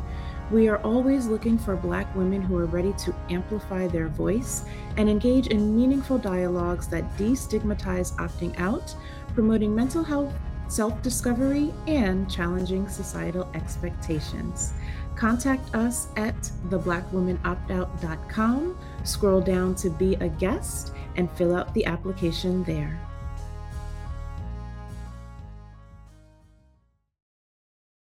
We 0.52 0.68
are 0.68 0.80
always 0.80 1.28
looking 1.28 1.58
for 1.58 1.78
Black 1.78 2.14
women 2.16 2.42
who 2.42 2.58
are 2.58 2.66
ready 2.66 2.92
to 3.00 3.16
amplify 3.30 3.88
their 3.88 4.10
voice 4.10 4.66
and 4.98 5.10
engage 5.10 5.48
in 5.48 5.74
meaningful 5.76 6.18
dialogues 6.18 6.90
that 6.90 7.18
destigmatize 7.18 8.14
opting 8.18 8.60
out, 8.60 8.94
promoting 9.34 9.74
mental 9.74 10.04
health, 10.04 10.34
self 10.68 11.02
discovery, 11.02 11.74
and 11.88 12.30
challenging 12.30 12.90
societal 12.90 13.50
expectations. 13.56 14.74
Contact 15.16 15.74
us 15.74 16.10
at 16.18 16.36
theblackwomanoptout.com, 16.68 18.78
scroll 19.04 19.42
down 19.42 19.74
to 19.76 19.90
be 19.90 20.16
a 20.16 20.28
guest, 20.28 20.92
and 21.18 21.30
fill 21.32 21.56
out 21.56 21.74
the 21.74 21.86
application 21.86 22.64
there. 22.64 23.07